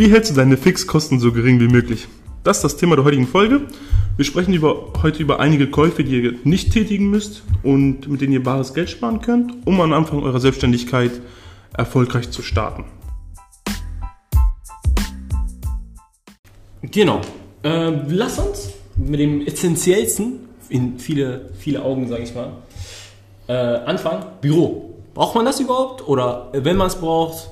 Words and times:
Wie 0.00 0.10
hältst 0.10 0.30
du 0.30 0.34
deine 0.34 0.56
Fixkosten 0.56 1.20
so 1.20 1.30
gering 1.30 1.60
wie 1.60 1.68
möglich? 1.68 2.08
Das 2.42 2.56
ist 2.56 2.62
das 2.62 2.78
Thema 2.78 2.96
der 2.96 3.04
heutigen 3.04 3.26
Folge. 3.26 3.66
Wir 4.16 4.24
sprechen 4.24 4.54
über, 4.54 4.94
heute 5.02 5.22
über 5.22 5.40
einige 5.40 5.66
Käufe, 5.66 6.04
die 6.04 6.22
ihr 6.22 6.34
nicht 6.42 6.72
tätigen 6.72 7.10
müsst 7.10 7.42
und 7.62 8.08
mit 8.08 8.22
denen 8.22 8.32
ihr 8.32 8.42
bares 8.42 8.72
Geld 8.72 8.88
sparen 8.88 9.20
könnt, 9.20 9.52
um 9.66 9.78
am 9.78 9.92
Anfang 9.92 10.22
eurer 10.22 10.40
Selbstständigkeit 10.40 11.10
erfolgreich 11.76 12.30
zu 12.30 12.40
starten. 12.40 12.84
Genau. 16.80 17.20
Äh, 17.62 17.90
lass 18.08 18.38
uns 18.38 18.70
mit 18.96 19.20
dem 19.20 19.46
Essentiellsten, 19.46 20.48
in 20.70 20.98
viele, 20.98 21.50
viele 21.58 21.82
Augen, 21.82 22.08
sage 22.08 22.22
ich 22.22 22.34
mal, 22.34 22.52
äh, 23.48 23.52
anfangen. 23.52 24.24
Büro. 24.40 24.94
Braucht 25.12 25.34
man 25.34 25.44
das 25.44 25.60
überhaupt? 25.60 26.08
Oder 26.08 26.48
wenn 26.54 26.78
man 26.78 26.86
es 26.86 26.94
braucht, 26.94 27.50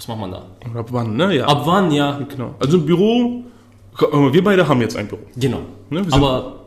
was 0.00 0.08
macht 0.08 0.20
man 0.20 0.30
da? 0.30 0.46
Ab 0.74 0.88
wann, 0.92 1.14
ne? 1.14 1.36
Ja. 1.36 1.46
Ab 1.46 1.62
wann, 1.66 1.92
ja. 1.92 2.18
Genau. 2.26 2.54
Also 2.58 2.78
ein 2.78 2.86
Büro, 2.86 3.44
wir 4.32 4.42
beide 4.42 4.66
haben 4.66 4.80
jetzt 4.80 4.96
ein 4.96 5.06
Büro. 5.06 5.20
Genau. 5.36 5.60
Ne, 5.90 6.06
Aber 6.10 6.60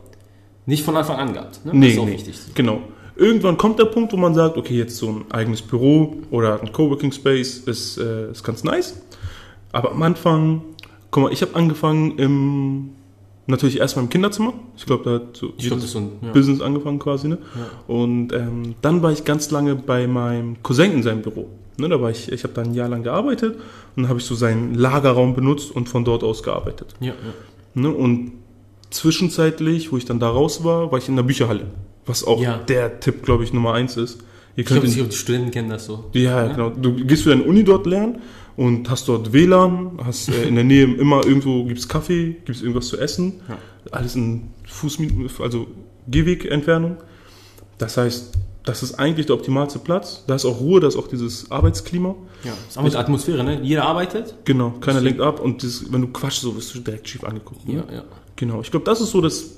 nicht 0.66 0.84
von 0.84 0.96
Anfang 0.96 1.16
an 1.16 1.32
gehabt. 1.32 1.64
Ne? 1.64 1.72
Nee, 1.74 1.86
das 1.86 1.94
ist 1.94 1.98
auch 1.98 2.06
nee. 2.06 2.12
wichtig. 2.12 2.36
Genau. 2.54 2.78
Irgendwann 3.16 3.56
kommt 3.56 3.80
der 3.80 3.86
Punkt, 3.86 4.12
wo 4.12 4.16
man 4.16 4.34
sagt, 4.34 4.56
okay, 4.56 4.78
jetzt 4.78 4.96
so 4.98 5.08
ein 5.08 5.24
eigenes 5.32 5.62
Büro 5.62 6.14
oder 6.30 6.60
ein 6.60 6.70
Coworking 6.70 7.10
Space 7.10 7.58
ist, 7.58 7.98
äh, 7.98 8.30
ist 8.30 8.44
ganz 8.44 8.62
nice. 8.62 9.02
Aber 9.72 9.90
am 9.90 10.02
Anfang, 10.04 10.62
guck 11.10 11.24
mal, 11.24 11.32
ich 11.32 11.42
habe 11.42 11.56
angefangen 11.56 12.16
im, 12.18 12.90
natürlich 13.48 13.80
erstmal 13.80 14.04
im 14.04 14.10
Kinderzimmer. 14.10 14.52
Ich 14.76 14.86
glaube, 14.86 15.02
da 15.04 15.10
hat 15.14 15.36
so 15.36 15.52
Ich 15.56 15.68
ist 15.68 15.90
so 15.90 15.98
ein. 15.98 16.12
Ja. 16.22 16.30
Business 16.30 16.60
angefangen 16.60 17.00
quasi, 17.00 17.26
ne? 17.26 17.38
Und 17.88 18.32
ähm, 18.32 18.76
dann 18.80 19.02
war 19.02 19.10
ich 19.10 19.24
ganz 19.24 19.50
lange 19.50 19.74
bei 19.74 20.06
meinem 20.06 20.62
Cousin 20.62 20.92
in 20.92 21.02
seinem 21.02 21.22
Büro. 21.22 21.48
Ne, 21.76 21.88
da 21.88 22.00
war 22.00 22.10
ich, 22.10 22.30
ich 22.30 22.44
habe 22.44 22.54
da 22.54 22.62
ein 22.62 22.72
Jahr 22.74 22.88
lang 22.88 23.02
gearbeitet 23.02 23.56
und 23.96 24.08
habe 24.08 24.20
ich 24.20 24.24
so 24.24 24.34
seinen 24.34 24.74
Lagerraum 24.74 25.34
benutzt 25.34 25.70
und 25.74 25.88
von 25.88 26.04
dort 26.04 26.22
aus 26.22 26.42
gearbeitet. 26.42 26.94
Ja, 27.00 27.08
ja. 27.08 27.14
Ne? 27.74 27.90
Und 27.90 28.32
zwischenzeitlich, 28.90 29.90
wo 29.92 29.96
ich 29.96 30.04
dann 30.04 30.20
da 30.20 30.28
raus 30.28 30.62
war, 30.64 30.90
war 30.92 30.98
ich 30.98 31.08
in 31.08 31.16
der 31.16 31.24
Bücherhalle. 31.24 31.66
Was 32.06 32.24
auch 32.24 32.40
Ja. 32.40 32.58
der 32.58 33.00
Tipp, 33.00 33.22
glaube 33.24 33.44
ich, 33.44 33.52
Nummer 33.52 33.74
eins 33.74 33.96
ist. 33.96 34.20
Ihr 34.56 34.60
Ich 34.60 34.66
glaube, 34.66 34.82
könnt 34.82 34.94
die 34.94 35.00
in, 35.00 35.08
die 35.08 35.16
Studenten 35.16 35.50
kennen 35.50 35.70
das 35.70 35.86
so. 35.86 36.04
ja, 36.12 36.46
genau. 36.46 36.70
Du 36.70 36.94
gehst 36.94 37.24
für 37.24 37.30
deine 37.30 37.42
Uni 37.42 37.64
dort 37.64 37.86
lernen 37.86 38.20
und 38.56 38.88
hast 38.88 39.08
dort 39.08 39.32
WLAN, 39.32 39.98
hast 40.04 40.28
äh, 40.28 40.46
in 40.46 40.54
der 40.54 40.62
Nähe 40.64 40.84
immer 40.84 41.26
irgendwo 41.26 41.64
gibt's 41.64 41.88
Kaffee, 41.88 42.36
gibt's 42.44 42.60
irgendwas 42.62 42.86
zu 42.86 42.98
essen. 42.98 43.40
Ja. 43.48 43.58
Alles 43.90 44.14
in 44.14 44.42
Fußminuten, 44.66 45.28
also 45.42 45.66
Gehwegentfernung. 46.06 46.98
Das 47.78 47.96
heißt, 47.96 48.32
das 48.64 48.82
ist 48.82 48.94
eigentlich 48.94 49.26
der 49.26 49.36
optimalste 49.36 49.78
Platz. 49.78 50.24
Da 50.26 50.34
ist 50.34 50.44
auch 50.44 50.60
Ruhe, 50.60 50.80
da 50.80 50.88
ist 50.88 50.96
auch 50.96 51.06
dieses 51.06 51.50
Arbeitsklima. 51.50 52.14
Ja. 52.44 52.50
Das 52.50 52.70
ist 52.70 52.78
auch 52.78 52.82
mit 52.82 52.96
Atmosphäre, 52.96 53.44
ne? 53.44 53.60
Jeder 53.62 53.84
arbeitet. 53.84 54.34
Genau, 54.44 54.70
keiner 54.80 55.00
lenkt 55.00 55.20
ab 55.20 55.40
und 55.40 55.62
das, 55.62 55.92
wenn 55.92 56.00
du 56.00 56.08
quatschst, 56.08 56.42
so 56.42 56.56
wirst 56.56 56.74
du 56.74 56.80
direkt 56.80 57.08
schief 57.08 57.24
angeguckt. 57.24 57.68
Ne? 57.68 57.84
Ja, 57.88 57.94
ja. 57.94 58.04
Genau, 58.36 58.60
ich 58.62 58.70
glaube, 58.70 58.86
das 58.86 59.00
ist 59.00 59.10
so 59.10 59.20
das 59.20 59.56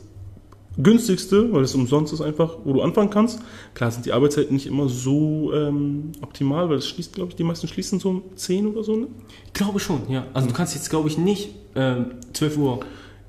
günstigste, 0.78 1.52
weil 1.52 1.62
es 1.62 1.74
umsonst 1.74 2.12
ist 2.12 2.20
einfach, 2.20 2.58
wo 2.64 2.74
du 2.74 2.82
anfangen 2.82 3.10
kannst. 3.10 3.40
Klar 3.74 3.90
sind 3.90 4.04
die 4.06 4.12
Arbeitszeiten 4.12 4.54
nicht 4.54 4.66
immer 4.66 4.88
so 4.88 5.52
ähm, 5.54 6.12
optimal, 6.20 6.68
weil 6.68 6.76
es 6.78 6.88
schließt, 6.88 7.14
glaube 7.14 7.30
ich, 7.30 7.36
die 7.36 7.44
meisten 7.44 7.66
schließen 7.68 7.98
so 8.00 8.10
um 8.10 8.22
10 8.34 8.66
oder 8.66 8.82
so. 8.82 8.96
Ne? 8.96 9.06
Ich 9.46 9.52
glaube 9.52 9.80
schon, 9.80 10.02
ja. 10.10 10.26
Also 10.34 10.48
du 10.48 10.54
kannst 10.54 10.74
jetzt, 10.74 10.90
glaube 10.90 11.08
ich, 11.08 11.16
nicht 11.16 11.50
ähm, 11.74 12.16
12 12.32 12.58
Uhr. 12.58 12.80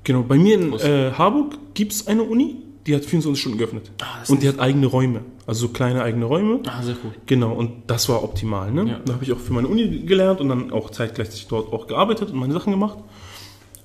Genau, 0.04 0.22
bei 0.22 0.36
mir 0.36 0.54
in 0.56 0.72
äh, 0.74 1.12
Harburg 1.12 1.58
gibt 1.74 1.92
es 1.92 2.06
eine 2.06 2.22
Uni, 2.22 2.56
die 2.86 2.94
hat 2.94 3.04
24 3.04 3.40
Stunden 3.40 3.58
geöffnet. 3.58 3.90
Ah, 4.00 4.24
Und 4.28 4.42
die 4.42 4.48
hat 4.48 4.58
eigene 4.58 4.86
Räume, 4.86 5.20
also 5.48 5.68
so 5.68 5.72
kleine 5.72 6.02
eigene 6.02 6.26
Räume. 6.26 6.60
Ah, 6.66 6.82
sehr 6.82 6.94
cool. 7.02 7.12
Genau, 7.24 7.54
und 7.54 7.84
das 7.86 8.10
war 8.10 8.22
optimal. 8.22 8.70
Ne? 8.70 8.90
Ja. 8.90 9.00
Da 9.02 9.14
habe 9.14 9.24
ich 9.24 9.32
auch 9.32 9.38
für 9.38 9.54
meine 9.54 9.66
Uni 9.66 10.00
gelernt 10.00 10.42
und 10.42 10.50
dann 10.50 10.70
auch 10.70 10.90
zeitgleich 10.90 11.46
dort 11.48 11.72
auch 11.72 11.86
gearbeitet 11.86 12.32
und 12.32 12.38
meine 12.38 12.52
Sachen 12.52 12.70
gemacht. 12.70 12.98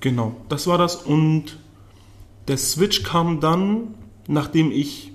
Genau, 0.00 0.36
das 0.50 0.66
war 0.66 0.76
das. 0.76 0.96
Und 0.96 1.58
der 2.48 2.58
Switch 2.58 3.02
kam 3.02 3.40
dann, 3.40 3.94
nachdem 4.28 4.70
ich 4.72 5.12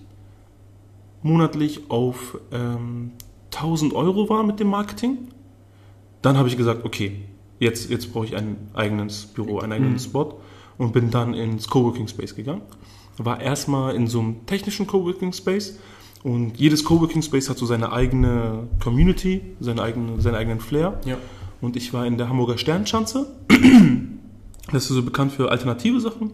monatlich 1.21 1.91
auf 1.91 2.39
ähm, 2.51 3.11
1000 3.53 3.93
Euro 3.93 4.27
war 4.27 4.41
mit 4.41 4.59
dem 4.59 4.71
Marketing. 4.71 5.27
Dann 6.23 6.35
habe 6.35 6.47
ich 6.47 6.57
gesagt, 6.57 6.83
okay, 6.83 7.25
jetzt, 7.59 7.91
jetzt 7.91 8.11
brauche 8.11 8.25
ich 8.25 8.35
ein 8.35 8.57
eigenes 8.73 9.27
Büro, 9.27 9.59
einen 9.59 9.73
eigenen 9.73 9.99
Spot 9.99 10.39
und 10.79 10.93
bin 10.93 11.11
dann 11.11 11.35
ins 11.35 11.67
Coworking 11.67 12.07
Space 12.07 12.35
gegangen. 12.35 12.63
War 13.19 13.39
erstmal 13.39 13.93
in 13.93 14.07
so 14.07 14.19
einem 14.19 14.47
technischen 14.47 14.88
Coworking 14.88 15.31
Space 15.31 15.77
und 16.24 16.57
jedes 16.57 16.84
Coworking 16.84 17.22
Space 17.22 17.50
hat 17.50 17.57
so 17.57 17.66
seine 17.66 17.91
eigene 17.91 18.68
Community, 18.84 19.41
seine 19.59 19.81
eigene, 19.81 20.19
seinen 20.22 20.35
eigenen 20.35 20.59
Flair. 20.59 21.00
Ja. 21.06 21.18
Und 21.62 21.75
ich 21.75 21.94
war 21.94 22.06
in 22.06 22.18
der 22.18 22.30
Hamburger 22.30 22.57
Sternschanze. 22.57 23.28
Das 24.72 24.84
ist 24.84 24.90
so 24.90 25.02
bekannt 25.03 25.31
für 25.31 25.50
alternative 25.52 26.00
Sachen. 26.00 26.31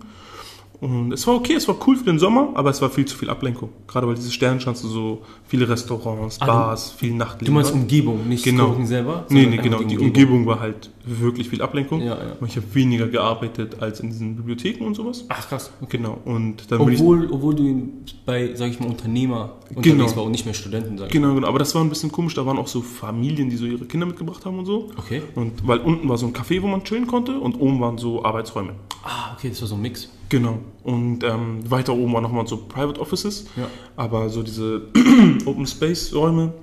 Und 0.81 1.13
es 1.13 1.25
war 1.25 1.35
okay, 1.35 1.53
es 1.53 1.68
war 1.68 1.75
cool 1.88 1.96
für 1.96 2.03
den 2.03 2.19
Sommer, 2.19 2.50
aber 2.53 2.69
es 2.69 2.81
war 2.81 2.90
viel 2.90 3.06
zu 3.06 3.16
viel 3.18 3.29
Ablenkung. 3.29 3.69
Gerade 3.88 4.07
weil 4.07 4.16
diese 4.16 4.31
Sternschanze 4.31 4.88
so 4.88 5.22
viele 5.47 5.69
Restaurants, 5.69 6.41
Ah, 6.41 6.46
Bars, 6.46 6.91
viel 6.91 7.13
Nachtleben 7.13 7.46
Du 7.46 7.52
meinst. 7.53 7.72
Umgebung, 7.73 8.28
nicht 8.28 8.44
Genau. 8.44 8.66
Coworking 8.66 8.85
selber? 8.85 9.25
Nee, 9.29 9.46
nee, 9.46 9.57
genau. 9.57 9.81
Die 9.84 9.97
Umgebung 9.97 10.46
war 10.46 10.59
halt 10.59 10.90
wirklich 11.05 11.49
viel 11.49 11.61
Ablenkung. 11.61 12.01
Ja, 12.01 12.17
ja. 12.17 12.45
Ich 12.45 12.55
habe 12.55 12.66
weniger 12.73 13.07
gearbeitet 13.07 13.81
als 13.81 13.99
in 13.99 14.09
diesen 14.09 14.35
Bibliotheken 14.35 14.85
und 14.85 14.95
sowas. 14.95 15.25
Ach 15.29 15.47
krass. 15.47 15.71
Genau. 15.89 16.17
Und 16.25 16.71
dann 16.71 16.79
bin 16.79 16.93
ich 16.93 16.99
Obwohl, 16.99 17.31
obwohl 17.31 17.55
du 17.55 17.89
bei, 18.25 18.53
sag 18.55 18.69
ich 18.69 18.79
mal, 18.79 18.88
Unternehmer 18.88 19.53
Genau. 19.75 20.16
war 20.16 20.23
und 20.23 20.31
nicht 20.31 20.45
mehr 20.45 20.53
Studenten, 20.53 20.97
sag 20.97 21.09
Genau, 21.11 21.33
genau. 21.35 21.47
Aber 21.47 21.59
das 21.59 21.73
war 21.75 21.83
ein 21.83 21.89
bisschen 21.89 22.11
komisch. 22.11 22.33
Da 22.35 22.45
waren 22.45 22.57
auch 22.57 22.67
so 22.67 22.81
Familien, 22.81 23.49
die 23.49 23.55
so 23.57 23.66
ihre 23.66 23.85
Kinder 23.85 24.05
mitgebracht 24.05 24.45
haben 24.45 24.59
und 24.59 24.66
so. 24.66 24.89
Okay. 24.97 25.21
Und 25.35 25.67
weil 25.67 25.79
unten 25.79 26.07
war 26.09 26.17
so 26.17 26.25
ein 26.27 26.33
Café, 26.33 26.61
wo 26.61 26.67
man 26.67 26.83
chillen 26.83 27.07
konnte 27.07 27.39
und 27.39 27.59
oben 27.59 27.79
waren 27.79 27.97
so 27.97 28.23
Arbeitsräume. 28.23 28.73
Ah, 29.03 29.33
okay, 29.35 29.49
das 29.49 29.61
war 29.61 29.67
so 29.67 29.75
ein 29.75 29.81
Mix. 29.81 30.09
Genau. 30.29 30.57
Und 30.83 31.23
ähm, 31.23 31.59
weiter 31.69 31.93
oben 31.93 32.13
waren 32.13 32.23
nochmal 32.23 32.47
so 32.47 32.57
Private 32.57 32.99
Offices. 32.99 33.45
Ja. 33.55 33.67
Aber 33.95 34.29
so 34.29 34.41
diese 34.43 34.87
Open 35.45 35.67
Space 35.67 36.13
Räume, 36.13 36.53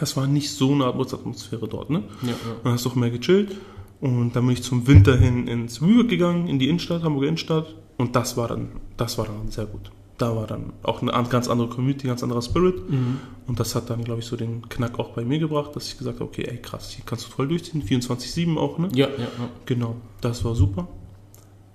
das 0.00 0.16
war 0.16 0.26
nicht 0.26 0.50
so 0.50 0.72
eine 0.72 0.86
Atmosphäre 0.86 1.68
dort, 1.68 1.90
ne? 1.90 2.02
Ja, 2.22 2.28
ja. 2.28 2.34
Dann 2.62 2.72
hast 2.72 2.84
du 2.84 2.90
auch 2.90 2.94
mehr 2.94 3.10
gechillt. 3.10 3.56
Und 4.00 4.34
dann 4.36 4.44
bin 4.46 4.52
ich 4.54 4.62
zum 4.62 4.86
Winter 4.86 5.16
hin 5.16 5.46
ins 5.48 5.80
Wüge 5.80 6.06
gegangen, 6.06 6.46
in 6.48 6.58
die 6.58 6.68
Innenstadt, 6.68 7.02
Hamburger 7.02 7.28
Innenstadt. 7.28 7.74
Und 7.96 8.16
das 8.16 8.36
war 8.36 8.48
dann, 8.48 8.68
das 8.96 9.16
war 9.18 9.24
dann 9.26 9.50
sehr 9.50 9.66
gut. 9.66 9.90
Da 10.18 10.34
war 10.36 10.46
dann 10.46 10.72
auch 10.82 11.00
eine 11.02 11.12
an- 11.14 11.28
ganz 11.28 11.48
andere 11.48 11.68
Community, 11.68 12.06
ganz 12.06 12.22
anderer 12.22 12.42
Spirit. 12.42 12.74
Und 13.46 13.60
das 13.60 13.74
hat 13.74 13.88
dann, 13.90 14.04
glaube 14.04 14.20
ich, 14.20 14.26
so 14.26 14.36
den 14.36 14.68
Knack 14.68 14.98
auch 14.98 15.10
bei 15.10 15.24
mir 15.24 15.38
gebracht, 15.38 15.74
dass 15.74 15.88
ich 15.88 15.96
gesagt 15.98 16.20
habe, 16.20 16.28
okay, 16.28 16.42
ey 16.48 16.58
krass, 16.58 16.90
hier 16.90 17.04
kannst 17.06 17.26
du 17.26 17.30
voll 17.30 17.48
durchziehen. 17.48 17.82
24-7 17.82 18.56
auch, 18.58 18.78
ne? 18.78 18.88
Ja, 18.94 19.06
ja, 19.08 19.14
ja. 19.18 19.28
Genau, 19.66 19.96
das 20.20 20.44
war 20.44 20.54
super. 20.54 20.86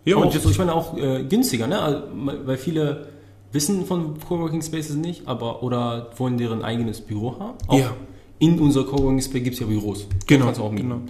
Ja, 0.05 0.15
und 0.17 0.33
jetzt, 0.33 0.45
ich 0.49 0.57
meine 0.57 0.73
auch 0.73 0.95
äh, 0.97 1.23
günstiger, 1.25 1.67
ne? 1.67 1.79
Also, 1.81 2.03
Weil 2.45 2.57
viele 2.57 3.07
wissen 3.51 3.85
von 3.85 4.19
Coworking 4.19 4.61
Spaces 4.61 4.95
nicht, 4.95 5.27
aber 5.27 5.63
oder 5.63 6.11
wollen 6.17 6.37
deren 6.37 6.61
eigenes 6.63 7.01
Büro 7.01 7.39
haben. 7.39 7.57
Auch 7.67 7.77
Ja. 7.79 7.93
In 8.39 8.57
unserer 8.59 8.85
Coworking 8.85 9.21
Space 9.21 9.43
gibt 9.43 9.55
es 9.55 9.59
ja 9.59 9.65
Büros. 9.67 10.07
Genau, 10.27 10.45
kannst 10.45 10.59
du 10.61 10.63
auch 10.63 10.71
mieten. 10.71 10.89
genau. 10.89 11.01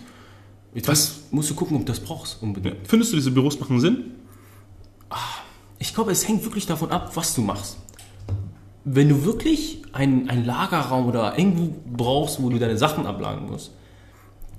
Jetzt 0.73 0.87
Was- 0.87 1.19
musst 1.31 1.49
du 1.49 1.53
gucken, 1.55 1.75
ob 1.77 1.85
du 1.85 1.91
das 1.91 1.99
brauchst 1.99 2.41
unbedingt. 2.41 2.75
Ja. 2.75 2.81
Findest 2.85 3.11
du, 3.11 3.17
diese 3.17 3.29
Büros 3.31 3.59
machen 3.59 3.79
Sinn? 3.79 4.11
Ich 5.77 5.93
glaube, 5.93 6.11
es 6.11 6.27
hängt 6.27 6.43
wirklich 6.43 6.65
davon 6.65 6.91
ab, 6.91 7.11
was 7.15 7.35
du 7.35 7.41
machst. 7.41 7.77
Wenn 8.83 9.09
du 9.09 9.25
wirklich 9.25 9.81
einen, 9.93 10.29
einen 10.29 10.45
Lagerraum 10.45 11.07
oder 11.07 11.37
irgendwo 11.37 11.73
brauchst, 11.91 12.41
wo 12.41 12.49
du 12.49 12.59
deine 12.59 12.77
Sachen 12.77 13.05
ablagen 13.05 13.47
musst, 13.49 13.71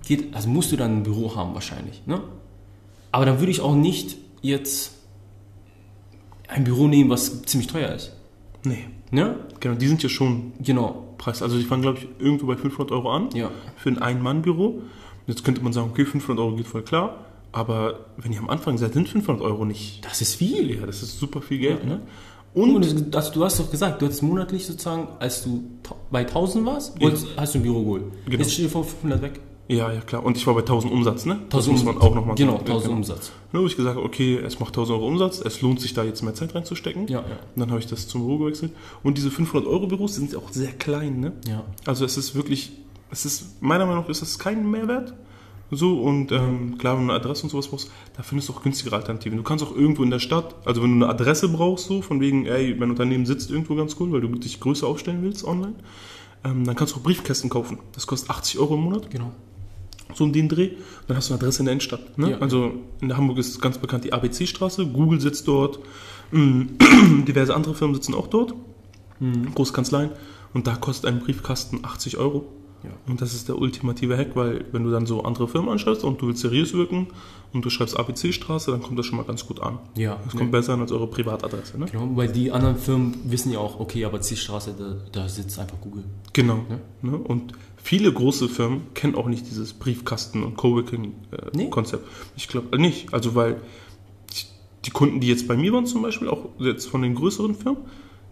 geht, 0.07 0.35
also 0.35 0.49
musst 0.49 0.73
du 0.73 0.77
dann 0.77 0.99
ein 0.99 1.03
Büro 1.03 1.35
haben 1.37 1.55
wahrscheinlich. 1.55 2.03
Ne? 2.07 2.21
Aber 3.13 3.27
dann 3.27 3.39
würde 3.41 3.51
ich 3.51 3.61
auch 3.61 3.75
nicht 3.75 4.17
jetzt 4.43 4.93
ein 6.51 6.65
Büro 6.65 6.87
nehmen, 6.89 7.11
was 7.11 7.43
ziemlich 7.43 7.69
teuer 7.69 7.95
ist. 7.95 8.13
Nee. 8.65 8.85
Ne? 9.11 9.37
Genau, 9.61 9.75
die 9.75 9.87
sind 9.89 10.03
ja 10.03 10.09
schon 10.09 10.53
Genau. 10.61 11.07
Preis. 11.19 11.43
Also 11.43 11.59
die 11.59 11.65
fangen, 11.65 11.83
glaube 11.83 11.99
ich, 11.99 12.09
irgendwo 12.19 12.47
bei 12.47 12.57
500 12.57 12.93
Euro 12.93 13.11
an 13.11 13.29
Ja. 13.35 13.51
für 13.77 13.91
ein 13.91 13.99
Ein-Mann-Büro. 13.99 14.83
Jetzt 15.27 15.45
könnte 15.45 15.63
man 15.63 15.73
sagen, 15.73 15.91
okay, 15.91 16.05
500 16.05 16.45
Euro 16.45 16.57
geht 16.57 16.67
voll 16.67 16.83
klar. 16.83 17.25
Aber 17.53 18.07
wenn 18.17 18.33
ihr 18.33 18.39
am 18.39 18.49
Anfang 18.49 18.79
seid, 18.79 18.95
sind 18.95 19.09
500 19.09 19.43
Euro 19.45 19.65
nicht. 19.65 20.05
Das 20.05 20.21
ist 20.21 20.35
viel. 20.35 20.79
Ja, 20.79 20.87
das 20.87 21.03
ist 21.03 21.19
super 21.19 21.43
viel 21.43 21.59
Geld. 21.59 21.81
Ja, 21.83 21.89
ne? 21.91 22.01
Und 22.55 22.75
Und 22.77 23.13
du, 23.13 23.17
also 23.17 23.33
du 23.33 23.45
hast 23.45 23.61
doch 23.61 23.71
gesagt, 23.71 24.01
du 24.03 24.07
hattest 24.07 24.23
monatlich 24.23 24.67
sozusagen, 24.67 25.09
als 25.21 25.45
du 25.45 25.63
bei 26.11 26.25
1000 26.25 26.65
warst, 26.67 27.01
Ja. 27.01 27.11
hast 27.37 27.55
du 27.55 27.59
ein 27.59 27.63
Büro 27.63 27.81
geholt. 27.83 28.05
Genau. 28.27 28.39
Jetzt 28.39 28.53
steht 28.53 28.67
dir 28.67 28.71
vor 28.71 28.85
500 28.85 29.23
weg. 29.23 29.41
Ja, 29.71 29.93
ja, 29.93 30.01
klar. 30.01 30.25
Und 30.25 30.37
ich 30.37 30.47
war 30.47 30.55
bei 30.55 30.61
1000 30.61 30.93
Umsatz, 30.93 31.25
ne? 31.27 31.37
Das 31.49 31.67
1000 31.67 31.73
muss 31.77 31.85
man 31.85 31.99
auch 31.99 32.15
nochmal 32.15 32.35
Genau, 32.37 32.53
sagen. 32.53 32.67
1000 32.67 32.93
Umsatz. 32.93 33.33
Ne, 33.53 33.61
wo 33.61 33.67
ich 33.67 33.77
gesagt 33.77 33.97
habe, 33.97 34.07
okay, 34.07 34.37
es 34.37 34.61
macht 34.61 34.71
1000 34.71 34.97
Euro 34.99 35.09
Umsatz, 35.09 35.41
es 35.45 35.61
lohnt 35.63 35.81
sich 35.81 35.95
da 35.95 36.05
jetzt 36.05 36.23
mehr 36.23 36.35
Zeit 36.35 36.55
reinzustecken. 36.55 37.07
Ja, 37.09 37.21
ja. 37.21 37.25
Und 37.55 37.61
dann 37.61 37.71
habe 37.71 37.81
ich 37.81 37.87
das 37.87 38.09
zum 38.09 38.23
Büro 38.23 38.39
gewechselt. 38.39 38.73
Und 39.03 39.17
diese 39.17 39.31
500 39.31 39.69
Euro 39.69 39.87
Büros 39.87 40.15
sind 40.17 40.35
auch 40.37 40.51
sehr 40.51 40.73
klein, 40.73 41.21
ne? 41.21 41.33
Ja. 41.49 41.65
Also 41.87 42.05
es 42.05 42.17
ist 42.17 42.35
wirklich, 42.35 42.73
es 43.11 43.25
ist, 43.25 43.63
meiner 43.63 43.87
Meinung 43.87 44.03
nach 44.03 44.09
ist 44.11 44.23
das 44.23 44.39
kein 44.39 44.71
Mehrwert. 44.71 45.15
So, 45.73 46.01
und 46.01 46.33
ähm, 46.33 46.79
klar, 46.79 46.99
wenn 46.99 47.07
du 47.07 47.13
eine 47.13 47.21
Adresse 47.21 47.45
und 47.45 47.51
sowas 47.51 47.69
brauchst, 47.69 47.93
da 48.17 48.25
findest 48.25 48.49
du 48.49 48.55
auch 48.55 48.63
günstigere 48.63 48.97
Alternativen. 48.97 49.37
Du 49.39 49.45
kannst 49.45 49.65
auch 49.65 49.75
irgendwo 49.75 50.03
in 50.03 50.11
der 50.11 50.19
Stadt, 50.19 50.57
also 50.65 50.83
wenn 50.83 50.99
du 50.99 51.05
eine 51.07 51.15
Adresse 51.15 51.49
brauchst, 51.49 51.87
so 51.87 52.03
von 52.03 52.21
wegen, 52.21 52.45
ey, 52.47 52.75
mein 52.77 52.91
Unternehmen 52.91 53.25
sitzt 53.25 53.51
irgendwo 53.53 53.77
ganz 53.77 53.97
cool, 54.01 54.11
weil 54.11 54.21
du 54.21 54.29
dich 54.31 54.59
größer 54.59 54.87
aufstellen 54.89 55.23
willst 55.23 55.45
online, 55.45 55.75
ähm, 56.43 56.65
dann 56.65 56.75
kannst 56.75 56.95
du 56.95 56.99
auch 56.99 57.05
Briefkästen 57.05 57.51
kaufen. 57.51 57.79
Das 57.93 58.09
kostet 58.09 58.31
80 58.31 58.59
Euro 58.59 58.75
im 58.75 58.81
Monat. 58.81 59.11
Genau. 59.13 59.31
So 60.15 60.25
um 60.25 60.33
den 60.33 60.49
Dreh. 60.49 60.71
Dann 61.07 61.17
hast 61.17 61.29
du 61.29 61.35
eine 61.35 61.43
Adresse 61.43 61.61
in 61.61 61.67
der 61.67 61.73
Innenstadt. 61.73 62.19
Ne? 62.19 62.33
Ja. 62.33 62.39
Also 62.39 62.73
in 63.01 63.17
Hamburg 63.17 63.39
ist 63.39 63.61
ganz 63.61 63.79
bekannt 63.79 64.05
die 64.05 64.13
ABC-Straße. 64.13 64.87
Google 64.87 65.21
sitzt 65.21 65.49
dort. 65.49 65.81
Mm, 66.31 66.63
Diverse 67.27 67.55
andere 67.55 67.75
Firmen 67.75 67.95
sitzen 67.95 68.15
auch 68.15 68.27
dort. 68.27 68.55
Mhm. 69.21 69.55
Großkanzleien. 69.55 70.11
Und 70.53 70.67
da 70.67 70.75
kostet 70.77 71.07
ein 71.07 71.21
Briefkasten 71.21 71.81
80 71.85 72.19
Euro. 72.19 72.47
Ja. 72.83 72.91
Und 73.07 73.21
das 73.21 73.35
ist 73.35 73.49
der 73.49 73.59
ultimative 73.59 74.17
Hack, 74.17 74.37
weil 74.37 74.65
wenn 74.73 74.85
du 74.85 74.91
dann 74.91 75.07
so 75.07 75.23
andere 75.23 75.49
Firmen 75.49 75.71
anschreibst 75.71 76.03
und 76.03 76.21
du 76.23 76.29
willst 76.29 76.41
seriös 76.41 76.73
wirken 76.73 77.09
und 77.53 77.65
du 77.65 77.71
schreibst 77.71 77.99
ABC-Straße, 77.99 78.71
dann 78.71 78.83
kommt 78.83 78.99
das 78.99 79.07
schon 79.07 79.19
mal 79.19 79.25
ganz 79.25 79.47
gut 79.47 79.61
an. 79.61 79.79
Ja. 79.97 80.19
Das 80.25 80.35
kommt 80.35 80.51
besser 80.51 80.73
an 80.73 80.81
als 80.81 80.93
eure 80.93 81.07
Privatadresse. 81.07 81.79
Ne? 81.79 81.87
Genau, 81.93 82.09
weil 82.15 82.29
die 82.29 82.51
anderen 82.51 82.77
Firmen 82.77 83.17
wissen 83.25 83.53
ja 83.53 83.59
auch, 83.59 83.81
okay, 83.81 84.05
aber 84.05 84.21
Zielstraße, 84.21 84.75
da, 84.79 84.97
da 85.13 85.29
sitzt 85.29 85.59
einfach 85.59 85.79
Google. 85.81 86.05
Genau. 86.33 86.65
Ja. 86.71 87.11
Ne? 87.11 87.19
Und 87.19 87.53
viele 87.83 88.13
große 88.13 88.49
Firmen 88.49 88.83
kennen 88.95 89.15
auch 89.15 89.27
nicht 89.29 89.47
dieses 89.51 89.73
Briefkasten- 89.73 90.43
und 90.43 90.51
Nee. 90.51 90.57
Coworking-Konzept. 90.57 92.07
Ich 92.37 92.49
glaube 92.49 92.79
nicht. 92.79 93.13
Also, 93.15 93.35
weil 93.35 93.61
die- 94.85 94.91
Kunden, 94.91 95.21
die 95.21 95.29
jetzt 95.29 95.47
bei 95.49 95.57
mir 95.57 95.73
waren 95.73 95.87
zum 95.87 96.03
Beispiel, 96.03 96.29
auch 96.29 96.49
jetzt 96.59 96.87
von 96.87 97.03
den 97.03 97.15
größeren 97.15 97.55
Firmen, 97.55 97.81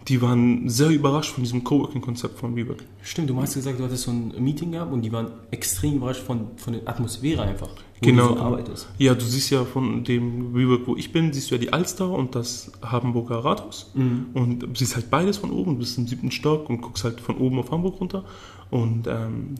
die 0.09 0.23
waren 0.23 0.69
sehr 0.71 0.89
überrascht 0.89 1.33
von 1.33 1.45
diesem 1.45 1.65
Coworking-Konzept 1.65 2.39
von 2.39 2.57
WeWork. 2.57 2.83
Stimmt, 3.03 3.29
du 3.29 3.37
hast 3.41 3.55
gesagt, 3.55 3.79
du 3.79 3.85
hattest 3.85 4.05
so 4.05 4.11
ein 4.11 4.33
Meeting 4.39 4.73
gehabt 4.73 4.91
und 4.93 5.03
die 5.03 5.13
waren 5.13 5.27
extrem 5.51 5.97
überrascht 5.97 6.23
von, 6.23 6.49
von 6.57 6.73
der 6.73 6.89
Atmosphäre 6.89 7.43
einfach, 7.43 7.69
wo 7.69 8.07
Genau. 8.07 8.29
du 8.29 8.35
so 8.37 8.41
arbeitest. 8.41 8.89
Ja, 8.97 9.15
du 9.15 9.25
siehst 9.25 9.51
ja 9.51 9.65
von 9.67 10.05
dem 10.05 10.55
WeWork, 10.55 10.87
wo 10.87 10.97
ich 10.97 11.13
bin, 11.13 11.33
siehst 11.35 11.51
du 11.51 11.57
ja 11.57 11.61
die 11.61 11.73
Alster 11.75 12.09
und 12.09 12.35
das 12.35 12.73
Hamburger 12.81 13.45
Rathaus. 13.45 13.91
Und 13.95 14.61
du 14.61 14.69
siehst 14.75 14.95
halt 14.97 15.11
beides 15.11 15.37
von 15.37 15.51
oben, 15.51 15.73
du 15.75 15.79
bist 15.81 15.99
im 15.99 16.07
siebten 16.07 16.31
Stock 16.31 16.71
und 16.71 16.81
guckst 16.81 17.05
halt 17.05 17.21
von 17.21 17.37
oben 17.37 17.59
auf 17.59 17.71
Hamburg 17.71 18.01
runter. 18.01 18.25
Und 18.71 19.07
ähm, 19.07 19.55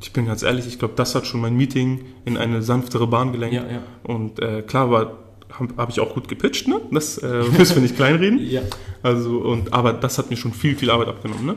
ich 0.00 0.12
bin 0.12 0.26
ganz 0.26 0.42
ehrlich, 0.42 0.66
ich 0.66 0.78
glaube, 0.78 0.94
das 0.96 1.14
hat 1.14 1.26
schon 1.26 1.40
mein 1.40 1.56
Meeting 1.56 2.04
in 2.24 2.36
eine 2.36 2.62
sanftere 2.62 3.06
Bahn 3.06 3.32
gelenkt. 3.32 3.54
Ja, 3.54 3.62
ja. 3.62 3.82
Und 4.02 4.40
äh, 4.40 4.62
klar 4.62 4.90
war, 4.90 5.18
habe 5.50 5.74
hab 5.76 5.90
ich 5.90 6.00
auch 6.00 6.14
gut 6.14 6.28
gepitcht, 6.28 6.68
ne? 6.68 6.80
Das 6.90 7.18
äh, 7.18 7.44
müssen 7.58 7.76
wir 7.76 7.82
nicht 7.82 7.96
kleinreden. 7.96 8.38
Ja. 8.46 8.62
Also, 9.02 9.38
und, 9.38 9.72
aber 9.72 9.92
das 9.92 10.18
hat 10.18 10.30
mir 10.30 10.36
schon 10.36 10.52
viel, 10.52 10.76
viel 10.76 10.90
Arbeit 10.90 11.08
abgenommen, 11.08 11.46
ne? 11.46 11.56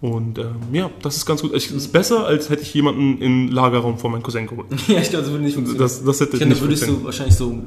Und 0.00 0.38
ähm, 0.38 0.54
ja, 0.72 0.90
das 1.02 1.16
ist 1.16 1.26
ganz 1.26 1.42
gut. 1.42 1.52
Ich, 1.54 1.72
ist 1.72 1.92
besser, 1.92 2.24
als 2.24 2.50
hätte 2.50 2.62
ich 2.62 2.72
jemanden 2.72 3.20
im 3.20 3.50
Lagerraum 3.50 3.98
vor 3.98 4.10
meinen 4.10 4.22
Cousin 4.22 4.46
geholt. 4.46 4.68
ja, 4.86 5.00
ich 5.00 5.10
glaube, 5.10 5.24
das 5.24 5.32
würde 5.32 5.44
nicht 5.44 5.54
funktionieren. 5.54 5.82
Das, 5.82 6.04
das 6.04 6.20
hätte 6.20 6.36
ich 6.36 6.46
nicht 6.46 6.60
würdest 6.60 6.84
funktioniert. 6.84 7.00
du 7.00 7.04
wahrscheinlich 7.04 7.34
so 7.34 7.62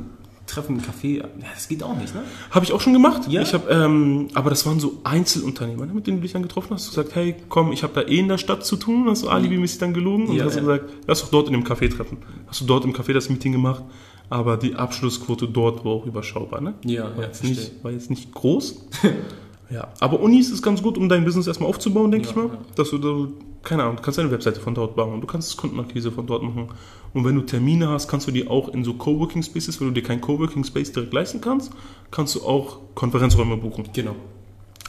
treffen 0.51 0.77
im 0.77 0.81
Café, 0.81 1.17
ja, 1.19 1.25
das 1.53 1.67
geht 1.67 1.81
auch 1.83 1.95
nicht, 1.97 2.13
ne? 2.13 2.21
Habe 2.51 2.65
ich 2.65 2.73
auch 2.73 2.81
schon 2.81 2.93
gemacht. 2.93 3.27
Ja? 3.27 3.41
Ich 3.41 3.53
hab, 3.53 3.69
ähm, 3.71 4.27
aber 4.33 4.49
das 4.49 4.65
waren 4.65 4.79
so 4.79 4.99
Einzelunternehmer, 5.03 5.85
ne, 5.85 5.93
mit 5.93 6.07
denen 6.07 6.17
du 6.17 6.23
dich 6.23 6.33
dann 6.33 6.43
getroffen 6.43 6.71
hast. 6.71 6.85
Du 6.85 6.89
hast 6.89 6.95
gesagt, 6.95 7.15
hey, 7.15 7.35
komm, 7.49 7.71
ich 7.71 7.83
habe 7.83 7.93
da 7.93 8.01
eh 8.01 8.19
in 8.19 8.27
der 8.27 8.37
Stadt 8.37 8.65
zu 8.65 8.75
tun. 8.75 9.07
Hast 9.09 9.23
du 9.23 9.29
alibimäßig 9.29 9.79
dann 9.79 9.93
gelogen 9.93 10.27
und 10.27 10.35
Ja, 10.35 10.45
hast 10.45 10.55
ja. 10.55 10.61
gesagt, 10.61 10.89
lass 11.07 11.21
doch 11.21 11.29
dort 11.29 11.47
in 11.47 11.53
dem 11.53 11.63
Café 11.63 11.89
treffen. 11.89 12.17
Hast 12.47 12.61
du 12.61 12.65
dort 12.65 12.85
im 12.85 12.93
Café 12.93 13.13
das 13.13 13.29
Meeting 13.29 13.51
gemacht, 13.53 13.83
aber 14.29 14.57
die 14.57 14.75
Abschlussquote 14.75 15.47
dort 15.47 15.83
war 15.85 15.91
auch 15.93 16.05
überschaubar. 16.05 16.61
Ne? 16.61 16.73
Ja, 16.83 17.03
war, 17.03 17.15
ja, 17.17 17.21
jetzt 17.27 17.39
verstehe. 17.39 17.63
nicht, 17.63 17.83
war 17.83 17.91
jetzt 17.91 18.09
nicht 18.09 18.33
groß. 18.33 18.87
ja, 19.69 19.87
aber 19.99 20.19
Unis 20.19 20.51
ist 20.51 20.61
ganz 20.61 20.81
gut, 20.81 20.97
um 20.97 21.09
dein 21.09 21.25
Business 21.25 21.47
erstmal 21.47 21.69
aufzubauen, 21.69 22.11
denke 22.11 22.29
ich 22.29 22.35
mal. 22.35 22.49
Dass 22.75 22.89
du, 22.89 22.97
du, 22.97 23.33
keine 23.63 23.83
Ahnung, 23.83 23.97
du 23.97 24.01
kannst 24.01 24.17
deine 24.19 24.31
Webseite 24.31 24.59
von 24.59 24.73
dort 24.75 24.95
bauen, 24.95 25.21
du 25.21 25.27
kannst 25.27 25.55
Kundenakquise 25.57 26.11
von 26.11 26.25
dort 26.27 26.43
machen. 26.43 26.69
Und 27.13 27.25
wenn 27.25 27.35
du 27.35 27.41
Termine 27.41 27.89
hast, 27.89 28.07
kannst 28.07 28.27
du 28.27 28.31
die 28.31 28.47
auch 28.47 28.69
in 28.69 28.83
so 28.83 28.93
Coworking 28.93 29.43
Spaces, 29.43 29.79
wenn 29.81 29.87
du 29.87 29.93
dir 29.93 30.03
kein 30.03 30.21
Coworking 30.21 30.63
Space 30.63 30.91
direkt 30.91 31.13
leisten 31.13 31.41
kannst, 31.41 31.71
kannst 32.09 32.35
du 32.35 32.43
auch 32.45 32.77
Konferenzräume 32.95 33.57
buchen 33.57 33.89
Genau. 33.93 34.15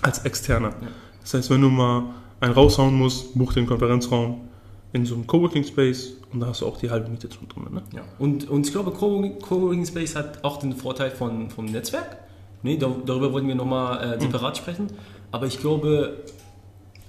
als 0.02 0.20
Externer. 0.24 0.72
Das 1.20 1.34
heißt, 1.34 1.50
wenn 1.50 1.60
du 1.62 1.68
mal 1.68 2.04
einen 2.40 2.52
raushauen 2.54 2.94
musst, 2.96 3.36
buch 3.36 3.52
den 3.52 3.66
Konferenzraum 3.66 4.40
in 4.92 5.04
so 5.06 5.14
einem 5.14 5.26
Coworking 5.26 5.64
Space 5.64 6.14
und 6.32 6.40
da 6.40 6.46
hast 6.48 6.60
du 6.60 6.66
auch 6.66 6.76
die 6.76 6.90
halbe 6.90 7.08
Miete 7.10 7.28
drin. 7.28 7.46
Ne? 7.72 7.82
Ja. 7.94 8.02
Und, 8.18 8.48
und 8.48 8.66
ich 8.66 8.72
glaube, 8.72 8.90
Co- 8.92 9.28
Coworking 9.40 9.86
Space 9.86 10.14
hat 10.14 10.44
auch 10.44 10.58
den 10.58 10.74
Vorteil 10.74 11.10
von, 11.10 11.50
vom 11.50 11.64
Netzwerk. 11.66 12.18
Nee, 12.62 12.76
da, 12.76 12.90
darüber 13.06 13.32
wollen 13.32 13.48
wir 13.48 13.54
nochmal 13.56 14.14
äh, 14.14 14.20
separat 14.20 14.56
sprechen. 14.58 14.86
Aber 15.32 15.46
ich 15.46 15.58
glaube, 15.58 16.22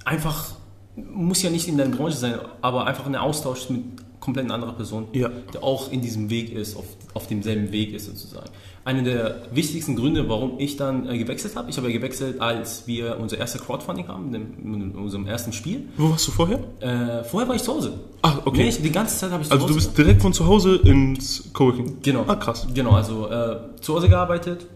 einfach, 0.06 0.56
muss 0.96 1.42
ja 1.44 1.50
nicht 1.50 1.68
in 1.68 1.78
deiner 1.78 1.96
Branche 1.96 2.18
sein, 2.18 2.36
aber 2.62 2.86
einfach 2.88 3.06
ein 3.06 3.16
Austausch 3.16 3.70
mit 3.70 3.82
komplett 4.24 4.50
anderer 4.50 4.72
Person, 4.72 5.08
Ja. 5.12 5.30
der 5.54 5.62
auch 5.64 5.92
in 5.92 6.02
diesem 6.02 6.30
Weg 6.30 6.54
ist, 6.54 6.78
auf, 6.78 6.86
auf 7.14 7.28
demselben 7.28 7.74
Weg 7.74 7.94
ist 7.94 8.06
sozusagen. 8.06 8.50
Einer 8.86 9.02
der 9.02 9.42
wichtigsten 9.52 9.98
Gründe, 9.98 10.30
warum 10.30 10.60
ich 10.60 10.78
dann 10.78 11.10
äh, 11.10 11.18
gewechselt 11.18 11.58
habe, 11.58 11.70
ich 11.70 11.76
habe 11.76 11.88
ja 11.90 11.94
gewechselt, 11.98 12.40
als 12.40 12.88
wir 12.88 13.18
unser 13.20 13.38
erstes 13.38 13.62
Crowdfunding 13.62 14.08
haben, 14.08 14.32
dem, 14.32 14.54
in 14.64 14.92
unserem 14.96 15.28
ersten 15.28 15.52
Spiel. 15.52 15.90
Wo 15.98 16.12
warst 16.12 16.26
du 16.28 16.32
vorher? 16.32 16.60
Äh, 16.80 17.26
vorher 17.26 17.50
war 17.50 17.56
ich 17.56 17.64
zu 17.64 17.74
Hause. 17.74 18.00
Ah, 18.22 18.40
okay. 18.46 18.64
Nee, 18.64 18.70
ich, 18.70 18.82
die 18.82 18.92
ganze 18.92 19.18
Zeit 19.18 19.32
habe 19.32 19.42
ich 19.44 19.50
zu 19.50 19.54
also 19.56 19.66
Hause 19.66 19.74
du 19.74 19.80
bist 19.80 19.98
direkt 19.98 20.22
von 20.22 20.32
zu 20.32 20.48
Hause 20.48 20.78
ins 20.86 21.50
Coworking. 21.52 21.98
Genau. 22.02 22.24
Ah, 22.26 22.36
krass. 22.38 22.66
Genau, 22.74 22.92
also 22.92 23.30
äh, 23.30 23.58
zu 23.82 23.94
Hause 23.96 24.08
gearbeitet 24.08 24.68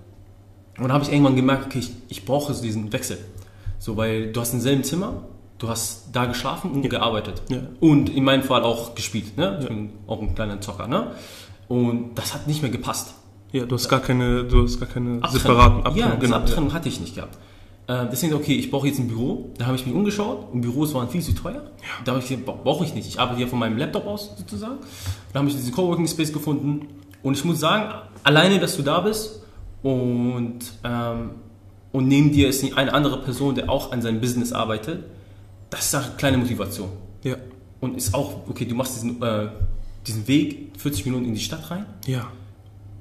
und 0.78 0.84
dann 0.84 0.92
habe 0.94 1.06
ich 1.06 1.12
irgendwann 1.12 1.38
gemerkt, 1.38 1.68
okay, 1.68 1.80
ich, 1.80 1.92
ich 2.10 2.26
brauche 2.26 2.54
so 2.54 2.62
diesen 2.62 2.92
Wechsel. 2.92 3.18
So, 3.80 3.96
weil 3.96 4.32
du 4.34 4.42
hast 4.42 4.54
im 4.54 4.60
selben 4.60 4.84
Zimmer, 4.84 5.24
du 5.58 5.70
hast 5.70 6.10
da 6.14 6.26
geschlafen 6.26 6.72
und 6.72 6.90
gearbeitet. 6.90 7.42
Ja. 7.50 7.60
Und 7.80 8.10
in 8.10 8.24
meinem 8.24 8.44
Fall 8.44 8.64
auch 8.64 8.96
gespielt. 8.96 9.38
Ne? 9.38 9.58
Ich 9.62 9.68
bin 9.68 9.90
auch 10.08 10.22
ein 10.22 10.36
kleiner 10.36 10.62
Zocker. 10.62 10.88
Ne? 10.88 11.12
Und 11.68 12.16
das 12.16 12.34
hat 12.34 12.48
nicht 12.48 12.62
mehr 12.62 12.72
gepasst. 12.72 13.14
Ja, 13.52 13.66
du 13.66 13.76
hast 13.76 13.90
gar 13.90 14.00
keine, 14.02 14.44
du 14.44 14.64
hast 14.64 14.80
gar 14.80 14.90
keine 14.90 15.16
Abtrennung. 15.24 15.40
separaten 15.40 15.78
Ja, 15.80 15.86
Abtrennungen. 15.86 16.20
diese 16.22 16.36
Abtrennung 16.36 16.74
hatte 16.74 16.90
ich 16.90 17.00
nicht 17.00 17.16
gehabt. 17.16 17.38
Äh, 17.88 18.06
deswegen, 18.12 18.34
okay, 18.34 18.54
ich 18.56 18.70
brauche 18.70 18.88
jetzt 18.88 19.00
ein 19.00 19.08
Büro. 19.08 19.52
Da 19.58 19.66
habe 19.68 19.78
ich 19.78 19.86
mich 19.86 19.96
umgeschaut 19.96 20.48
und 20.52 20.60
Büros 20.62 20.94
waren 20.94 21.08
viel 21.10 21.22
zu 21.22 21.34
teuer. 21.34 21.72
Da 22.04 22.12
habe 22.12 22.22
ich 22.22 22.28
gesagt, 22.28 22.46
bra- 22.46 22.58
brauche 22.62 22.84
ich 22.84 22.94
nicht. 22.94 23.08
Ich 23.08 23.20
arbeite 23.20 23.38
hier 23.38 23.48
von 23.48 23.60
meinem 23.60 23.78
Laptop 23.78 24.06
aus 24.06 24.32
sozusagen. 24.38 24.76
Da 25.32 25.40
habe 25.40 25.48
ich 25.50 25.56
diesen 25.56 25.74
Coworking 25.74 26.08
Space 26.08 26.34
gefunden. 26.34 26.88
Und 27.24 27.36
ich 27.38 27.46
muss 27.46 27.60
sagen, 27.60 27.94
alleine, 28.24 28.60
dass 28.60 28.76
du 28.76 28.84
da 28.84 29.00
bist 29.00 29.42
und, 29.84 30.60
ähm, 30.84 31.30
und 31.94 32.08
neben 32.08 32.32
dir 32.32 32.50
ist 32.50 32.64
eine 32.76 32.94
andere 32.94 33.22
Person, 33.22 33.56
der 33.56 33.70
auch 33.70 33.92
an 33.94 34.02
seinem 34.02 34.20
Business 34.20 34.52
arbeitet, 34.52 35.06
das 35.70 35.86
ist 35.86 35.96
eine 35.96 36.06
kleine 36.18 36.38
Motivation. 36.38 36.90
Ja. 37.24 37.36
Und 37.80 37.96
ist 37.98 38.14
auch, 38.14 38.48
okay, 38.50 38.66
du 38.66 38.76
machst 38.76 38.96
diesen, 38.96 39.22
äh, 39.22 39.50
diesen 40.06 40.28
Weg 40.28 40.72
40 40.78 41.06
Minuten 41.06 41.26
in 41.26 41.34
die 41.34 41.40
Stadt 41.40 41.70
rein 41.70 41.86
Ja. 42.06 42.28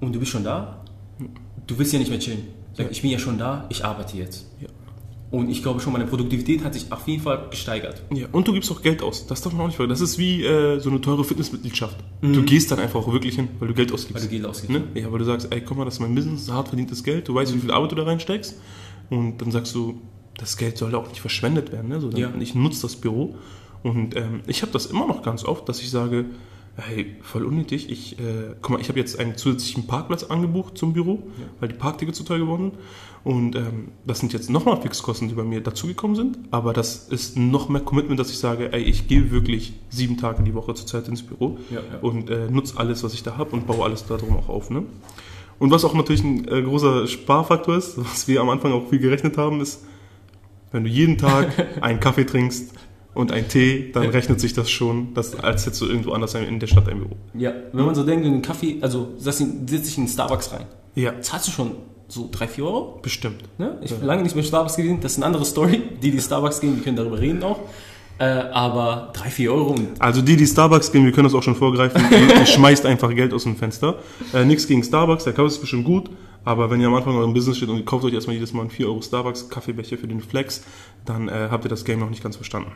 und 0.01 0.15
du 0.15 0.19
bist 0.19 0.33
schon 0.33 0.45
da, 0.45 0.83
du 1.67 1.79
willst 1.79 1.93
ja 1.93 1.99
nicht 1.99 2.11
mehr 2.11 2.19
chillen. 2.19 2.49
Sag, 2.75 2.87
Ja. 2.87 2.93
Ich 2.93 3.03
bin 3.03 3.11
ja 3.11 3.19
schon 3.19 3.39
da, 3.39 3.67
ich 3.71 3.85
arbeite 3.85 4.17
jetzt. 4.19 4.47
Ja. 4.61 4.69
Und 5.31 5.49
ich 5.51 5.61
glaube 5.63 5.81
schon, 5.81 5.93
meine 5.93 6.07
Produktivität 6.07 6.63
hat 6.63 6.75
sich 6.75 6.91
auf 6.93 7.07
jeden 7.09 7.23
Fall 7.23 7.49
gesteigert. 7.51 8.01
Ja, 8.15 8.27
und 8.31 8.47
du 8.47 8.53
gibst 8.53 8.71
auch 8.71 8.81
Geld 8.81 9.03
aus. 9.03 9.27
Das 9.27 9.43
darf 9.43 9.53
man 9.53 9.63
auch 9.63 9.67
nicht 9.67 9.77
vergessen. 9.77 10.01
Das 10.01 10.11
ist 10.11 10.19
wie 10.19 10.45
äh, 10.45 10.79
so 10.79 10.89
eine 10.89 11.01
teure 11.01 11.25
Fitnessmitgliedschaft. 11.25 11.97
Du 12.23 12.43
gehst 12.45 12.71
dann 12.71 12.79
einfach 12.79 13.01
auch 13.01 13.13
wirklich 13.13 13.35
hin, 13.35 13.49
weil 13.59 13.69
du 13.69 13.75
Geld 13.75 13.93
ausgibst. 13.93 14.23
Weil 14.23 14.29
du 14.29 14.35
Geld 14.35 14.47
ausgibst. 14.47 14.71
Ne? 14.73 14.85
Ja, 15.01 15.11
weil 15.11 15.19
du 15.19 15.25
sagst, 15.25 15.49
ey, 15.51 15.61
guck 15.63 15.77
mal, 15.79 15.85
das 15.85 15.95
ist 15.95 16.01
mein 16.01 16.15
Business, 16.15 16.49
hart 16.51 16.69
verdientes 16.69 17.03
Geld, 17.03 17.27
du 17.27 17.35
weißt, 17.35 17.53
wie 17.55 17.59
viel 17.59 17.71
Arbeit 17.73 17.91
du 17.93 17.97
da 17.97 18.05
reinsteckst. 18.05 18.55
Und 19.11 19.39
dann 19.39 19.51
sagst 19.51 19.75
du, 19.75 20.01
das 20.39 20.57
Geld 20.57 20.77
soll 20.79 20.95
auch 20.95 21.09
nicht 21.09 21.21
verschwendet 21.21 21.73
werden, 21.73 21.89
ne? 21.89 22.01
sondern 22.01 22.21
Ja. 22.21 22.31
ich 22.41 22.55
nutze 22.55 22.83
das 22.83 22.97
Büro. 22.97 23.37
Und 23.83 24.17
ähm, 24.17 24.41
ich 24.47 24.63
habe 24.63 24.73
das 24.73 24.87
immer 24.87 25.07
noch 25.07 25.23
ganz 25.23 25.45
oft, 25.45 25.69
dass 25.69 25.81
ich 25.81 25.91
sage, 25.91 26.27
hey, 26.77 27.17
voll 27.23 27.45
unnötig, 27.45 27.89
ich, 27.91 28.19
äh, 28.19 28.55
guck 28.61 28.73
mal, 28.73 28.81
ich 28.81 28.89
habe 28.89 28.99
jetzt 28.99 29.19
einen 29.19 29.37
zusätzlichen 29.37 29.87
Parkplatz 29.87 30.25
angebucht 30.25 30.77
zum 30.77 30.93
Büro, 30.93 31.23
weil 31.61 31.69
die 31.69 31.75
Parktickets 31.75 32.19
zu 32.19 32.25
teuer 32.25 32.39
geworden 32.41 32.73
sind. 32.73 32.83
Und 33.25 33.57
ähm, 33.57 33.89
das 34.07 34.21
sind 34.21 34.33
jetzt 34.33 34.51
nochmal 34.51 34.81
Fixkosten, 34.81 35.29
die 35.29 35.35
bei 35.35 35.43
mir 35.43 35.61
dazugekommen 35.63 36.15
sind. 36.17 36.39
Aber 36.51 36.73
das 36.73 37.09
ist 37.09 37.37
noch 37.37 37.69
mehr 37.69 37.81
Commitment, 37.81 38.21
dass 38.21 38.31
ich 38.31 38.39
sage, 38.39 38.73
ey, 38.73 38.83
ich 38.83 39.09
gehe 39.09 39.31
wirklich 39.31 39.73
sieben 39.89 40.17
Tage 40.17 40.43
die 40.45 40.55
Woche 40.55 40.75
zurzeit 40.75 41.09
ins 41.09 41.23
Büro 41.23 41.59
Ja, 41.71 41.77
ja. 41.81 41.99
und 42.03 42.29
äh, 42.31 42.49
nutze 42.51 42.77
alles, 42.79 43.03
was 43.03 43.15
ich 43.15 43.23
da 43.23 43.37
habe 43.37 43.51
und 43.51 43.67
baue 43.67 43.85
alles 43.85 44.05
darum 44.07 44.37
auch 44.37 44.49
auf. 44.49 44.71
Ne? 44.71 44.85
Und 45.59 45.71
was 45.71 45.85
auch 45.85 45.95
natürlich 45.95 46.23
ein 46.23 46.47
äh, 46.47 46.63
großer 46.63 47.07
Sparfaktor 47.09 47.77
ist, 47.77 47.99
was 47.99 48.29
wir 48.29 48.41
am 48.41 48.51
Anfang 48.51 48.73
auch 48.73 48.89
viel 48.91 48.99
gerechnet 48.99 49.39
haben, 49.39 49.61
ist, 49.61 49.85
wenn 50.73 50.85
du 50.85 50.91
jeden 50.91 51.19
Tag 51.19 51.49
einen 51.81 52.01
Kaffee 52.01 52.25
trinkst 52.25 52.73
und 53.15 53.33
einen 53.33 53.49
Tee, 53.49 53.91
dann 53.93 54.05
Ja. 54.05 54.11
rechnet 54.11 54.41
sich 54.41 54.53
das 54.53 54.69
schon, 54.71 55.15
dass, 55.15 55.39
als 55.39 55.65
hättest 55.67 55.81
du 55.83 55.87
irgendwo 55.87 56.13
anders 56.13 56.35
in 56.35 56.59
der 56.61 56.67
Stadt 56.67 56.89
ein 56.89 56.99
Büro. 56.99 57.17
Ja, 57.35 57.53
wenn 57.73 57.85
man 57.87 57.95
so 57.95 58.05
denkt, 58.05 58.27
in 58.27 58.33
den 58.33 58.43
Kaffee, 58.43 58.79
also 58.83 59.15
setz 59.19 59.41
ihn- 59.41 59.67
setz 59.69 59.87
dich 59.87 59.99
in 59.99 60.05
den 60.05 60.11
Starbucks 60.11 60.53
rein. 60.53 60.67
Ja, 60.95 61.21
Zahlst 61.21 61.49
du 61.49 61.53
schon 61.53 61.71
so 62.09 62.29
3, 62.31 62.47
4 62.47 62.65
Euro? 62.65 63.01
bestimmt. 63.03 63.43
Ne? 63.59 63.79
Ich 63.83 63.93
bin 63.95 64.07
lange 64.07 64.23
nicht 64.23 64.35
mehr 64.35 64.45
Starbucks 64.45 64.77
gewesen, 64.77 65.01
das 65.01 65.13
ist 65.13 65.19
eine 65.19 65.27
andere 65.27 65.45
Story. 65.45 65.83
Die, 66.03 66.11
die 66.11 66.21
Starbucks 66.21 66.61
gehen, 66.61 66.77
die 66.77 66.83
können 66.83 66.97
darüber 66.97 67.19
reden 67.19 67.43
auch. 67.43 67.59
Äh, 68.19 68.25
aber 68.25 69.13
3, 69.13 69.31
4 69.31 69.53
Euro 69.53 69.75
Also 69.99 70.23
die, 70.23 70.37
die 70.37 70.47
Starbucks 70.47 70.91
gehen, 70.91 71.05
wir 71.05 71.13
können 71.13 71.25
das 71.25 71.35
auch 71.35 71.43
schon 71.43 71.55
vorgreifen, 71.55 72.03
ihr, 72.11 72.47
schmeißt 72.47 72.87
einfach 72.87 73.15
Geld 73.15 73.35
aus 73.35 73.43
dem 73.43 73.57
Fenster. 73.57 73.97
Äh, 74.33 74.47
nichts 74.47 74.67
gegen 74.67 74.83
Starbucks, 74.83 75.25
der 75.25 75.35
Kaffee 75.35 75.49
ist 75.49 75.61
bestimmt 75.61 75.85
gut, 75.85 76.09
aber 76.45 76.71
wenn 76.71 76.81
ihr 76.81 76.87
am 76.87 76.95
Anfang 76.95 77.15
eurem 77.15 77.35
Business 77.35 77.59
steht 77.59 77.69
und 77.69 77.77
ihr 77.77 77.85
kauft 77.85 78.05
euch 78.07 78.15
erstmal 78.15 78.35
jedes 78.35 78.55
Mal 78.55 78.63
einen 78.63 78.71
4 78.71 78.87
Euro 78.87 79.03
Starbucks 79.03 79.51
Kaffeebecher 79.51 79.99
für 79.99 80.09
den 80.09 80.23
Flex, 80.23 80.63
dann 81.05 81.29
äh, 81.29 81.49
habt 81.51 81.67
ihr 81.67 81.69
das 81.69 81.85
Game 81.85 82.01
noch 82.01 82.09
nicht 82.09 82.23
ganz 82.23 82.37
verstanden. 82.37 82.73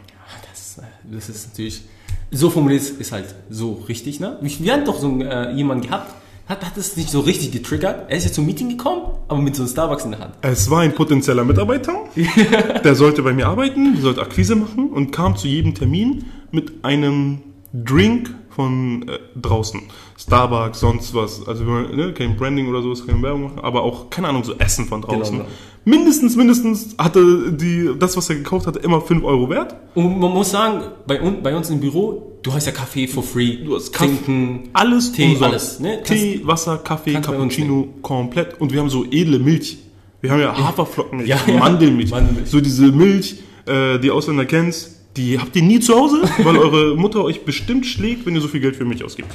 Das, 0.50 0.76
äh, 0.78 0.82
das 1.10 1.30
ist 1.30 1.48
natürlich, 1.48 1.82
so 2.30 2.50
formuliert 2.50 2.82
ist 2.82 3.12
halt 3.12 3.34
so 3.48 3.82
richtig, 3.88 4.20
ne? 4.20 4.36
Wir 4.42 4.50
wir 4.58 4.72
hatten 4.74 4.84
doch 4.84 4.98
so 4.98 5.08
einen, 5.08 5.22
äh, 5.22 5.52
jemanden 5.52 5.86
gehabt, 5.86 6.14
hat, 6.50 6.66
hat 6.66 6.76
es 6.76 6.96
nicht 6.96 7.08
so 7.08 7.20
richtig 7.20 7.52
getriggert. 7.52 8.10
Er 8.10 8.16
ist 8.16 8.24
jetzt 8.24 8.34
zum 8.34 8.44
Meeting 8.44 8.68
gekommen, 8.68 9.02
aber 9.28 9.40
mit 9.40 9.56
so 9.56 9.62
einem 9.62 9.70
Starbucks 9.70 10.04
in 10.04 10.10
der 10.10 10.20
Hand. 10.20 10.34
Es 10.42 10.68
war 10.68 10.80
ein 10.80 10.94
potenzieller 10.94 11.44
Mitarbeiter, 11.44 11.94
der 12.84 12.94
sollte 12.94 13.22
bei 13.22 13.32
mir 13.32 13.46
arbeiten, 13.46 13.94
der 13.94 14.02
sollte 14.02 14.20
Akquise 14.20 14.56
machen 14.56 14.90
und 14.90 15.12
kam 15.12 15.36
zu 15.36 15.46
jedem 15.48 15.74
Termin 15.74 16.26
mit 16.50 16.84
einem 16.84 17.38
Drink 17.72 18.34
von 18.50 19.08
äh, 19.08 19.18
draußen. 19.40 19.80
Starbucks, 20.18 20.80
sonst 20.80 21.14
was. 21.14 21.46
Also 21.46 21.64
ne, 21.64 22.12
kein 22.12 22.36
Branding 22.36 22.68
oder 22.68 22.82
sowas, 22.82 23.06
keine 23.06 23.22
Werbung 23.22 23.44
machen, 23.44 23.60
aber 23.60 23.82
auch, 23.82 24.10
keine 24.10 24.28
Ahnung, 24.28 24.44
so 24.44 24.54
Essen 24.58 24.86
von 24.86 25.02
draußen. 25.02 25.36
Genau, 25.36 25.44
genau. 25.44 25.56
Mindestens, 25.84 26.36
mindestens 26.36 26.94
hatte 26.98 27.52
die, 27.52 27.90
das, 27.98 28.16
was 28.16 28.28
er 28.28 28.36
gekauft 28.36 28.66
hatte, 28.66 28.80
immer 28.80 29.00
5 29.00 29.24
Euro 29.24 29.48
wert. 29.48 29.76
Und 29.94 30.20
man 30.20 30.32
muss 30.32 30.50
sagen, 30.50 30.82
bei, 31.06 31.18
bei 31.18 31.56
uns 31.56 31.70
im 31.70 31.80
Büro, 31.80 32.29
du 32.42 32.52
hast 32.52 32.66
ja 32.66 32.72
Kaffee 32.72 33.06
for 33.06 33.22
free. 33.22 33.56
Du 33.64 33.74
hast 33.76 33.92
Kaffee, 33.92 34.08
Trinken, 34.24 34.68
alles 34.72 35.12
Tee, 35.12 35.24
umsonst. 35.24 35.42
alles, 35.44 35.80
ne? 35.80 36.02
Tee, 36.02 36.40
Wasser, 36.44 36.78
Kaffee, 36.78 37.12
kannst 37.14 37.28
Cappuccino, 37.28 37.88
komplett. 38.02 38.60
Und 38.60 38.72
wir 38.72 38.80
haben 38.80 38.90
so 38.90 39.04
edle 39.10 39.38
Milch. 39.38 39.78
Wir 40.20 40.30
haben 40.30 40.40
ja 40.40 40.56
Haferflocken, 40.56 41.26
Ja, 41.26 41.38
ja. 41.46 41.58
Mandelmilch. 41.58 42.10
Mandelmilch. 42.10 42.50
So 42.50 42.60
diese 42.60 42.92
Milch, 42.92 43.36
äh, 43.66 43.98
die 43.98 44.10
Ausländer 44.10 44.44
kennst, 44.44 44.96
die 45.16 45.38
habt 45.38 45.56
ihr 45.56 45.62
nie 45.62 45.80
zu 45.80 45.94
Hause, 45.96 46.22
weil 46.44 46.56
eure 46.56 46.94
Mutter 46.96 47.24
euch 47.24 47.44
bestimmt 47.44 47.86
schlägt, 47.86 48.26
wenn 48.26 48.34
ihr 48.34 48.40
so 48.40 48.48
viel 48.48 48.60
Geld 48.60 48.76
für 48.76 48.84
Milch 48.84 49.02
ausgibt. 49.02 49.28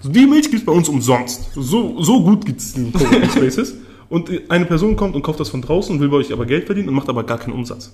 So, 0.00 0.08
die 0.08 0.26
Milch 0.26 0.50
gibt's 0.50 0.64
bei 0.64 0.72
uns 0.72 0.88
umsonst. 0.88 1.50
So, 1.54 2.02
so 2.02 2.22
gut 2.22 2.44
gibt's 2.46 2.72
die 2.74 2.90
Spaces. 3.30 3.74
Und 4.08 4.30
eine 4.48 4.64
Person 4.66 4.96
kommt 4.96 5.14
und 5.14 5.22
kauft 5.22 5.40
das 5.40 5.48
von 5.48 5.62
draußen 5.62 5.94
und 5.94 6.00
will 6.00 6.08
bei 6.08 6.16
euch 6.16 6.32
aber 6.32 6.46
Geld 6.46 6.66
verdienen 6.66 6.88
und 6.88 6.94
macht 6.94 7.08
aber 7.08 7.24
gar 7.24 7.38
keinen 7.38 7.52
Umsatz. 7.54 7.92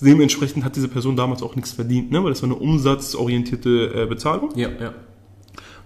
Dementsprechend 0.00 0.64
hat 0.64 0.76
diese 0.76 0.88
Person 0.88 1.16
damals 1.16 1.42
auch 1.42 1.56
nichts 1.56 1.72
verdient, 1.72 2.10
ne? 2.10 2.22
weil 2.22 2.30
das 2.30 2.42
war 2.42 2.48
eine 2.48 2.58
umsatzorientierte 2.58 3.92
äh, 4.02 4.06
Bezahlung. 4.06 4.50
Ja, 4.56 4.68
ja. 4.80 4.94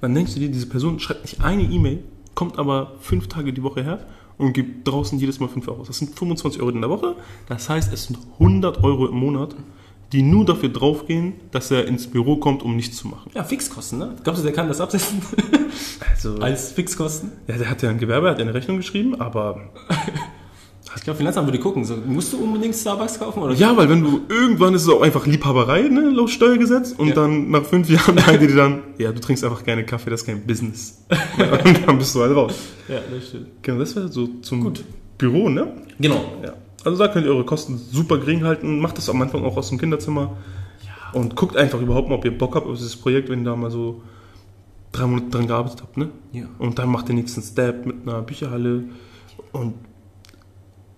Dann 0.01 0.15
denkst 0.15 0.35
du 0.35 0.41
dir, 0.41 0.49
diese 0.51 0.67
Person 0.67 1.01
schreibt 1.01 1.23
nicht 1.23 1.41
eine 1.43 1.63
E-Mail, 1.63 2.05
kommt 2.35 2.59
aber 2.59 2.93
fünf 3.01 3.29
Tage 3.29 3.53
die 3.53 3.63
Woche 3.63 3.83
her 3.83 4.07
und 4.37 4.53
gibt 4.53 4.87
draußen 4.87 5.19
jedes 5.19 5.41
Mal 5.41 5.49
5 5.49 5.67
Euro. 5.69 5.81
aus. 5.81 5.87
Das 5.87 5.99
sind 5.99 6.17
25 6.19 6.61
Euro 6.61 6.71
in 6.71 6.81
der 6.81 6.91
Woche. 6.91 7.17
Das 7.49 7.69
heißt, 7.69 7.93
es 7.93 8.05
sind 8.05 8.19
100 8.35 8.83
Euro 8.83 9.07
im 9.07 9.17
Monat, 9.17 9.55
die 10.13 10.23
nur 10.23 10.45
dafür 10.45 10.69
draufgehen, 10.69 11.35
dass 11.53 11.71
er 11.71 11.87
ins 11.87 12.07
Büro 12.07 12.37
kommt, 12.37 12.63
um 12.63 12.77
nichts 12.77 12.97
zu 12.97 13.09
machen. 13.09 13.31
Ja, 13.35 13.45
Fixkosten, 13.45 13.99
ne? 13.99 14.15
Glaubst 14.23 14.41
du, 14.43 14.45
der 14.45 14.53
kann 14.53 14.69
das 14.69 14.81
absetzen? 14.81 15.23
Also, 16.11 16.39
Als 16.39 16.71
Fixkosten? 16.73 17.33
ja, 17.49 17.57
der 17.59 17.69
hat 17.69 17.83
ja 17.83 17.91
ein 17.91 17.99
Gewerbe, 17.99 18.31
hat 18.31 18.39
ja 18.39 18.45
eine 18.45 18.55
Rechnung 18.55 18.77
geschrieben, 18.77 19.21
aber 19.21 19.71
Ich 20.97 21.03
glaube, 21.03 21.17
Finanzamt 21.19 21.47
würde 21.49 21.59
gucken. 21.59 21.85
So, 21.85 21.97
musst 22.07 22.33
du 22.33 22.39
unbedingt 22.39 22.75
Starbucks 22.75 23.19
kaufen? 23.19 23.43
Oder? 23.43 23.55
ja, 23.55 23.77
weil 23.77 23.89
wenn 23.89 24.03
du 24.03 24.21
irgendwann 24.29 24.75
ist 24.75 24.83
es 24.83 24.89
auch 24.89 25.03
einfach 25.03 25.27
Liebhaberei, 25.27 25.83
ne, 25.89 26.11
laut 26.11 26.31
Steuergesetz, 26.31 26.93
und 26.93 27.09
Ja. 27.09 27.15
dann 27.15 27.51
nach 27.51 27.65
fünf 27.65 27.89
Jahren 27.91 28.17
sagen 28.19 28.39
die 28.41 28.47
dir 28.47 28.57
dann, 28.57 28.83
ja, 28.99 29.11
du 29.13 29.21
trinkst 29.21 29.43
einfach 29.45 29.65
gerne 29.65 29.85
Kaffee, 29.85 30.11
das 30.11 30.21
ist 30.21 30.27
kein 30.27 30.47
Business. 30.47 31.05
Ja, 31.39 31.53
und 31.65 31.87
dann 31.87 31.99
bist 31.99 32.15
du 32.15 32.21
halt 32.21 32.35
raus. 32.37 32.55
Ja, 32.89 33.01
das 33.13 33.29
stimmt. 33.29 33.47
Genau, 33.63 33.79
das 33.81 33.97
wäre 33.97 34.09
so 34.09 34.29
zum 34.41 34.61
Gut. 34.63 34.85
Büro, 35.19 35.49
ne? 35.49 35.73
Genau. 35.99 36.25
Ja. 36.43 36.53
Also 36.85 36.99
da 36.99 37.09
könnt 37.09 37.27
ihr 37.27 37.33
eure 37.33 37.45
Kosten 37.45 37.79
super 37.91 38.19
gering 38.19 38.45
halten. 38.45 38.79
Macht 38.79 38.99
das 38.99 39.09
am 39.09 39.21
Anfang 39.23 39.43
auch 39.45 39.57
aus 39.57 39.71
dem 39.71 39.79
Kinderzimmer. 39.79 40.37
Und 41.13 41.35
guckt 41.37 41.57
einfach 41.57 41.81
überhaupt 41.81 42.09
mal, 42.09 42.17
ob 42.17 42.25
ihr 42.25 42.37
Bock 42.37 42.55
habt 42.57 42.67
auf 42.67 42.77
dieses 42.77 42.97
Projekt, 42.97 43.29
wenn 43.31 43.41
ihr 43.41 43.45
da 43.47 43.57
mal 43.57 43.71
so 43.71 44.03
drei 44.93 45.07
Monate 45.07 45.31
dran 45.31 45.47
gearbeitet 45.47 45.83
habt. 45.83 45.97
Ne? 45.97 46.11
Ja. 46.33 46.45
Und 46.59 46.79
dann 46.79 46.89
macht 46.89 47.09
den 47.09 47.17
nächsten 47.17 47.41
Step 47.43 47.87
mit 47.87 47.97
einer 48.07 48.23
Bücherhalle. 48.23 48.85
Und 49.53 49.75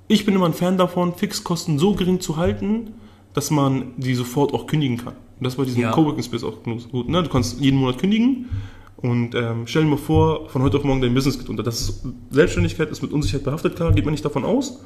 ich 0.09 0.25
bin 0.25 0.35
immer 0.35 0.47
ein 0.47 0.55
Fan 0.55 0.79
davon, 0.79 1.15
Fixkosten 1.15 1.79
so 1.79 1.95
gering 1.95 2.21
zu 2.21 2.37
halten, 2.37 2.95
dass 3.35 3.51
man 3.51 3.93
die 3.97 4.15
sofort 4.15 4.55
auch 4.55 4.67
kündigen 4.67 4.97
kann. 4.99 5.15
Und 5.39 5.45
das 5.45 5.57
bei 5.57 5.65
diesem 5.65 5.83
Ja. 5.83 5.91
Coworking 5.93 6.23
Space 6.23 6.45
auch 6.45 6.63
gut. 6.63 7.09
Ne? 7.09 7.23
Du 7.23 7.29
kannst 7.29 7.61
jeden 7.61 7.79
Monat 7.79 7.99
kündigen. 7.99 8.49
Und 8.97 9.35
ähm, 9.35 9.67
stell 9.67 9.83
dir 9.85 9.91
mal 9.91 9.99
vor, 9.99 10.49
von 10.49 10.63
heute 10.63 10.79
auf 10.79 10.85
morgen 10.85 11.03
dein 11.03 11.13
Business 11.13 11.39
geht 11.39 11.49
unter. 11.51 11.63
Das 11.63 11.81
ist, 11.83 12.03
Selbstständigkeit 12.31 12.89
ist 12.91 13.03
mit 13.03 13.13
Unsicherheit 13.13 13.45
behaftet, 13.45 13.77
klar, 13.77 13.93
geht 13.93 14.05
man 14.07 14.13
nicht 14.13 14.25
davon 14.25 14.45
aus. 14.45 14.81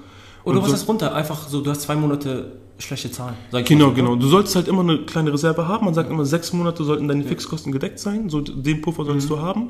Oder 0.44 0.58
Und 0.58 0.64
was 0.64 0.72
ist 0.72 0.88
runter? 0.88 1.14
Einfach 1.14 1.46
so, 1.48 1.60
du 1.60 1.70
hast 1.70 1.82
zwei 1.82 1.94
Monate 1.94 2.58
schlechte 2.78 3.10
Zahlen. 3.12 3.34
Sag 3.52 3.60
ich 3.62 3.66
Genau, 3.68 3.86
mal 3.86 3.90
so, 3.90 3.96
genau. 3.96 4.16
Du 4.16 4.26
solltest 4.26 4.56
halt 4.56 4.66
immer 4.66 4.80
eine 4.80 4.98
kleine 5.04 5.32
Reserve 5.32 5.68
haben. 5.68 5.84
Man 5.84 5.94
sagt 5.94 6.10
immer, 6.10 6.24
sechs 6.24 6.52
Monate 6.52 6.82
sollten 6.82 7.06
deine 7.06 7.22
Fixkosten 7.24 7.70
gedeckt 7.72 8.00
sein. 8.00 8.28
So 8.30 8.40
den 8.40 8.80
Puffer 8.80 9.04
solltest 9.04 9.28
Mhm. 9.30 9.34
du 9.34 9.40
haben. 9.40 9.68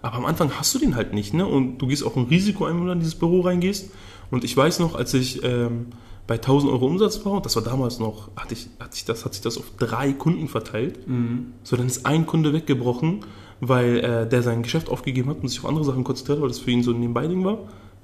Aber 0.00 0.16
am 0.16 0.24
Anfang 0.24 0.50
hast 0.58 0.74
du 0.74 0.78
den 0.78 0.96
halt 0.96 1.12
nicht, 1.12 1.34
ne? 1.34 1.46
Und 1.46 1.78
du 1.78 1.86
gehst 1.86 2.04
auch 2.04 2.16
ein 2.16 2.24
Risiko 2.24 2.64
ein, 2.64 2.76
wenn 2.78 2.86
du 2.86 2.92
in 2.92 2.98
dieses 3.00 3.14
Büro 3.16 3.40
reingehst. 3.42 3.90
Und 4.32 4.44
ich 4.44 4.56
weiß 4.56 4.78
noch, 4.78 4.94
als 4.94 5.12
ich 5.12 5.44
ähm, 5.44 5.88
bei 6.26 6.36
1000 6.36 6.72
Euro 6.72 6.86
Umsatz 6.86 7.22
war, 7.24 7.34
und 7.34 7.44
das 7.44 7.54
war 7.54 7.62
damals 7.62 7.98
noch, 7.98 8.30
hatte 8.34 8.54
ich, 8.54 8.68
hat 8.80 8.94
sich 8.94 9.04
das, 9.04 9.26
hat 9.26 9.34
sich 9.34 9.42
das 9.42 9.58
auf 9.58 9.72
drei 9.78 10.14
Kunden 10.14 10.48
verteilt. 10.48 11.06
Mhm. 11.06 11.52
So, 11.62 11.76
dann 11.76 11.86
ist 11.86 12.06
ein 12.06 12.26
Kunde 12.26 12.54
weggebrochen, 12.54 13.26
weil 13.60 13.98
äh, 13.98 14.26
der 14.26 14.42
sein 14.42 14.62
Geschäft 14.62 14.88
aufgegeben 14.88 15.28
hat 15.28 15.42
und 15.42 15.48
sich 15.48 15.58
auf 15.60 15.66
andere 15.66 15.84
Sachen 15.84 16.02
konzentriert 16.02 16.38
hat, 16.38 16.42
weil 16.42 16.48
das 16.48 16.60
für 16.60 16.70
ihn 16.70 16.82
so 16.82 16.92
ein 16.92 17.00
Nebenbei-Ding 17.00 17.44
war. 17.44 17.58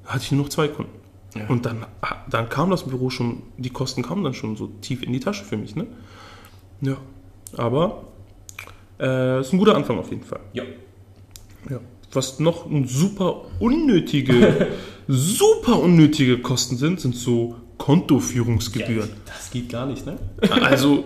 Da 0.04 0.10
hatte 0.10 0.24
ich 0.24 0.30
nur 0.32 0.42
noch 0.42 0.50
zwei 0.50 0.68
Kunden. 0.68 0.92
Ja. 1.34 1.46
Und 1.48 1.64
dann, 1.64 1.86
ah, 2.02 2.16
dann 2.28 2.50
kam 2.50 2.68
das 2.68 2.84
Büro 2.84 3.08
schon, 3.08 3.42
die 3.56 3.70
Kosten 3.70 4.02
kamen 4.02 4.22
dann 4.22 4.34
schon 4.34 4.54
so 4.56 4.66
tief 4.82 5.02
in 5.02 5.14
die 5.14 5.20
Tasche 5.20 5.44
für 5.44 5.56
mich, 5.56 5.76
ne? 5.76 5.86
Ja. 6.82 6.98
Aber 7.56 8.04
äh, 9.00 9.40
ist 9.40 9.54
ein 9.54 9.58
guter 9.58 9.76
Anfang 9.76 9.98
auf 9.98 10.10
jeden 10.10 10.24
Fall. 10.24 10.40
Ja. 10.52 10.64
Ja. 11.70 11.80
Was 12.12 12.38
noch 12.38 12.66
ein 12.66 12.86
super 12.86 13.46
unnötige, 13.60 14.68
super 15.08 15.80
unnötige 15.80 16.38
Kosten 16.38 16.76
sind, 16.76 17.00
sind 17.00 17.16
so 17.16 17.56
Kontoführungsgebühren. 17.78 19.10
Das 19.26 19.50
geht 19.50 19.70
gar 19.70 19.86
nicht, 19.86 20.04
ne? 20.06 20.18
Also 20.62 21.04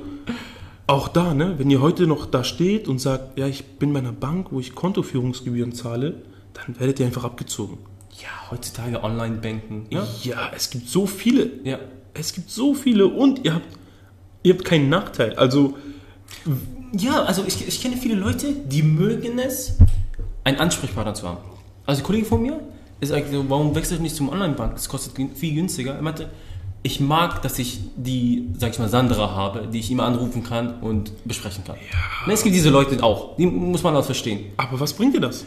auch 0.86 1.08
da, 1.08 1.32
ne, 1.32 1.54
wenn 1.58 1.70
ihr 1.70 1.80
heute 1.80 2.06
noch 2.06 2.26
da 2.26 2.42
steht 2.44 2.88
und 2.88 2.98
sagt, 2.98 3.38
ja, 3.38 3.46
ich 3.46 3.64
bin 3.78 3.92
bei 3.92 4.00
einer 4.00 4.12
Bank, 4.12 4.48
wo 4.50 4.58
ich 4.60 4.74
Kontoführungsgebühren 4.74 5.72
zahle, 5.72 6.22
dann 6.54 6.78
werdet 6.80 7.00
ihr 7.00 7.06
einfach 7.06 7.24
abgezogen. 7.24 7.78
Ja, 8.20 8.50
heutzutage 8.50 9.02
Online-Banken. 9.02 9.86
Ja, 9.90 10.00
Ne? 10.02 10.08
ja 10.22 10.50
es 10.54 10.68
gibt 10.70 10.88
so 10.88 11.06
viele. 11.06 11.50
Ja. 11.64 11.78
Es 12.14 12.34
gibt 12.34 12.50
so 12.50 12.74
viele 12.74 13.06
und 13.06 13.44
ihr 13.44 13.54
habt, 13.54 13.68
ihr 14.42 14.52
habt 14.54 14.64
keinen 14.64 14.88
Nachteil. 14.88 15.34
Also, 15.36 15.76
Ja, 16.98 17.22
also 17.22 17.44
ich, 17.46 17.66
ich 17.66 17.80
kenne 17.80 17.96
viele 17.96 18.16
Leute, 18.16 18.52
die 18.52 18.82
mögen 18.82 19.38
es, 19.38 19.78
einen 20.44 20.58
Ansprechpartner 20.58 21.14
zu 21.14 21.26
haben. 21.26 21.38
Also 21.86 22.02
ein 22.02 22.04
Kollege 22.04 22.26
von 22.26 22.42
mir 22.42 22.60
ist 23.02 23.12
eigentlich 23.12 23.32
so, 23.32 23.44
warum 23.50 23.74
wechselst 23.74 23.98
du 23.98 24.02
nicht 24.02 24.14
zum 24.14 24.28
Online-Bank? 24.28 24.74
Das 24.74 24.88
kostet 24.88 25.14
viel 25.36 25.54
günstiger. 25.54 25.94
Er 25.94 26.02
meinte, 26.02 26.30
ich 26.84 27.00
mag, 27.00 27.42
dass 27.42 27.58
ich 27.58 27.80
die, 27.96 28.48
sag 28.58 28.70
ich 28.70 28.78
mal, 28.78 28.88
Sandra 28.88 29.34
habe, 29.34 29.68
die 29.72 29.80
ich 29.80 29.90
immer 29.90 30.04
anrufen 30.04 30.44
kann 30.44 30.80
und 30.80 31.12
besprechen 31.24 31.64
kann. 31.64 31.76
Ja. 31.76 32.32
Es 32.32 32.42
gibt 32.44 32.54
diese 32.54 32.70
Leute 32.70 33.02
auch, 33.02 33.36
die 33.36 33.46
muss 33.46 33.82
man 33.82 33.96
auch 33.96 34.04
verstehen. 34.04 34.52
aber 34.56 34.78
was 34.78 34.92
bringt 34.92 35.14
dir 35.16 35.20
das? 35.20 35.44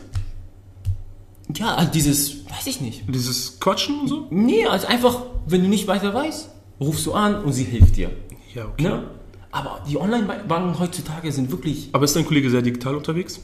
Ja, 1.56 1.76
also 1.76 1.92
dieses, 1.92 2.46
weiß 2.50 2.68
ich 2.68 2.82
nicht. 2.82 3.04
Dieses 3.08 3.60
Quatschen 3.60 4.02
und 4.02 4.08
so? 4.10 4.28
Nee, 4.32 4.66
also 4.66 4.88
einfach, 4.88 5.22
wenn 5.46 5.62
du 5.62 5.70
nicht 5.70 5.88
weiter 5.88 6.14
weißt, 6.14 6.50
rufst 6.82 7.06
du 7.06 7.14
an 7.14 7.44
und 7.44 7.54
sie 7.54 7.64
hilft 7.64 7.96
dir. 7.96 8.12
Ja, 8.54 8.66
okay. 8.66 8.84
Ne? 8.84 9.04
Aber 9.52 9.80
die 9.88 9.98
Online-Banken 9.98 10.78
heutzutage 10.80 11.32
sind 11.32 11.52
wirklich, 11.52 11.90
Aber 11.94 12.04
ist 12.04 12.16
dein 12.16 12.26
Kollege 12.26 12.50
sehr 12.50 12.62
digital 12.62 12.96
unterwegs? 12.96 13.40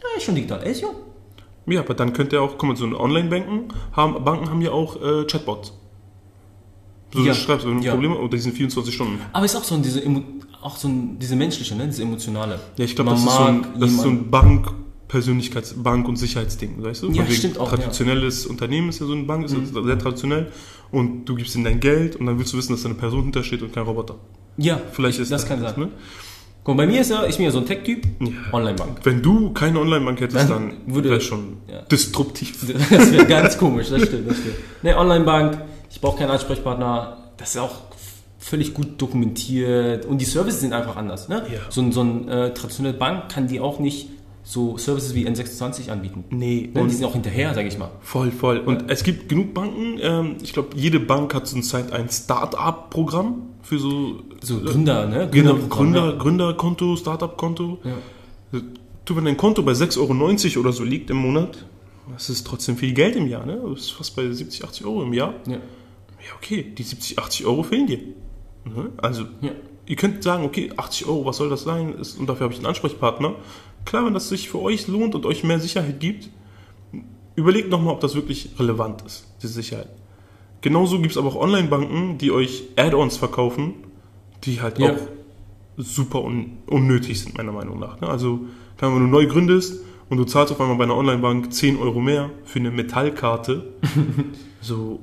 ja, 0.00 0.20
schon 0.20 0.34
digital. 0.34 0.62
Er 0.62 0.70
ist 0.70 0.80
jung. 0.80 0.94
Ja, 1.68 1.80
aber 1.80 1.94
dann 1.94 2.12
könnt 2.12 2.32
ihr 2.32 2.40
auch, 2.42 2.56
komm 2.58 2.70
mal, 2.70 2.76
so 2.76 2.86
Online-Banken 2.86 3.68
haben, 3.92 4.24
Banken 4.24 4.48
haben 4.50 4.60
ja 4.62 4.70
auch 4.72 4.96
äh, 5.02 5.24
Chatbots. 5.24 5.72
So, 7.12 7.20
Ja. 7.20 7.32
du 7.32 7.38
schreibst, 7.38 7.66
wenn 7.66 7.78
du 7.78 7.84
Ja. 7.84 7.92
Probleme, 7.92 8.16
oder 8.18 8.28
die 8.28 8.38
sind 8.38 8.54
24 8.56 8.94
Stunden. 8.94 9.18
Aber 9.32 9.44
es 9.44 9.52
ist 9.54 9.58
auch 9.60 9.64
so 9.64 9.74
ein, 9.74 9.82
diese, 9.82 10.02
auch 10.62 10.76
so 10.76 10.88
ein, 10.88 11.18
diese 11.18 11.36
menschliche, 11.36 11.74
ne? 11.74 11.86
diese 11.86 12.02
emotionale. 12.02 12.60
Ja, 12.76 12.84
ich 12.84 12.94
glaube, 12.94 13.10
das, 13.12 13.20
ist 13.24 13.30
so 13.34 13.42
ein- 13.42 13.66
das 13.78 13.90
ist 13.92 14.00
so 14.02 14.08
ein 14.08 14.30
Bank, 14.30 14.72
Persönlichkeits-, 15.08 15.82
Bank- 15.82 16.06
und 16.06 16.16
Sicherheitsding, 16.16 16.82
weißt 16.82 17.02
du? 17.04 17.10
Ja, 17.12 17.24
stimmt 17.30 17.56
auch, 17.58 17.70
Traditionelles 17.70 18.46
Unternehmen 18.46 18.90
ist 18.90 19.00
ja 19.00 19.06
so 19.06 19.12
eine 19.14 19.22
Bank, 19.22 19.46
ist 19.46 19.56
Mhm. 19.56 19.70
ja 19.74 19.82
sehr 19.84 19.98
traditionell. 19.98 20.52
Und 20.90 21.24
du 21.24 21.34
gibst 21.34 21.54
ihnen 21.54 21.64
dein 21.64 21.80
Geld 21.80 22.16
und 22.16 22.26
dann 22.26 22.38
willst 22.38 22.52
du 22.52 22.58
wissen, 22.58 22.72
dass 22.72 22.82
da 22.82 22.90
eine 22.90 22.98
Person 22.98 23.22
hintersteht 23.22 23.62
und 23.62 23.72
kein 23.72 23.84
Roboter. 23.84 24.16
Ja, 24.58 24.78
Vielleicht 24.92 25.18
ist 25.18 25.30
das 25.32 25.46
kann 25.46 25.62
das, 25.62 25.72
sein. 25.76 25.84
ne? 25.84 25.88
Guck, 26.68 26.76
mal, 26.76 26.84
bei 26.86 26.92
mir 26.92 27.00
ist 27.00 27.10
er, 27.10 27.26
ich 27.26 27.36
bin 27.36 27.46
ja 27.46 27.50
so 27.50 27.60
ein 27.60 27.64
Tech-Typ, 27.64 28.06
Ja. 28.20 28.28
Online-Bank. 28.52 28.98
Wenn 29.02 29.22
du 29.22 29.54
keine 29.54 29.80
Online-Bank 29.80 30.20
hättest, 30.20 30.50
Dann 30.50 30.74
dann 30.86 31.02
wäre 31.02 31.18
schon 31.18 31.56
ja. 31.66 31.80
disruptiv. 31.90 32.58
Das 32.90 33.10
wäre 33.10 33.24
ganz 33.24 33.56
komisch, 33.56 33.88
das 33.88 34.02
stimmt, 34.02 34.28
das 34.28 34.36
stimmt. 34.36 34.56
Ne, 34.82 34.94
Online-Bank, 34.94 35.62
ich 35.90 35.98
brauche 35.98 36.18
keinen 36.18 36.30
Ansprechpartner, 36.30 37.30
das 37.38 37.54
ist 37.54 37.56
auch 37.56 37.76
völlig 38.38 38.74
gut 38.74 39.00
dokumentiert 39.00 40.04
und 40.04 40.18
die 40.18 40.26
Services 40.26 40.60
sind 40.60 40.74
einfach 40.74 40.96
anders. 40.96 41.30
Ne? 41.30 41.42
Ja. 41.50 41.60
So, 41.70 41.90
so 41.90 42.02
eine 42.02 42.48
äh, 42.48 42.52
traditionelle 42.52 42.98
Bank 42.98 43.30
kann 43.30 43.48
die 43.48 43.60
auch 43.60 43.78
nicht 43.78 44.10
so 44.50 44.78
Services 44.78 45.14
wie 45.14 45.26
N26 45.28 45.90
anbieten. 45.90 46.24
Nee, 46.30 46.70
Ne? 46.72 46.80
und 46.80 46.88
Die 46.88 46.94
sind 46.94 47.04
auch 47.04 47.12
hinterher, 47.12 47.52
sage 47.54 47.68
ich 47.68 47.76
mal. 47.76 47.90
voll, 48.00 48.30
voll. 48.30 48.58
Und 48.60 48.90
es 48.90 49.02
gibt 49.04 49.28
genug 49.28 49.52
Banken, 49.52 49.98
ähm, 50.00 50.36
ich 50.42 50.54
glaube, 50.54 50.70
jede 50.74 51.00
Bank 51.00 51.34
hat 51.34 51.46
zurzeit 51.46 51.92
ein 51.92 52.08
Start-up-Programm 52.08 53.42
für 53.62 53.78
so 53.78 54.22
So 54.42 54.60
Gründer, 54.60 55.06
ne? 55.06 55.28
Genau, 55.30 55.52
Gründerprogramm, 55.54 55.68
Gründer, 55.68 56.12
Gründerkonto, 56.16 56.96
Startup-Konto. 56.96 57.78
Ja. 57.84 58.60
Du, 59.04 59.16
wenn 59.16 59.24
dein 59.26 59.36
Konto 59.36 59.62
bei 59.62 59.72
6,90 59.72 60.50
Euro 60.56 60.60
oder 60.60 60.72
so 60.72 60.84
liegt 60.84 61.10
im 61.10 61.16
Monat, 61.18 61.66
das 62.12 62.30
ist 62.30 62.46
trotzdem 62.46 62.76
viel 62.76 62.92
Geld 62.94 63.16
im 63.16 63.26
Jahr, 63.26 63.44
ne? 63.44 63.60
Das 63.70 63.80
ist 63.80 63.90
fast 63.90 64.16
bei 64.16 64.30
70, 64.30 64.64
80 64.64 64.86
Euro 64.86 65.02
im 65.02 65.12
Jahr. 65.12 65.34
Ja. 65.46 65.54
Ja, 65.54 66.34
okay, 66.36 66.62
die 66.76 66.82
70, 66.82 67.18
80 67.18 67.46
Euro 67.46 67.62
fehlen 67.62 67.86
dir. 67.86 67.98
Ne? 68.64 68.90
Also, 68.96 69.24
Ja. 69.40 69.50
ihr 69.86 69.96
könnt 69.96 70.22
sagen, 70.22 70.44
okay, 70.44 70.70
80 70.76 71.06
Euro, 71.06 71.24
was 71.26 71.36
soll 71.36 71.48
das 71.50 71.62
sein? 71.64 71.94
Ist, 71.94 72.18
und 72.18 72.28
dafür 72.28 72.44
habe 72.44 72.52
ich 72.52 72.58
einen 72.58 72.66
Ansprechpartner. 72.66 73.34
Klar, 73.88 74.04
wenn 74.04 74.12
das 74.12 74.28
sich 74.28 74.50
für 74.50 74.60
euch 74.60 74.86
lohnt 74.86 75.14
und 75.14 75.24
euch 75.24 75.44
mehr 75.44 75.58
Sicherheit 75.58 75.98
gibt, 75.98 76.28
überlegt 77.36 77.70
nochmal, 77.70 77.94
ob 77.94 78.00
das 78.00 78.14
wirklich 78.14 78.50
relevant 78.58 79.00
ist, 79.06 79.26
diese 79.42 79.54
Sicherheit. 79.54 79.88
Genauso 80.60 80.98
gibt 80.98 81.12
es 81.12 81.16
aber 81.16 81.28
auch 81.28 81.36
Online-Banken, 81.36 82.18
die 82.18 82.30
euch 82.30 82.64
Add-ons 82.76 83.16
verkaufen, 83.16 83.72
die 84.44 84.60
halt 84.60 84.78
Ja. 84.78 84.92
auch 84.92 84.98
super 85.78 86.22
un 86.22 86.58
unnötig 86.66 87.18
sind, 87.18 87.38
meiner 87.38 87.52
Meinung 87.52 87.78
nach. 87.78 87.98
Ne? 88.02 88.08
Also, 88.10 88.40
wenn 88.78 88.90
du 88.92 88.98
neu 89.06 89.26
gründest 89.26 89.80
und 90.10 90.18
du 90.18 90.24
zahlst 90.24 90.52
auf 90.52 90.60
einmal 90.60 90.76
bei 90.76 90.84
einer 90.84 90.96
Online-Bank 90.96 91.50
10 91.50 91.78
Euro 91.78 91.98
mehr 92.00 92.28
für 92.44 92.58
eine 92.58 92.70
Metallkarte, 92.70 93.72
so, 94.60 95.00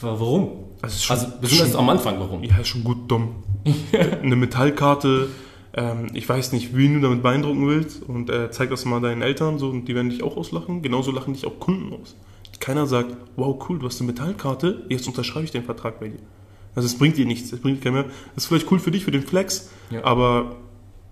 Warum? 0.00 0.48
also, 0.80 0.98
schon, 0.98 1.16
Also 1.16 1.32
besonders 1.40 1.70
schon, 1.70 1.78
am 1.78 1.88
Anfang, 1.88 2.18
warum? 2.18 2.42
ja, 2.42 2.56
ist 2.58 2.66
schon 2.66 2.82
gut 2.82 3.08
dumm. 3.08 3.36
eine 4.22 4.34
Metallkarte, 4.34 5.28
ähm, 5.74 6.08
ich 6.14 6.28
weiß 6.28 6.52
nicht, 6.52 6.76
wen 6.76 6.94
du 6.94 7.00
damit 7.00 7.22
beeindrucken 7.22 7.66
willst 7.66 8.02
und 8.02 8.30
äh, 8.30 8.50
zeig 8.50 8.70
das 8.70 8.84
mal 8.84 9.00
deinen 9.00 9.22
Eltern 9.22 9.58
so 9.58 9.68
und 9.70 9.86
die 9.86 9.94
werden 9.94 10.10
dich 10.10 10.22
auch 10.22 10.36
auslachen. 10.36 10.82
Genauso 10.82 11.10
lachen 11.12 11.34
dich 11.34 11.46
auch 11.46 11.58
Kunden 11.58 11.92
aus. 11.94 12.16
Keiner 12.60 12.86
sagt, 12.86 13.16
wow, 13.36 13.56
cool, 13.68 13.78
du 13.80 13.86
hast 13.86 14.00
eine 14.00 14.06
Metallkarte, 14.12 14.84
jetzt 14.88 15.08
unterschreibe 15.08 15.44
ich 15.44 15.50
den 15.50 15.64
Vertrag 15.64 15.98
bei 15.98 16.08
dir. 16.08 16.18
Also 16.74 16.86
es 16.86 16.96
bringt 16.96 17.16
dir 17.16 17.26
nichts, 17.26 17.52
es 17.52 17.60
bringt 17.60 17.78
dir 17.78 17.82
keinen 17.82 17.94
mehr. 17.94 18.04
Das 18.34 18.44
ist 18.44 18.46
vielleicht 18.46 18.70
cool 18.70 18.78
für 18.78 18.90
dich, 18.92 19.04
für 19.04 19.10
den 19.10 19.22
Flex, 19.22 19.70
Ja. 19.90 20.04
aber 20.04 20.56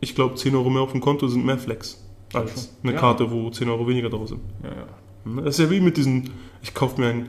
ich 0.00 0.14
glaube, 0.14 0.36
10 0.36 0.54
Euro 0.54 0.70
mehr 0.70 0.82
auf 0.82 0.92
dem 0.92 1.00
Konto 1.00 1.26
sind 1.28 1.44
mehr 1.44 1.58
Flex 1.58 2.02
als 2.32 2.72
eine 2.82 2.92
Ja. 2.92 2.98
Karte, 3.00 3.30
wo 3.30 3.50
10 3.50 3.68
Euro 3.68 3.88
weniger 3.88 4.08
drauf 4.10 4.28
sind. 4.28 4.40
Ja? 4.62 5.42
Das 5.42 5.58
ist 5.58 5.64
ja 5.64 5.70
wie 5.70 5.80
mit 5.80 5.96
diesen, 5.96 6.30
ich 6.62 6.72
kaufe 6.72 7.00
mir 7.00 7.08
ein 7.08 7.28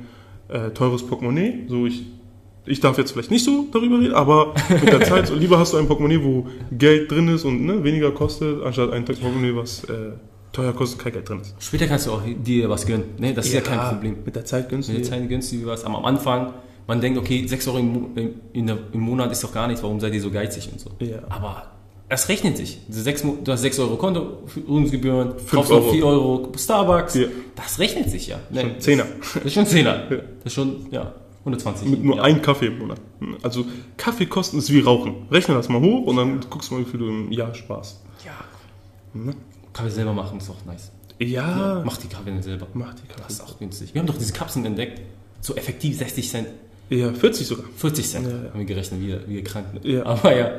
äh, 0.49 0.69
teures 0.69 1.05
Portemonnaie, 1.05 1.65
so 1.67 1.85
ich, 1.87 2.05
ich 2.65 2.79
darf 2.79 2.97
jetzt 2.97 3.11
vielleicht 3.11 3.31
nicht 3.31 3.43
so 3.43 3.65
darüber 3.71 3.99
reden, 3.99 4.13
aber 4.13 4.53
mit 4.69 4.91
der 4.91 5.01
Zeit, 5.05 5.27
so, 5.27 5.35
lieber 5.35 5.57
hast 5.57 5.73
du 5.73 5.77
ein 5.77 5.87
Portemonnaie, 5.87 6.23
wo 6.23 6.47
Geld 6.71 7.11
drin 7.11 7.27
ist 7.27 7.43
und 7.43 7.65
ne, 7.65 7.83
weniger 7.83 8.11
kostet, 8.11 8.63
anstatt 8.63 8.91
ein 8.91 9.03
Portemonnaie, 9.03 9.55
was 9.55 9.83
äh, 9.85 10.11
teuer 10.51 10.73
kostet, 10.73 10.99
kein 10.99 11.13
Geld 11.13 11.29
drin 11.29 11.41
ist. 11.41 11.55
Später 11.59 11.87
kannst 11.87 12.07
du 12.07 12.11
auch 12.11 12.21
dir 12.23 12.69
was 12.69 12.85
gönnen. 12.85 13.05
Ne? 13.17 13.33
Das 13.33 13.47
ist 13.47 13.53
ja 13.53 13.61
kein 13.61 13.79
Problem. 13.79 14.17
Mit 14.23 14.35
der 14.35 14.45
Zeit 14.45 14.69
gönnst 14.69 14.89
du 14.89 14.93
Mit 14.93 15.05
der. 15.05 15.11
Zeit 15.11 15.27
gönnst 15.27 15.51
du 15.51 15.57
dir 15.57 15.67
was. 15.67 15.83
Aber 15.85 15.97
am 15.97 16.05
Anfang, 16.05 16.53
man 16.87 17.01
denkt, 17.01 17.17
okay, 17.17 17.45
6 17.45 17.67
Euro 17.69 17.79
im, 17.79 18.07
im, 18.53 18.69
im 18.93 18.99
Monat 18.99 19.31
ist 19.31 19.43
doch 19.43 19.53
gar 19.53 19.67
nichts, 19.67 19.81
warum 19.81 19.99
seid 19.99 20.13
ihr 20.13 20.21
so 20.21 20.29
geizig 20.29 20.69
und 20.71 20.79
so. 20.79 20.91
Ja. 20.99 21.19
Aber 21.29 21.71
es 22.09 22.27
rechnet 22.27 22.57
sich. 22.57 22.79
Du 22.89 23.51
hast 23.51 23.61
6 23.61 23.79
Euro 23.79 23.95
Konto, 23.95 24.43
Führungsgebühren, 24.47 25.33
kaufst 25.49 25.71
noch 25.71 25.77
Euro. 25.77 25.91
4 25.93 26.05
Euro 26.05 26.51
Starbucks. 26.57 27.15
Ja. 27.15 27.27
Das 27.55 27.79
rechnet 27.79 28.09
sich 28.09 28.27
ja. 28.27 28.39
Ne? 28.49 28.61
Schon 28.61 28.79
Zehner. 28.81 29.05
Das 29.33 29.45
ist 29.45 29.53
schon 29.53 29.65
Zehner. 29.65 30.03
Ja. 30.11 30.17
Das 30.17 30.45
ist 30.45 30.53
schon, 30.53 30.87
ja, 30.91 31.13
120. 31.41 31.87
Mit 31.89 32.03
nur 32.03 32.17
ja. 32.17 32.23
ein 32.23 32.41
Kaffee 32.41 32.67
im 32.67 32.77
Monat. 32.79 32.99
Also 33.41 33.65
Kaffeekosten 33.97 34.59
ist 34.59 34.71
wie 34.71 34.79
Rauchen. 34.81 35.27
Rechne 35.31 35.55
das 35.55 35.69
mal 35.69 35.81
hoch 35.81 36.05
und 36.07 36.15
dann 36.17 36.39
guckst 36.49 36.69
du 36.69 36.75
mal, 36.75 36.81
wie 36.85 36.89
viel 36.89 36.99
du 36.99 37.07
im 37.07 37.31
Jahr 37.31 37.53
sparst. 37.55 37.99
Ja. 38.25 38.31
Ne? 39.19 39.33
Kaffee 39.73 39.89
selber 39.89 40.13
machen 40.13 40.37
ist 40.37 40.49
auch 40.49 40.65
nice. 40.65 40.91
Ja, 41.19 41.81
Mach 41.85 41.97
die 41.97 42.07
Kaffee 42.07 42.31
nicht 42.31 42.43
selber. 42.43 42.67
mach 42.73 42.93
die 42.95 43.01
Das 43.17 43.31
ist 43.33 43.39
Kaffee. 43.39 43.51
auch 43.53 43.59
günstig. 43.59 43.93
Wir 43.93 43.99
haben 44.01 44.07
doch 44.07 44.17
diese 44.17 44.33
Kapseln 44.33 44.65
entdeckt. 44.65 45.01
So 45.39 45.55
effektiv 45.55 45.97
60 45.97 46.29
Cent, 46.29 46.47
Ja, 46.89 47.11
40 47.13 47.47
sogar. 47.47 47.65
40 47.77 48.07
Cent. 48.07 48.25
Ja, 48.27 48.31
ja. 48.31 48.49
Haben 48.49 48.59
wir 48.59 48.65
gerechnet, 48.65 49.01
wie, 49.01 49.15
wie 49.27 49.43
krank. 49.43 49.65
Ja. 49.83 50.05
Aber 50.05 50.35
ja. 50.35 50.51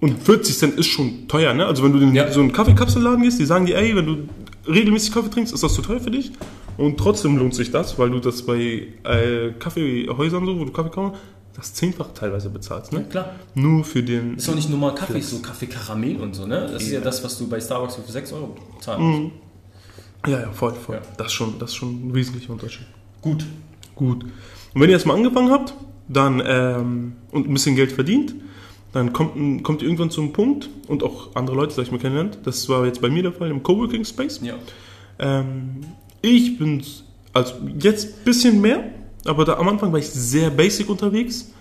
Und 0.00 0.22
40 0.22 0.56
Cent 0.58 0.74
ist 0.78 0.86
schon 0.86 1.26
teuer, 1.28 1.54
ne? 1.54 1.64
Also 1.66 1.82
wenn 1.82 1.92
du 1.92 1.98
in 2.00 2.14
Ja. 2.14 2.30
so 2.30 2.40
einen 2.40 2.52
Kaffeekapselladen 2.52 3.22
gehst, 3.22 3.38
die 3.40 3.46
sagen 3.46 3.64
dir, 3.66 3.76
ey, 3.78 3.96
wenn 3.96 4.06
du 4.06 4.28
regelmäßig 4.68 5.12
Kaffee 5.12 5.30
trinkst, 5.30 5.52
ist 5.52 5.62
das 5.62 5.74
zu 5.74 5.82
teuer 5.82 6.00
für 6.00 6.10
dich. 6.10 6.32
Und 6.76 6.98
trotzdem 6.98 7.36
lohnt 7.36 7.54
sich 7.54 7.70
das, 7.70 7.98
weil 7.98 8.10
du 8.10 8.20
das 8.20 8.42
bei 8.42 8.88
äh, 9.04 9.52
Kaffeehäusern 9.58 10.44
so, 10.44 10.58
wo 10.58 10.64
du 10.64 10.72
Kaffee 10.72 10.90
kaufst, 10.90 11.20
das 11.56 11.72
zehnfach 11.72 12.08
teilweise 12.12 12.50
bezahlst, 12.50 12.92
ne? 12.92 13.04
Klar. 13.04 13.34
Nur 13.54 13.82
für 13.82 14.02
den. 14.02 14.34
Das 14.34 14.44
ist 14.44 14.50
auch 14.50 14.54
nicht 14.54 14.68
normal 14.68 14.94
Kaffee, 14.94 15.20
so 15.20 15.38
Kaffee 15.38 15.66
Karamell 15.66 16.16
und 16.16 16.34
so, 16.34 16.46
ne? 16.46 16.68
Das 16.70 16.82
ist 16.82 16.90
ja 16.90 17.00
das, 17.00 17.24
was 17.24 17.38
du 17.38 17.48
bei 17.48 17.58
Starbucks 17.58 17.94
für 17.94 18.12
6 18.12 18.32
Euro 18.34 18.56
zahlen 18.80 19.02
musst. 19.02 19.32
Ja, 20.26 20.40
ja, 20.40 20.52
voll, 20.52 20.74
voll. 20.74 20.96
Ja. 20.96 21.02
Das, 21.16 21.28
ist 21.28 21.32
schon, 21.32 21.58
das 21.58 21.70
ist 21.70 21.76
schon 21.76 22.08
ein 22.08 22.14
wesentlicher 22.14 22.52
Unterschied. 22.52 22.86
Gut. 23.22 23.46
Gut. 23.94 24.24
Und 24.24 24.80
wenn 24.80 24.90
ihr 24.90 24.94
erstmal 24.94 25.16
angefangen 25.16 25.50
habt, 25.50 25.72
dann 26.08 26.42
ähm, 26.44 27.12
und 27.30 27.48
ein 27.48 27.52
bisschen 27.52 27.76
Geld 27.76 27.92
verdient, 27.92 28.34
dann 28.96 29.12
kommt, 29.12 29.62
kommt 29.62 29.82
ihr 29.82 29.88
irgendwann 29.88 30.10
zum 30.10 30.32
Punkt 30.32 30.70
und 30.88 31.02
auch 31.02 31.34
andere 31.34 31.54
Leute, 31.54 31.74
sag 31.74 31.84
ich 31.84 31.92
mal, 31.92 31.98
kennenlernt. 31.98 32.38
Das 32.44 32.68
war 32.68 32.86
jetzt 32.86 33.02
bei 33.02 33.10
mir 33.10 33.22
der 33.22 33.32
Fall 33.32 33.50
im 33.50 33.62
Coworking 33.62 34.04
Space. 34.04 34.40
Ja. 34.42 34.54
Ähm, 35.18 35.82
ich 36.22 36.58
bin 36.58 36.82
also 37.34 37.54
jetzt 37.78 38.06
ein 38.06 38.24
bisschen 38.24 38.60
mehr, 38.60 38.84
aber 39.26 39.44
da 39.44 39.58
am 39.58 39.68
Anfang 39.68 39.92
war 39.92 39.98
ich 39.98 40.08
sehr 40.08 40.48
basic 40.50 40.88
unterwegs. 40.88 41.52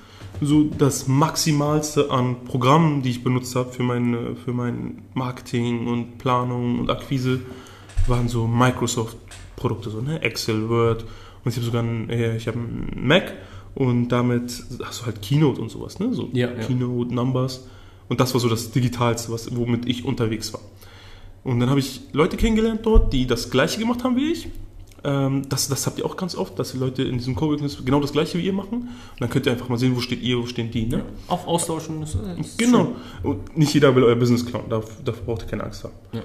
So 0.41 0.63
das 0.63 1.07
Maximalste 1.07 2.09
an 2.09 2.43
Programmen, 2.45 3.01
die 3.01 3.09
ich 3.09 3.23
benutzt 3.23 3.55
habe 3.55 3.71
für, 3.71 3.83
meine, 3.83 4.35
für 4.35 4.53
mein 4.53 5.03
Marketing 5.13 5.87
und 5.87 6.17
Planung 6.17 6.79
und 6.79 6.89
Akquise, 6.89 7.41
waren 8.07 8.29
so 8.29 8.47
Microsoft-Produkte, 8.47 9.89
so 9.89 10.01
ne? 10.01 10.21
Excel, 10.21 10.69
Word. 10.69 11.03
Und 11.43 11.51
ich 11.51 11.55
habe 11.57 11.65
sogar 11.65 11.83
einen, 11.83 12.09
ich 12.09 12.47
habe 12.47 12.57
einen 12.57 13.07
Mac 13.07 13.33
und 13.75 14.07
damit 14.07 14.63
hast 14.83 15.01
du 15.01 15.05
halt 15.05 15.21
Keynote 15.21 15.61
und 15.61 15.69
sowas, 15.69 15.99
ne? 15.99 16.13
So 16.13 16.29
Ja, 16.33 16.47
ja. 16.51 16.65
Keynote, 16.65 17.13
Numbers. 17.13 17.67
Und 18.07 18.19
das 18.19 18.33
war 18.33 18.39
so 18.41 18.47
das 18.47 18.71
Digitalste, 18.71 19.31
was, 19.31 19.55
womit 19.55 19.87
ich 19.87 20.05
unterwegs 20.05 20.53
war. 20.53 20.61
Und 21.43 21.59
dann 21.59 21.69
habe 21.69 21.79
ich 21.79 22.01
Leute 22.13 22.37
kennengelernt 22.37 22.81
dort, 22.83 23.13
die 23.13 23.27
das 23.27 23.51
Gleiche 23.51 23.79
gemacht 23.79 24.03
haben 24.03 24.15
wie 24.15 24.31
ich. 24.31 24.47
Ähm, 25.03 25.43
das, 25.49 25.67
das 25.67 25.85
habt 25.85 25.99
ihr 25.99 26.05
auch 26.05 26.17
ganz 26.17 26.35
oft, 26.35 26.57
dass 26.57 26.71
die 26.71 26.77
Leute 26.77 27.03
in 27.03 27.17
diesem 27.17 27.35
Coworking 27.35 27.69
genau 27.83 27.99
das 27.99 28.13
Gleiche 28.13 28.37
wie 28.39 28.45
ihr 28.45 28.53
machen. 28.53 28.79
Und 28.79 28.89
dann 29.19 29.29
könnt 29.29 29.45
ihr 29.45 29.51
einfach 29.51 29.69
mal 29.69 29.77
sehen, 29.77 29.95
wo 29.95 29.99
steht 29.99 30.21
ihr, 30.21 30.39
wo 30.39 30.45
stehen 30.47 30.71
die. 30.71 30.87
Ne? 30.87 31.03
Auch 31.27 31.45
austauschen. 31.45 32.01
Das 32.01 32.15
ist 32.15 32.57
Genau. 32.57 32.95
Und 33.21 33.55
nicht 33.57 33.73
jeder 33.73 33.95
will 33.95 34.03
euer 34.03 34.15
Business 34.15 34.45
klauen. 34.45 34.65
Davor, 34.69 34.91
davor 35.03 35.23
braucht 35.25 35.43
ihr 35.43 35.47
keine 35.47 35.63
Angst 35.65 35.83
haben. 35.83 35.93
Ja. 36.13 36.21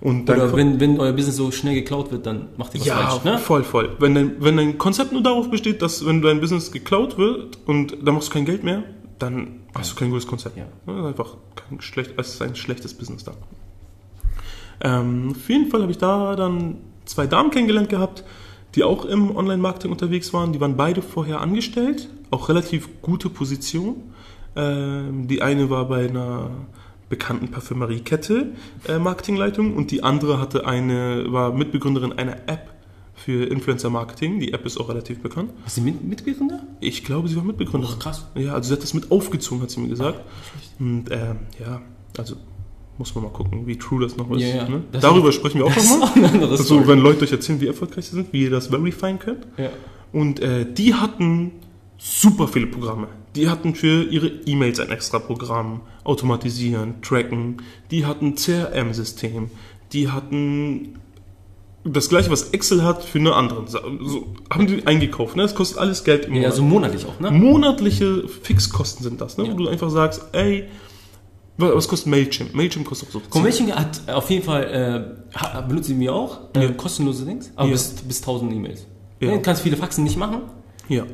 Und 0.00 0.26
dann 0.26 0.40
Oder 0.40 0.56
wenn, 0.56 0.78
wenn 0.78 1.00
euer 1.00 1.12
Business 1.12 1.36
so 1.36 1.50
schnell 1.50 1.74
geklaut 1.74 2.12
wird, 2.12 2.26
dann 2.26 2.48
macht 2.56 2.74
ihr 2.74 2.80
was 2.80 2.86
ja, 2.86 2.96
falsch, 2.96 3.24
ne? 3.24 3.38
voll, 3.38 3.64
voll. 3.64 3.96
Wenn 3.98 4.14
dein, 4.14 4.32
wenn 4.40 4.56
dein 4.56 4.78
Konzept 4.78 5.12
nur 5.12 5.22
darauf 5.22 5.50
besteht, 5.50 5.80
dass 5.80 6.04
wenn 6.04 6.20
dein 6.20 6.40
Business 6.40 6.70
geklaut 6.70 7.16
wird 7.16 7.58
und 7.66 7.96
dann 8.04 8.14
machst 8.14 8.28
du 8.28 8.32
kein 8.32 8.44
Geld 8.44 8.62
mehr, 8.62 8.82
dann 9.18 9.60
hast 9.74 9.92
du 9.92 9.96
kein 9.96 10.10
gutes 10.10 10.26
Konzept. 10.26 10.56
Ja. 10.56 10.66
Das 10.84 10.96
ist 10.96 11.04
einfach 11.04 11.36
kein 11.54 11.80
schlecht, 11.80 12.14
es 12.18 12.34
ist 12.34 12.42
ein 12.42 12.54
schlechtes 12.54 12.92
Business 12.94 13.24
da. 13.24 13.32
Ähm, 14.80 15.30
auf 15.30 15.48
jeden 15.48 15.70
Fall 15.70 15.80
habe 15.80 15.92
ich 15.92 15.98
da 15.98 16.36
dann 16.36 16.76
zwei 17.06 17.26
Damen 17.26 17.50
kennengelernt 17.50 17.88
gehabt, 17.88 18.24
die 18.74 18.84
auch 18.84 19.06
im 19.06 19.34
Online-Marketing 19.34 19.90
unterwegs 19.90 20.34
waren. 20.34 20.52
Die 20.52 20.60
waren 20.60 20.76
beide 20.76 21.00
vorher 21.00 21.40
angestellt, 21.40 22.10
auch 22.30 22.50
relativ 22.50 23.00
gute 23.00 23.30
Position. 23.30 24.12
Ähm, 24.54 25.26
die 25.28 25.40
eine 25.40 25.70
war 25.70 25.88
bei 25.88 26.08
einer 26.08 26.50
bekannten 27.08 27.48
Parfümeriekette 27.50 28.52
äh, 28.88 28.98
Marketingleitung 28.98 29.74
und 29.76 29.90
die 29.90 30.02
andere 30.02 30.40
hatte 30.40 30.66
eine, 30.66 31.26
war 31.32 31.52
Mitbegründerin 31.52 32.12
einer 32.12 32.34
App 32.48 32.72
für 33.14 33.44
Influencer-Marketing. 33.46 34.40
Die 34.40 34.52
App 34.52 34.66
ist 34.66 34.78
auch 34.78 34.88
relativ 34.88 35.20
bekannt. 35.22 35.50
Hast 35.64 35.76
du 35.78 35.82
mit, 35.82 36.02
Mitbegründer? 36.04 36.62
Ich 36.80 37.04
glaube, 37.04 37.28
sie 37.28 37.36
war 37.36 37.44
Mitbegründerin. 37.44 37.94
Ach, 37.96 38.02
krass. 38.02 38.26
Ja, 38.34 38.54
also 38.54 38.68
sie 38.68 38.74
hat 38.74 38.82
das 38.82 38.92
mit 38.92 39.10
aufgezogen, 39.10 39.62
hat 39.62 39.70
sie 39.70 39.80
mir 39.80 39.88
gesagt. 39.88 40.20
Und 40.78 41.06
ähm, 41.10 41.38
ja, 41.58 41.80
also 42.18 42.36
muss 42.98 43.14
man 43.14 43.24
mal 43.24 43.30
gucken, 43.30 43.66
wie 43.66 43.76
true 43.78 44.02
das 44.02 44.16
noch 44.16 44.30
ist. 44.32 44.42
Ja, 44.42 44.48
ja. 44.48 44.68
Ne? 44.68 44.82
Das 44.92 45.02
Darüber 45.02 45.28
ist- 45.28 45.34
sprechen 45.36 45.58
wir 45.58 45.66
auch 45.66 45.76
nochmal. 45.76 46.40
Also, 46.50 46.64
Story. 46.64 46.88
wenn 46.88 46.98
Leute 47.00 47.24
euch 47.24 47.32
erzählen, 47.32 47.60
wie 47.60 47.66
erfolgreich 47.68 48.06
sie 48.06 48.16
sind, 48.16 48.32
wie 48.32 48.42
ihr 48.44 48.50
das 48.50 48.68
verifieren 48.68 49.18
könnt. 49.18 49.46
Ja. 49.56 49.70
Und 50.12 50.40
äh, 50.40 50.66
die 50.70 50.94
hatten 50.94 51.52
super 51.98 52.48
viele 52.48 52.66
Programme. 52.66 53.08
Die 53.34 53.48
hatten 53.48 53.74
für 53.74 54.04
ihre 54.04 54.28
E-Mails 54.46 54.80
ein 54.80 54.90
extra 54.90 55.18
Programm, 55.18 55.82
automatisieren, 56.06 57.02
tracken. 57.02 57.58
Die 57.90 58.06
hatten 58.06 58.34
CRM-System. 58.36 59.50
Die 59.92 60.08
hatten 60.08 60.98
das 61.84 62.08
gleiche, 62.08 62.30
was 62.30 62.50
Excel 62.50 62.82
hat, 62.82 63.04
für 63.04 63.18
eine 63.18 63.34
andere. 63.34 63.64
So, 63.68 63.80
haben 64.50 64.66
die 64.66 64.86
eingekauft. 64.86 65.36
Ne? 65.36 65.42
Das 65.42 65.54
kostet 65.54 65.78
alles 65.78 66.02
Geld 66.04 66.24
im 66.26 66.34
Ja, 66.34 66.40
Monat. 66.42 66.54
so 66.56 66.62
monatlich 66.62 67.06
auch, 67.06 67.20
ne? 67.20 67.30
Monatliche 67.30 68.26
Fixkosten 68.28 69.04
sind 69.04 69.20
das, 69.20 69.38
ne? 69.38 69.46
Ja. 69.46 69.52
wo 69.52 69.56
du 69.58 69.68
einfach 69.68 69.90
sagst, 69.90 70.22
ey, 70.32 70.64
wa- 71.58 71.70
was 71.74 71.86
kostet 71.86 72.08
Mailchimp? 72.10 72.54
Mailchimp 72.54 72.86
kostet 72.86 73.08
auch 73.10 73.12
so. 73.12 73.20
Convention 73.30 73.72
hat 73.72 74.00
auf 74.08 74.28
jeden 74.30 74.42
Fall, 74.44 75.14
äh, 75.32 75.62
benutzen 75.68 76.00
wir 76.00 76.12
auch, 76.12 76.40
äh, 76.56 76.64
Ja. 76.64 76.72
kostenlose 76.72 77.24
Dings, 77.24 77.52
aber 77.54 77.68
Ja. 77.68 77.72
bis, 77.72 77.90
bis 77.90 78.20
1000 78.20 78.52
E-Mails. 78.52 78.84
Ja. 79.20 79.28
Ja. 79.28 79.34
Du 79.36 79.42
kannst 79.42 79.62
viele 79.62 79.76
Faxen 79.76 80.02
nicht 80.02 80.16
machen. 80.16 80.38
Ja. 80.88 81.04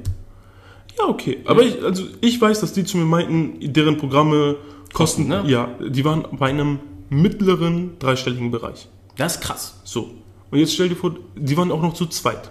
Ja, 0.99 1.05
okay. 1.09 1.39
Aber 1.45 1.63
ich, 1.63 1.83
also 1.83 2.05
ich 2.23 2.41
weiß, 2.41 2.61
dass 2.61 2.73
die 2.73 2.85
zu 2.85 2.97
mir 2.97 3.05
meinten, 3.05 3.73
deren 3.73 3.97
Programme 3.99 4.57
kosten, 4.93 5.29
ne? 5.29 5.45
ja, 5.47 5.69
die 5.81 6.05
waren 6.05 6.27
bei 6.33 6.51
einem 6.51 6.81
mittleren 7.11 7.99
dreistelligen 7.99 8.51
Bereich. 8.51 8.89
Das 9.17 9.37
ist 9.37 9.43
krass. 9.43 9.81
So. 9.85 10.11
Und 10.51 10.59
jetzt 10.59 10.75
stell 10.75 10.89
dir 10.89 10.97
vor, 10.97 11.15
die 11.37 11.57
waren 11.57 11.71
auch 11.71 11.83
noch 11.83 11.95
zu 11.95 12.07
zweit. 12.07 12.51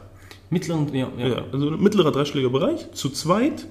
Mittleren, 0.50 0.94
ja, 0.94 1.08
ja. 1.18 1.28
Ja, 1.28 1.44
also 1.52 1.70
ein 1.70 1.82
mittlerer 1.82 2.12
dreistelliger 2.12 2.50
Bereich, 2.50 2.92
zu 2.92 3.10
zweit 3.10 3.68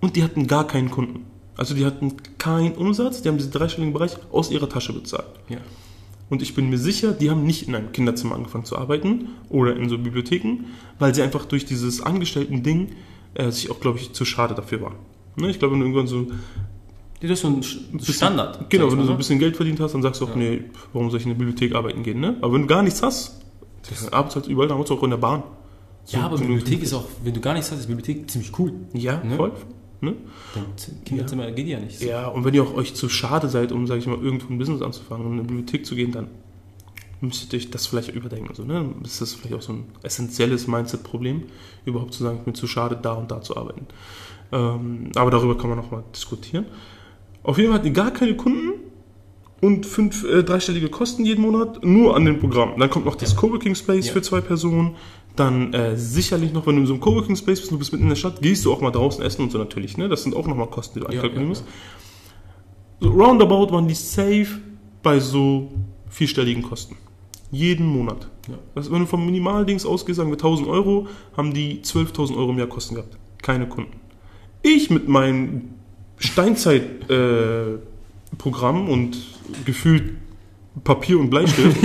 und 0.00 0.16
die 0.16 0.22
hatten 0.22 0.46
gar 0.46 0.66
keinen 0.66 0.90
Kunden. 0.90 1.26
Also 1.56 1.74
die 1.74 1.84
hatten 1.84 2.14
keinen 2.38 2.74
Umsatz, 2.74 3.22
die 3.22 3.28
haben 3.28 3.38
diesen 3.38 3.52
dreistelligen 3.52 3.92
Bereich 3.92 4.16
aus 4.30 4.50
ihrer 4.50 4.68
Tasche 4.68 4.92
bezahlt. 4.92 5.26
ja. 5.48 5.58
Und 6.30 6.40
ich 6.40 6.54
bin 6.54 6.70
mir 6.70 6.78
sicher, 6.78 7.12
die 7.12 7.30
haben 7.30 7.44
nicht 7.44 7.68
in 7.68 7.74
einem 7.74 7.92
Kinderzimmer 7.92 8.34
angefangen 8.34 8.64
zu 8.64 8.78
arbeiten 8.78 9.28
oder 9.50 9.76
in 9.76 9.88
so 9.88 9.98
Bibliotheken, 9.98 10.64
weil 10.98 11.14
sie 11.14 11.22
einfach 11.22 11.44
durch 11.44 11.66
dieses 11.66 12.00
Angestellten-Ding 12.00 12.92
äh, 13.34 13.50
sich 13.50 13.70
auch, 13.70 13.78
glaube 13.78 13.98
ich, 13.98 14.14
zu 14.14 14.24
schade 14.24 14.54
dafür 14.54 14.80
waren. 14.80 14.96
Ne? 15.36 15.50
Ich 15.50 15.58
glaube, 15.58 15.74
wenn 15.74 15.80
du 15.80 15.86
irgendwann 15.86 16.06
so 16.06 16.28
Das 17.28 17.38
ist 17.38 17.40
so 17.42 17.48
ein 17.48 17.62
Sch- 17.62 17.78
bisschen- 17.92 18.14
Standard. 18.14 18.68
Genau, 18.70 18.90
wenn 18.90 18.98
du 18.98 19.04
so 19.04 19.10
ein 19.10 19.14
mal, 19.14 19.16
bisschen 19.18 19.38
Geld 19.38 19.56
verdient 19.56 19.80
hast, 19.80 19.92
dann 19.92 20.02
sagst 20.02 20.20
du 20.20 20.24
auch, 20.26 20.30
Ja. 20.30 20.36
nee, 20.36 20.64
warum 20.92 21.10
soll 21.10 21.20
ich 21.20 21.26
in 21.26 21.32
eine 21.32 21.38
Bibliothek 21.38 21.74
arbeiten 21.74 22.02
gehen, 22.02 22.20
ne? 22.20 22.36
Aber 22.40 22.52
wenn 22.54 22.62
du 22.62 22.66
gar 22.68 22.82
nichts 22.82 23.02
hast, 23.02 23.40
dann 24.02 24.12
arbeitest 24.12 24.36
du 24.36 24.40
halt 24.40 24.48
überall, 24.50 24.68
dann 24.68 24.74
arbeitest 24.76 24.90
du 24.90 24.98
auch 24.98 25.02
in 25.04 25.10
der 25.10 25.16
Bahn. 25.18 25.42
Ja, 26.08 26.20
aber 26.26 26.36
So- 26.36 26.44
Bibliothek 26.44 26.82
ist 26.82 26.92
auch, 26.92 27.04
wenn 27.22 27.32
du 27.34 27.40
gar 27.40 27.54
nichts 27.54 27.70
hast, 27.70 27.78
ist 27.80 27.86
Bibliothek 27.86 28.30
ziemlich 28.30 28.58
cool. 28.58 28.72
Ja, 28.92 29.22
Ne? 29.24 29.36
voll. 29.36 29.52
Ne? 30.00 30.14
Kinderzimmer 31.06 31.50
geht 31.52 31.66
ja 31.66 31.80
nicht. 31.80 31.98
so. 31.98 32.06
Ja, 32.06 32.28
und 32.28 32.44
wenn 32.44 32.52
ihr 32.52 32.62
auch 32.62 32.74
euch 32.74 32.94
zu 32.94 33.08
schade 33.08 33.48
seid, 33.48 33.72
um, 33.72 33.86
sage 33.86 34.00
ich 34.00 34.06
mal, 34.06 34.18
irgendwo 34.18 34.52
ein 34.52 34.58
Business 34.58 34.82
anzufangen 34.82 35.24
und 35.26 35.32
in 35.32 35.38
eine 35.38 35.48
Bibliothek 35.48 35.86
zu 35.86 35.94
gehen, 35.94 36.12
dann 36.12 36.26
müsstet 37.22 37.52
ihr 37.54 37.58
euch 37.58 37.70
das 37.70 37.86
vielleicht 37.86 38.10
überdenken. 38.10 38.52
So, 38.54 38.64
ne? 38.64 38.84
Das 39.02 39.22
ist 39.22 39.34
vielleicht 39.34 39.54
auch 39.54 39.62
so 39.62 39.72
ein 39.72 39.84
essentielles 40.02 40.66
Mindset-Problem, 40.66 41.44
überhaupt 41.86 42.12
zu 42.12 42.22
sagen, 42.22 42.36
ich 42.38 42.44
bin 42.44 42.54
zu 42.54 42.66
schade, 42.66 42.98
da 43.00 43.14
und 43.14 43.30
da 43.30 43.40
zu 43.40 43.56
arbeiten. 43.56 43.86
Ähm, 44.52 45.10
aber 45.14 45.30
darüber 45.30 45.56
kann 45.56 45.70
man 45.70 45.78
noch 45.78 45.90
mal 45.90 46.04
diskutieren. 46.14 46.66
Auf 47.44 47.56
jeden 47.58 47.68
Fall 47.70 47.78
hatten 47.78 47.86
die 47.86 47.92
gar 47.92 48.10
keine 48.10 48.34
Kunden 48.36 48.72
und 49.60 49.86
fünf 49.86 50.24
äh, 50.24 50.42
dreistellige 50.42 50.88
Kosten 50.88 51.24
jeden 51.24 51.42
Monat 51.42 51.84
nur 51.84 52.16
an 52.16 52.24
dem 52.24 52.40
Programm. 52.40 52.78
Dann 52.78 52.90
kommt 52.90 53.04
noch 53.06 53.14
das 53.14 53.36
Coworking 53.36 53.74
Space 53.76 54.06
Ja. 54.08 54.12
für 54.12 54.22
zwei 54.22 54.40
Personen. 54.40 54.96
Dann 55.36 55.72
äh, 55.72 55.96
sicherlich 55.96 56.52
noch, 56.52 56.66
wenn 56.66 56.76
du 56.76 56.82
in 56.82 56.86
so 56.86 56.92
einem 56.94 57.00
Coworking 57.00 57.36
Space 57.36 57.60
bist, 57.60 57.70
du 57.72 57.78
bist 57.78 57.92
mitten 57.92 58.04
in 58.04 58.08
der 58.10 58.16
Stadt, 58.16 58.40
gehst 58.42 58.64
du 58.64 58.72
auch 58.72 58.80
mal 58.80 58.90
draußen 58.90 59.22
essen 59.24 59.42
und 59.42 59.52
so 59.52 59.58
natürlich. 59.58 59.96
Ne? 59.96 60.08
Das 60.08 60.22
sind 60.22 60.34
auch 60.36 60.46
nochmal 60.46 60.68
Kosten, 60.68 60.98
die 60.98 61.00
du 61.00 61.06
Ja, 61.06 61.20
einkalkulieren 61.22 61.44
ja, 61.44 61.48
musst. 61.48 61.64
So 63.00 63.10
roundabout 63.10 63.72
waren 63.72 63.88
die 63.88 63.94
safe 63.94 64.46
bei 65.02 65.18
so 65.20 65.72
vierstelligen 66.08 66.62
Kosten. 66.62 66.96
Jeden 67.50 67.86
Monat. 67.86 68.28
Ja. 68.48 68.54
Das, 68.74 68.90
wenn 68.90 69.00
du 69.00 69.06
vom 69.06 69.24
Minimaldings 69.24 69.84
ausgehst, 69.86 70.16
sagen 70.18 70.30
wir 70.30 70.36
1000 70.36 70.68
Euro, 70.68 71.08
haben 71.36 71.52
die 71.52 71.80
12.000 71.82 72.36
Euro 72.36 72.52
mehr 72.52 72.66
Kosten 72.66 72.94
gehabt. 72.94 73.16
Keine 73.42 73.68
Kunden. 73.68 73.92
Ich 74.62 74.90
mit 74.90 75.08
meinem 75.08 75.70
Steinzeit-Programm 76.18 78.86
äh, 78.86 78.90
und 78.90 79.16
gefühlt 79.64 80.14
Papier 80.82 81.18
und 81.18 81.30
Bleistift 81.30 81.76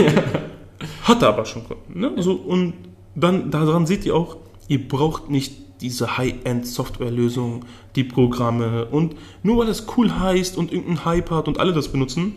hatte 1.04 1.28
aber 1.28 1.46
schon. 1.46 1.64
Ne? 1.94 2.14
So, 2.18 2.34
und 2.34 2.74
dann 3.16 3.52
daran 3.52 3.86
seht 3.86 4.06
ihr 4.06 4.16
auch, 4.16 4.38
ihr 4.68 4.88
braucht 4.88 5.30
nicht 5.30 5.54
diese 5.82 6.18
High-End-Software-Lösung, 6.18 7.66
die 7.96 8.04
Programme 8.04 8.86
und 8.86 9.16
nur 9.44 9.58
weil 9.58 9.70
es 9.70 9.86
cool 9.98 10.20
heißt 10.20 10.58
und 10.58 10.72
irgendein 10.72 11.06
Hype 11.06 11.32
hat 11.32 11.48
und 11.48 11.60
alle 11.60 11.74
das 11.74 11.90
benutzen, 11.90 12.36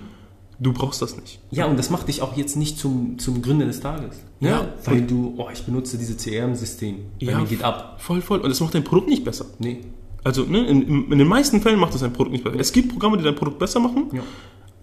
du 0.60 0.72
brauchst 0.72 1.02
das 1.02 1.16
nicht. 1.16 1.40
Ja, 1.50 1.66
und 1.66 1.78
das 1.78 1.90
macht 1.90 2.08
dich 2.08 2.22
auch 2.22 2.36
jetzt 2.36 2.56
nicht 2.56 2.78
zum, 2.78 3.18
zum 3.18 3.42
Gründer 3.42 3.66
des 3.66 3.80
Tages. 3.80 4.16
Ne? 4.40 4.50
Ja. 4.50 4.68
Weil 4.84 5.02
du, 5.02 5.34
oh, 5.36 5.48
ich 5.52 5.64
benutze 5.64 5.98
dieses 5.98 6.16
CRM-System. 6.18 6.98
Ja. 7.18 7.38
mir 7.38 7.46
geht 7.46 7.64
ab. 7.64 8.00
Voll, 8.00 8.20
voll. 8.20 8.40
Und 8.40 8.50
es 8.50 8.60
macht 8.60 8.74
dein 8.74 8.84
Produkt 8.84 9.08
nicht 9.08 9.24
besser. 9.24 9.46
Nee. 9.58 9.80
Also 10.24 10.44
ne, 10.44 10.66
in, 10.66 11.10
in, 11.10 11.18
den 11.18 11.26
meisten 11.26 11.60
Fällen 11.60 11.78
macht 11.80 11.94
es 11.94 12.00
dein 12.00 12.12
Produkt 12.12 12.32
nicht 12.32 12.44
besser. 12.44 12.58
Es 12.58 12.72
gibt 12.72 12.90
Programme, 12.90 13.16
die 13.16 13.24
dein 13.24 13.34
Produkt 13.34 13.58
besser 13.58 13.80
machen, 13.80 14.06
Ja. 14.12 14.22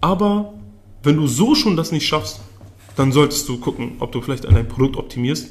aber 0.00 0.54
wenn 1.02 1.16
du 1.16 1.26
so 1.26 1.54
schon 1.54 1.76
das 1.76 1.92
nicht 1.92 2.06
schaffst, 2.06 2.40
dann 2.96 3.12
solltest 3.12 3.48
du 3.48 3.58
gucken, 3.58 3.92
ob 4.00 4.12
du 4.12 4.20
vielleicht 4.20 4.44
an 4.46 4.54
dein 4.54 4.68
Produkt 4.68 4.96
optimierst, 4.96 5.48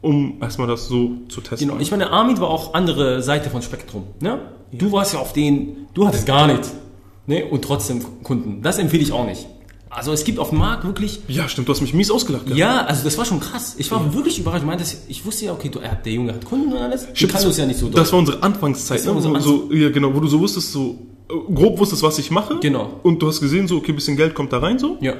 um 0.00 0.38
erstmal 0.40 0.66
das 0.68 0.88
so 0.88 1.12
zu 1.28 1.40
testen. 1.42 1.68
Genau. 1.68 1.80
Ich 1.80 1.90
meine, 1.90 2.10
Armin 2.10 2.40
war 2.40 2.48
auch 2.48 2.72
andere 2.72 3.22
Seite 3.22 3.50
von 3.50 3.60
Spektrum. 3.60 4.04
Ne? 4.20 4.40
Du 4.72 4.92
warst 4.92 5.12
ja 5.12 5.20
auf 5.20 5.32
den, 5.32 5.88
du 5.92 6.06
hattest 6.06 6.26
gar 6.26 6.46
nichts. 6.46 6.74
Ne? 7.26 7.44
Und 7.44 7.62
trotzdem 7.62 8.02
Kunden. 8.22 8.62
Das 8.62 8.78
empfehle 8.78 9.02
ich 9.02 9.12
auch 9.12 9.26
nicht. 9.26 9.46
Also 9.90 10.12
es 10.12 10.24
gibt 10.24 10.38
auf 10.38 10.50
dem 10.50 10.58
Markt 10.58 10.84
wirklich 10.84 11.20
Ja, 11.28 11.48
stimmt, 11.48 11.66
du 11.68 11.72
hast 11.72 11.80
mich 11.80 11.94
mies 11.94 12.10
ausgelacht. 12.10 12.44
gehabt. 12.44 12.58
Ja, 12.58 12.84
also 12.84 13.04
das 13.04 13.16
war 13.16 13.24
schon 13.24 13.40
krass. 13.40 13.74
Ich 13.78 13.90
war 13.90 14.12
wirklich 14.14 14.38
überrascht. 14.38 14.60
Ich 14.62 14.66
meinte, 14.66 14.84
das- 14.84 14.98
ich 15.08 15.24
wusste 15.24 15.46
ja, 15.46 15.52
okay, 15.52 15.68
du, 15.70 15.78
er 15.78 15.92
hat, 15.92 16.04
der 16.04 16.12
Junge 16.12 16.34
hat 16.34 16.44
Kunden 16.44 16.72
und 16.72 16.78
alles. 16.78 17.04
Ich 17.12 17.16
Stimmt, 17.18 17.32
kann 17.32 17.44
uns 17.46 17.56
ja 17.56 17.66
nicht 17.66 17.78
so 17.80 17.88
Das 17.88 18.12
war 18.12 18.18
unsere 18.18 18.42
Anfangszeit, 18.42 18.98
Das 18.98 19.06
war 19.06 19.12
ne? 19.14 19.18
unsere 19.18 19.34
wo, 19.34 19.68
so, 19.68 19.72
ja, 19.72 19.88
genau, 19.90 20.14
wo 20.14 20.20
du 20.20 20.28
so 20.28 20.38
wusstest, 20.40 20.72
so 20.72 20.98
äh, 21.30 21.52
grob 21.54 21.78
wusstest, 21.78 22.02
was 22.02 22.18
ich 22.18 22.30
mache. 22.30 22.58
Genau. 22.60 23.00
Und 23.02 23.22
du 23.22 23.28
hast 23.28 23.40
gesehen, 23.40 23.66
so, 23.66 23.76
okay, 23.78 23.92
bisschen 23.92 24.16
Geld 24.16 24.34
kommt 24.34 24.52
da 24.52 24.58
rein, 24.58 24.78
so. 24.78 24.98
Ja, 25.00 25.14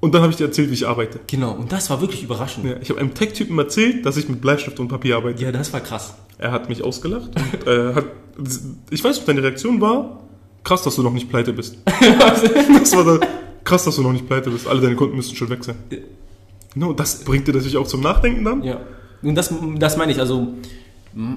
Und 0.00 0.14
dann 0.14 0.22
habe 0.22 0.30
ich 0.32 0.36
dir 0.38 0.44
erzählt, 0.46 0.70
wie 0.70 0.74
ich 0.74 0.86
arbeite. 0.88 1.20
genau. 1.26 1.52
Und 1.52 1.70
das 1.70 1.90
war 1.90 2.00
wirklich 2.00 2.22
überraschend. 2.22 2.64
Ja, 2.66 2.76
ich 2.80 2.88
habe 2.90 2.98
einem 2.98 3.12
Tech-Typen 3.14 3.58
erzählt, 3.58 4.06
dass 4.06 4.16
ich 4.16 4.28
mit 4.28 4.40
Bleistift 4.40 4.80
und 4.80 4.88
Papier 4.88 5.16
arbeite. 5.16 5.42
Ja, 5.42 5.52
das 5.52 5.72
war 5.72 5.80
krass. 5.80 6.14
Er 6.38 6.50
hat 6.50 6.68
mich 6.70 6.82
ausgelacht 6.82 7.30
und 7.36 7.66
äh, 7.68 7.94
hat, 7.94 8.06
ich 8.90 9.04
weiß, 9.04 9.16
nicht, 9.16 9.28
deine 9.28 9.42
Reaktion 9.42 9.80
war, 9.82 10.20
krass, 10.64 10.82
dass 10.82 10.96
du 10.96 11.02
noch 11.02 11.12
nicht 11.12 11.28
pleite 11.28 11.52
bist. 11.52 11.76
das 12.80 12.96
war 12.96 13.04
da, 13.04 13.20
krass, 13.64 13.84
dass 13.84 13.96
du 13.96 14.02
noch 14.02 14.12
nicht 14.12 14.26
pleite 14.26 14.50
bist. 14.50 14.66
Alle 14.66 14.80
deine 14.80 14.96
Kunden 14.96 15.16
müssten 15.16 15.36
schon 15.36 15.48
weg 15.50 15.64
sein. 15.64 15.76
Genau, 16.74 16.92
das 16.92 17.24
bringt 17.24 17.46
dir 17.48 17.52
natürlich 17.52 17.76
auch 17.76 17.86
zum 17.86 18.00
Nachdenken 18.00 18.44
dann. 18.44 18.62
Ja. 18.62 18.80
Und 19.22 19.34
das, 19.34 19.54
das 19.76 19.96
meine 19.96 20.12
ich. 20.12 20.18
Also, 20.18 20.48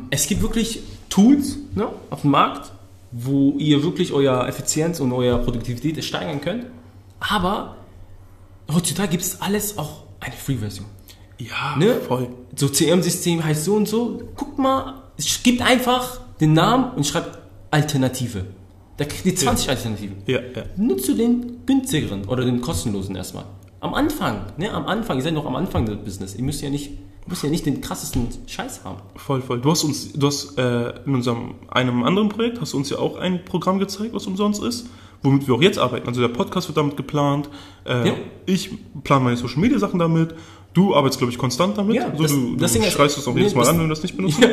es 0.10 0.28
gibt 0.28 0.42
wirklich 0.42 0.82
Tools 1.10 1.58
ne, 1.76 1.88
auf 2.10 2.22
dem 2.22 2.32
Markt, 2.32 2.72
wo 3.12 3.56
ihr 3.58 3.84
wirklich 3.84 4.12
euer 4.14 4.48
Effizienz 4.48 5.00
und 5.00 5.12
eure 5.12 5.40
Produktivität 5.44 6.04
steigern 6.04 6.42
könnt. 6.42 6.66
Aber 7.20 7.76
heutzutage 8.74 9.10
gibt 9.12 9.24
es 9.24 9.42
alles 9.42 9.78
auch 9.78 10.04
eine 10.20 10.36
Free-Version. 10.36 10.86
Ja, 11.38 11.76
Ne? 11.78 11.96
voll. 12.08 12.30
So 12.56 12.70
CM-System 12.70 13.44
heißt 13.44 13.66
so 13.66 13.76
und 13.76 13.88
so. 13.88 14.22
Guckt 14.36 14.58
mal, 14.58 15.04
gibt 15.44 15.62
einfach 15.62 16.22
den 16.40 16.54
Namen 16.54 16.92
und 16.96 17.06
schreibt 17.06 17.38
Alternative. 17.72 18.46
Da 18.98 19.06
kriegt 19.06 19.26
ihr 19.26 19.36
20 19.36 19.70
Alternativen. 19.70 20.16
Ja, 20.26 20.40
ja. 20.40 20.64
Nutzt 20.78 21.08
du 21.10 21.14
den 21.16 21.58
günstigeren 21.66 22.26
oder 22.26 22.46
den 22.46 22.62
kostenlosen 22.62 23.16
erstmal. 23.16 23.46
Am 23.82 23.94
Anfang, 23.94 24.46
ne, 24.58 24.72
am 24.72 24.86
Anfang, 24.88 25.18
ihr 25.18 25.24
seid 25.24 25.34
noch 25.34 25.46
am 25.46 25.56
Anfang 25.56 25.86
des 25.86 25.98
Business. 25.98 26.34
Ihr 26.36 26.44
müsst 26.44 26.62
ja 26.62 26.70
nicht, 26.70 26.92
müsst 27.28 27.44
ja 27.44 27.50
nicht 27.50 27.66
den 27.66 27.82
krassesten 27.82 28.28
Scheiß 28.48 28.84
haben. 28.86 28.98
Voll, 29.16 29.42
voll. 29.42 29.60
Du 29.62 29.70
hast 29.70 29.84
uns, 29.84 30.14
du 30.14 30.26
hast 30.28 30.58
äh, 30.58 30.94
in 31.06 31.14
unserem 31.16 31.56
einem 31.70 32.04
anderen 32.04 32.30
Projekt 32.30 32.62
hast 32.62 32.74
du 32.74 32.78
uns 32.78 32.90
ja 32.90 32.98
auch 32.98 33.18
ein 33.18 33.44
Programm 33.46 33.78
gezeigt, 33.80 34.14
was 34.14 34.26
umsonst 34.28 34.64
ist, 34.64 34.88
womit 35.22 35.48
wir 35.48 35.56
auch 35.56 35.62
jetzt 35.62 35.78
arbeiten. 35.78 36.08
Also 36.08 36.22
der 36.22 36.30
Podcast 36.30 36.68
wird 36.70 36.78
damit 36.78 36.96
geplant. 36.98 37.50
Äh, 37.86 38.08
Ja. 38.08 38.14
Ich 38.46 38.72
plane 39.04 39.26
meine 39.26 39.38
Social 39.38 39.60
Media 39.60 39.78
Sachen 39.78 40.00
damit. 40.00 40.34
Du 40.74 40.96
arbeitest, 40.96 41.20
glaube 41.20 41.32
ich, 41.32 41.38
konstant 41.38 41.78
damit. 41.78 41.96
Ja, 41.96 42.12
so, 42.16 42.24
das- 42.24 42.32
du 42.32 42.56
du 42.56 42.92
schreist 42.92 43.18
es 43.18 43.28
auch 43.28 43.34
nee, 43.34 43.42
jedes 43.42 43.56
Mal 43.56 43.68
an, 43.68 43.76
wenn 43.78 43.84
du 43.84 43.90
das 43.90 44.02
nicht 44.04 44.16
benutzt. 44.16 44.40
Ja, 44.42 44.50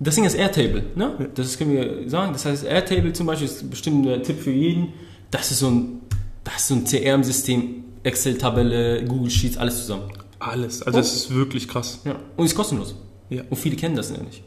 das 0.00 0.14
Ding 0.16 0.24
ist 0.24 0.34
Airtable, 0.34 0.84
ne? 0.96 1.30
Das 1.34 1.56
können 1.58 1.72
wir 1.72 2.08
sagen. 2.10 2.32
Das 2.32 2.44
heißt, 2.44 2.64
Airtable 2.64 3.12
zum 3.12 3.26
Beispiel 3.26 3.46
ist 3.48 3.68
bestimmt 3.70 4.06
ein 4.06 4.22
Tipp 4.22 4.40
für 4.40 4.50
jeden. 4.50 4.88
Das 5.30 5.50
ist 5.50 5.60
so 5.60 5.68
ein, 5.68 6.00
das 6.44 6.56
ist 6.56 6.68
so 6.68 6.74
ein 6.74 6.84
CRM-System, 6.84 7.84
Excel-Tabelle, 8.02 9.04
Google 9.04 9.30
Sheets, 9.30 9.56
alles 9.56 9.78
zusammen. 9.78 10.04
Alles. 10.38 10.82
Also 10.82 10.98
es 10.98 11.14
ist 11.14 11.34
wirklich 11.34 11.68
krass. 11.68 12.00
Ja. 12.04 12.16
Und 12.36 12.44
ist 12.46 12.54
kostenlos. 12.54 12.94
Ja. 13.30 13.42
Und 13.48 13.56
viele 13.56 13.76
kennen 13.76 13.96
das 13.96 14.10
ja 14.10 14.18
nicht. 14.22 14.42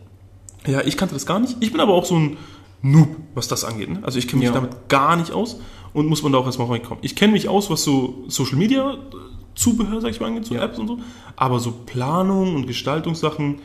Ja, 0.67 0.81
ich 0.81 0.97
kannte 0.97 1.13
das 1.15 1.25
gar 1.25 1.39
nicht. 1.39 1.57
Ich 1.60 1.71
bin 1.71 1.81
aber 1.81 1.93
auch 1.93 2.05
so 2.05 2.15
ein 2.15 2.38
Noob, 2.81 3.10
was 3.33 3.47
das 3.47 3.63
angeht. 3.63 3.89
Ne? 3.89 3.99
Also 4.03 4.19
ich 4.19 4.27
kenne 4.27 4.39
mich 4.41 4.49
Ja. 4.49 4.53
damit 4.53 4.89
gar 4.89 5.15
nicht 5.15 5.31
aus 5.31 5.60
und 5.93 6.05
muss 6.07 6.21
man 6.21 6.31
da 6.33 6.38
auch 6.38 6.45
erstmal 6.45 6.67
reinkommen. 6.67 6.99
Ich 7.03 7.15
kenne 7.15 7.33
mich 7.33 7.49
aus, 7.49 7.69
was 7.69 7.83
so 7.83 8.25
Social 8.27 8.57
Media 8.57 8.93
äh, 8.93 8.97
Zubehör, 9.55 10.01
sag 10.01 10.12
ich 10.12 10.19
mal, 10.19 10.27
angeht, 10.27 10.45
so 10.45 10.53
Ja. 10.53 10.63
Apps 10.65 10.77
und 10.77 10.88
so. 10.88 10.99
Aber 11.36 11.60
so 11.60 11.71
Planung 11.71 12.53
und 12.55 12.67
Gestaltungssachen, 12.67 13.60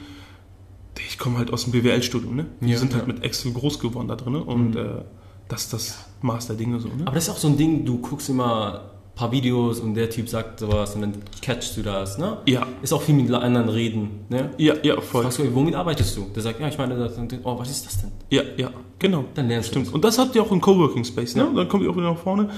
ich 0.98 1.18
komme 1.18 1.38
halt 1.38 1.52
aus 1.52 1.64
dem 1.64 1.72
BWL-Studium, 1.72 2.36
ne? 2.36 2.46
Wir 2.60 2.70
Ja, 2.74 2.78
sind 2.78 2.92
halt 2.94 3.06
ja. 3.06 3.08
Mhm. 3.08 3.14
mit 3.16 3.24
Excel 3.24 3.52
groß 3.52 3.78
geworden 3.78 4.08
da 4.08 4.16
drin 4.16 4.36
und 4.36 4.76
äh, 4.76 5.02
das 5.48 5.62
ist 5.64 5.72
das 5.72 5.98
Maß 6.22 6.46
der 6.48 6.56
Dinge 6.56 6.80
so, 6.80 6.88
ne? 6.88 7.02
Aber 7.04 7.14
das 7.14 7.24
ist 7.28 7.30
auch 7.30 7.38
so 7.38 7.48
ein 7.48 7.56
Ding, 7.56 7.84
du 7.84 7.98
guckst 7.98 8.28
immer 8.28 8.80
ein 9.14 9.14
paar 9.14 9.32
Videos 9.32 9.80
und 9.80 9.94
der 9.94 10.08
Typ 10.08 10.28
sagt 10.28 10.60
sowas 10.60 10.94
und 10.94 11.02
dann 11.02 11.14
catchst 11.42 11.76
du 11.76 11.82
das, 11.82 12.18
ne? 12.18 12.38
Ja. 12.46 12.66
Ist 12.82 12.92
auch 12.92 13.02
viel 13.02 13.14
mit 13.14 13.30
anderen 13.32 13.68
reden, 13.68 14.20
ne? 14.28 14.50
Ja, 14.58 14.74
ja, 14.82 15.00
voll. 15.00 15.22
Fragst 15.22 15.38
du, 15.38 15.54
womit 15.54 15.74
arbeitest 15.74 16.16
du? 16.16 16.26
Der 16.34 16.42
sagt, 16.42 16.60
ja, 16.60 16.68
ich 16.68 16.78
meine, 16.78 16.96
das, 16.96 17.16
und, 17.18 17.38
oh, 17.44 17.58
was 17.58 17.70
ist 17.70 17.84
das 17.86 18.00
denn? 18.00 18.10
Ja, 18.30 18.42
ja, 18.56 18.70
genau. 18.98 19.24
Dann 19.34 19.48
lernst 19.48 19.68
du 19.70 19.80
Stimmt. 19.80 19.94
Und 19.94 20.04
das 20.04 20.18
habt 20.18 20.34
ihr 20.34 20.42
auch 20.42 20.52
im 20.52 20.60
Coworking 20.60 21.04
Space, 21.04 21.34
ne? 21.36 21.42
Ja. 21.44 21.52
Dann 21.52 21.68
kommt 21.68 21.82
ihr 21.84 21.90
auch 21.90 21.96
wieder 21.96 22.10
nach 22.12 22.18
vorne. 22.18 22.50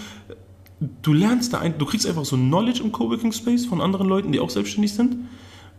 Du 1.02 1.12
lernst 1.12 1.52
da 1.52 1.60
ein, 1.60 1.78
du 1.78 1.86
kriegst 1.86 2.06
einfach 2.06 2.24
so 2.24 2.36
Knowledge 2.36 2.82
im 2.82 2.92
Coworking 2.92 3.32
Space 3.32 3.64
von 3.64 3.80
anderen 3.80 4.08
Leuten, 4.08 4.32
die 4.32 4.40
auch 4.40 4.50
selbstständig 4.50 4.92
sind. 4.92 5.16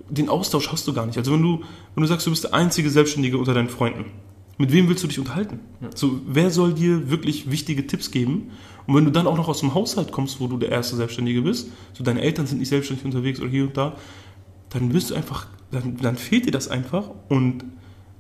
Den 0.10 0.30
Austausch 0.30 0.72
hast 0.72 0.88
du 0.88 0.94
gar 0.94 1.06
nicht. 1.06 1.18
Also 1.18 1.34
wenn 1.34 1.42
du, 1.42 1.62
wenn 1.96 2.02
du 2.02 2.08
sagst, 2.08 2.28
du 2.28 2.32
bist 2.32 2.44
der 2.44 2.54
einzige 2.54 2.90
Selbstständige 2.90 3.38
unter 3.38 3.54
deinen 3.54 3.70
Freunden, 3.70 4.06
mit 4.58 4.72
wem 4.72 4.88
willst 4.88 5.04
du 5.04 5.08
dich 5.08 5.20
unterhalten? 5.20 5.60
So, 5.96 6.22
wer 6.26 6.50
soll 6.50 6.74
dir 6.74 7.10
wirklich 7.10 7.52
wichtige 7.52 7.88
Tipps 7.88 8.12
geben? 8.12 8.52
Und 8.88 8.96
wenn 8.96 9.06
du 9.06 9.12
dann 9.12 9.28
auch 9.28 9.36
noch 9.36 9.48
aus 9.48 9.60
dem 9.60 9.74
Haushalt 9.74 10.12
kommst, 10.12 10.40
wo 10.40 10.48
du 10.48 10.58
der 10.58 10.70
erste 10.70 10.96
Selbstständige 10.96 11.42
bist, 11.42 11.70
so 11.94 12.04
deine 12.04 12.22
Eltern 12.22 12.48
sind 12.48 12.60
nicht 12.60 12.70
selbstständig 12.70 13.06
unterwegs 13.06 13.40
oder 13.42 13.50
hier 13.50 13.64
und 13.64 13.76
da, 13.76 13.98
dann 14.70 14.94
wirst 14.94 15.10
du 15.10 15.16
einfach, 15.16 15.48
dann, 15.72 15.98
dann 15.98 16.16
fehlt 16.16 16.46
dir 16.46 16.52
das 16.52 16.68
einfach 16.70 17.10
und 17.28 17.66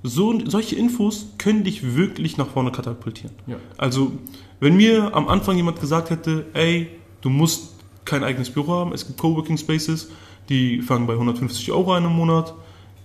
so, 0.03 0.39
solche 0.45 0.75
Infos 0.75 1.27
können 1.37 1.63
dich 1.63 1.95
wirklich 1.95 2.37
nach 2.37 2.47
vorne 2.47 2.71
katapultieren. 2.71 3.31
Ja. 3.47 3.55
Also, 3.77 4.11
wenn 4.59 4.75
mir 4.75 5.15
am 5.15 5.27
Anfang 5.27 5.57
jemand 5.57 5.79
gesagt 5.79 6.11
hätte, 6.11 6.45
ey, 6.53 6.89
du 7.21 7.29
musst 7.29 7.73
kein 8.03 8.23
eigenes 8.23 8.51
Büro 8.51 8.71
haben, 8.71 8.93
es 8.93 9.07
gibt 9.07 9.19
Coworking 9.19 9.57
Spaces, 9.57 10.11
die 10.49 10.81
fangen 10.81 11.07
bei 11.07 11.13
150 11.13 11.71
Euro 11.71 11.93
an 11.93 12.05
im 12.05 12.13
Monat, 12.13 12.53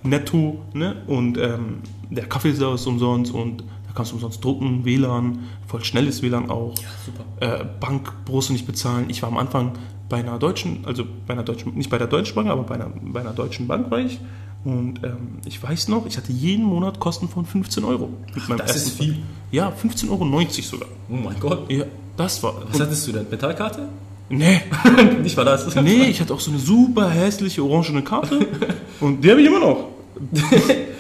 netto, 0.03 0.61
ne? 0.73 1.03
Und 1.07 1.39
ähm, 1.39 1.79
der 2.11 2.27
Kaffee 2.27 2.51
ist 2.51 2.61
da 2.61 2.75
ist 2.75 2.87
umsonst 2.87 3.33
und 3.33 3.63
da 3.87 3.93
kannst 3.95 4.13
du 4.13 4.17
umsonst 4.17 4.43
drucken, 4.45 4.85
WLAN, 4.85 5.41
voll 5.67 5.85
schnelles 5.85 6.23
WLAN 6.23 6.51
auch. 6.51 6.75
Super. 7.05 7.61
Äh, 7.61 7.65
Bank 7.81 8.13
brauchst 8.25 8.49
du 8.49 8.53
nicht 8.53 8.67
bezahlen. 8.67 9.07
Ich 9.09 9.23
war 9.23 9.29
am 9.29 9.37
Anfang 9.39 9.73
bei 10.09 10.19
einer 10.19 10.39
deutschen, 10.39 10.85
also 10.85 11.05
bei 11.27 11.35
einer 11.35 11.45
deutschen, 11.45 11.75
nicht 11.75 11.91
bei 11.91 11.99
der 11.99 12.09
Deutschen 12.09 12.35
Bank, 12.35 12.49
aber 12.49 12.65
bei 12.65 12.75
einer, 12.75 12.91
bei 13.03 13.21
einer 13.21 13.33
deutschen 13.33 13.67
Bank 13.67 13.91
war 13.91 13.99
ich. 13.99 14.21
Und 14.65 15.03
ähm, 15.05 15.39
ich 15.47 15.63
weiß 15.63 15.89
noch, 15.89 16.05
ich 16.05 16.19
hatte 16.19 16.33
jeden 16.33 16.65
Monat 16.65 17.01
Kosten 17.01 17.29
von 17.29 17.47
15 17.47 17.83
Euro. 17.85 18.11
Mit 18.35 18.49
meinem 18.49 18.59
das 18.59 18.77
ist 18.77 18.99
viel. 18.99 19.17
Ja, 19.51 19.71
15,90 19.71 20.11
Euro 20.11 20.51
sogar. 20.63 20.89
Oh 21.09 21.15
mein 21.15 21.41
Gott. 21.41 21.71
Ja, 21.71 21.85
das 22.17 22.43
war. 22.43 22.55
Was 22.71 22.81
hattest 22.81 23.07
du 23.09 23.13
denn? 23.13 23.27
Metallkarte? 23.31 23.89
Nee, 24.31 24.63
Nicht 25.23 25.37
war 25.37 25.45
das. 25.45 25.75
nee, 25.83 26.05
ich 26.05 26.21
hatte 26.21 26.33
auch 26.33 26.41
so 26.41 26.53
eine 26.53 26.61
super 26.61 27.11
hässliche 27.11 27.65
orangene 27.65 28.03
Karte. 28.03 28.47
Und 29.01 29.25
die 29.25 29.31
habe 29.31 29.41
ich 29.41 29.47
immer 29.49 29.59
noch. 29.59 29.89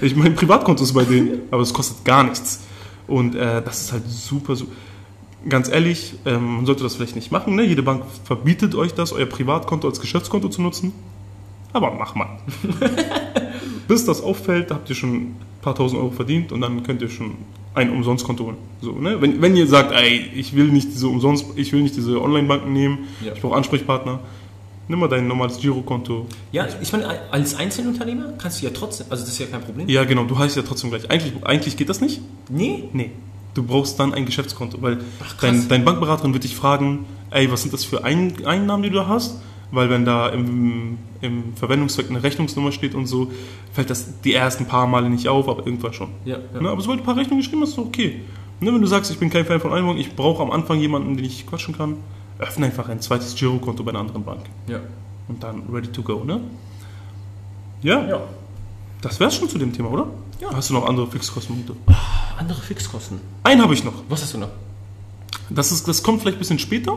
Ich 0.00 0.16
mein 0.16 0.34
Privatkonto 0.34 0.82
ist 0.82 0.92
bei 0.92 1.04
denen, 1.04 1.42
aber 1.50 1.62
es 1.62 1.72
kostet 1.72 2.04
gar 2.04 2.24
nichts. 2.24 2.60
Und 3.06 3.36
äh, 3.36 3.62
das 3.62 3.82
ist 3.82 3.92
halt 3.92 4.02
super, 4.08 4.56
super. 4.56 4.72
Ganz 5.48 5.68
ehrlich, 5.70 6.14
ähm, 6.26 6.56
man 6.56 6.66
sollte 6.66 6.82
das 6.82 6.96
vielleicht 6.96 7.14
nicht 7.14 7.30
machen. 7.30 7.54
Ne? 7.54 7.62
Jede 7.62 7.82
Bank 7.82 8.02
verbietet 8.24 8.74
euch 8.74 8.94
das, 8.94 9.12
euer 9.12 9.26
Privatkonto 9.26 9.88
als 9.88 10.00
Geschäftskonto 10.00 10.48
zu 10.48 10.60
nutzen. 10.60 10.92
Aber 11.72 11.92
mach 11.92 12.14
mal. 12.16 12.38
Bis 13.88 14.04
das 14.04 14.22
auffällt, 14.22 14.70
habt 14.70 14.88
ihr 14.90 14.96
schon 14.96 15.14
ein 15.14 15.36
paar 15.62 15.74
tausend 15.74 16.00
Euro 16.00 16.10
verdient 16.10 16.50
und 16.52 16.60
dann 16.60 16.82
könnt 16.82 17.00
ihr 17.00 17.08
schon 17.08 17.36
ein 17.74 17.90
Umsonstkonto 17.90 18.44
holen. 18.46 18.56
So, 18.80 18.92
ne? 18.92 19.20
wenn, 19.20 19.40
wenn 19.42 19.56
ihr 19.56 19.66
sagt, 19.66 19.92
ey, 19.92 20.28
ich 20.34 20.54
will 20.56 20.66
nicht 20.66 20.88
diese 20.88 21.08
Umsonst, 21.08 21.46
ich 21.56 21.72
will 21.72 21.82
nicht 21.82 21.96
diese 21.96 22.20
Online-Banken 22.20 22.72
nehmen, 22.72 22.98
Ja. 23.24 23.32
ich 23.32 23.40
brauche 23.40 23.56
Ansprechpartner, 23.56 24.20
nimm 24.88 24.98
mal 24.98 25.08
dein 25.08 25.28
normales 25.28 25.58
Girokonto. 25.58 26.26
Ja, 26.50 26.66
ich 26.80 26.92
meine, 26.92 27.06
als 27.30 27.54
Einzelunternehmer 27.54 28.32
kannst 28.38 28.60
du 28.60 28.66
ja 28.66 28.72
trotzdem, 28.74 29.06
also 29.10 29.22
das 29.22 29.32
ist 29.32 29.38
ja 29.38 29.46
kein 29.46 29.60
Problem. 29.60 29.88
Ja, 29.88 30.04
genau, 30.04 30.24
du 30.24 30.36
heißt 30.38 30.56
ja 30.56 30.62
trotzdem 30.62 30.90
gleich. 30.90 31.08
Eigentlich, 31.10 31.32
eigentlich 31.44 31.76
geht 31.76 31.88
das 31.88 32.00
nicht. 32.00 32.20
Nee? 32.48 32.88
Nee. 32.92 33.10
Du 33.54 33.62
brauchst 33.64 33.98
dann 33.98 34.14
ein 34.14 34.26
Geschäftskonto, 34.26 34.80
weil 34.80 34.98
Ach, 35.22 35.34
dein, 35.40 35.68
dein 35.68 35.84
Bankberaterin 35.84 36.32
wird 36.32 36.44
dich 36.44 36.54
fragen, 36.56 37.04
ey, 37.30 37.50
was 37.50 37.62
sind 37.62 37.72
das 37.72 37.84
für 37.84 38.04
ein 38.04 38.44
Einnahmen, 38.46 38.82
die 38.82 38.90
du 38.90 39.06
hast? 39.06 39.40
Weil 39.72 39.88
wenn 39.88 40.04
da 40.04 40.28
im, 40.28 40.98
im 41.20 41.54
Verwendungszweck 41.54 42.10
eine 42.10 42.22
Rechnungsnummer 42.22 42.72
steht 42.72 42.94
und 42.94 43.06
so, 43.06 43.30
fällt 43.72 43.90
das 43.90 44.20
die 44.22 44.34
ersten 44.34 44.66
paar 44.66 44.86
Male 44.86 45.08
nicht 45.08 45.28
auf, 45.28 45.48
aber 45.48 45.64
irgendwann 45.64 45.92
schon. 45.92 46.08
Ja, 46.24 46.38
ja. 46.54 46.60
Ne? 46.60 46.70
Aber 46.70 46.80
sobald 46.80 47.00
du 47.00 47.02
ein 47.02 47.06
paar 47.06 47.16
Rechnungen 47.16 47.40
geschrieben 47.40 47.62
hast, 47.62 47.70
ist 47.70 47.78
okay. 47.78 48.22
Ne? 48.60 48.74
Wenn 48.74 48.80
du 48.80 48.86
sagst, 48.86 49.10
ich 49.10 49.18
bin 49.18 49.30
kein 49.30 49.44
Fan 49.44 49.60
von 49.60 49.72
Einwohnung, 49.72 49.98
ich 49.98 50.16
brauche 50.16 50.42
am 50.42 50.50
Anfang 50.50 50.80
jemanden, 50.80 51.16
den 51.16 51.24
ich 51.24 51.46
quatschen 51.46 51.76
kann, 51.76 51.96
öffne 52.38 52.66
einfach 52.66 52.88
ein 52.88 53.00
zweites 53.00 53.34
Girokonto 53.36 53.84
bei 53.84 53.90
einer 53.90 54.00
anderen 54.00 54.24
Bank. 54.24 54.42
Ja. 54.66 54.80
Und 55.28 55.42
dann 55.42 55.62
ready 55.72 55.88
to 55.88 56.02
go, 56.02 56.24
ne? 56.24 56.40
Ja, 57.82 58.06
ja. 58.06 58.20
das 59.00 59.20
wär's 59.20 59.36
schon 59.36 59.48
zu 59.48 59.58
dem 59.58 59.72
Thema, 59.72 59.90
oder? 59.90 60.08
Ja. 60.40 60.48
Hast 60.52 60.70
du 60.70 60.74
noch 60.74 60.86
andere 60.86 61.06
Fixkostenpunkte? 61.06 61.76
Andere 62.38 62.60
Fixkosten. 62.60 63.20
Einen 63.44 63.62
habe 63.62 63.74
ich 63.74 63.84
noch. 63.84 63.92
Was 64.08 64.22
hast 64.22 64.34
du 64.34 64.38
noch? 64.38 64.48
Das, 65.50 65.72
ist, 65.72 65.86
das 65.86 66.02
kommt 66.02 66.20
vielleicht 66.20 66.38
ein 66.38 66.40
bisschen 66.40 66.58
später 66.58 66.96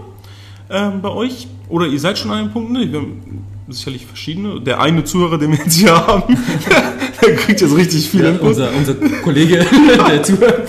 ähm, 0.74 1.02
bei 1.02 1.10
euch. 1.10 1.48
Oder 1.70 1.88
ihr 1.88 2.00
seid 2.00 2.18
schon 2.18 2.32
an 2.32 2.40
einem 2.40 2.52
Punkt. 2.52 2.72
Ne? 2.72 2.92
Wir 2.92 3.00
haben 3.00 3.46
sicherlich 3.70 4.06
verschiedene. 4.06 4.60
Der 4.62 4.82
eine 4.82 5.04
Zuhörer, 5.04 5.38
den 5.38 5.52
wir 5.52 5.60
jetzt 5.60 5.76
hier 5.76 5.96
haben, 5.96 6.38
der 7.22 7.36
kriegt 7.36 7.62
jetzt 7.62 7.76
richtig 7.76 8.10
viel 8.10 8.24
Ja, 8.24 8.30
Input. 8.32 8.48
unser, 8.50 8.70
unser 8.76 8.96
Kollege, 9.24 9.66
der 10.10 10.24
zuhört. 10.24 10.68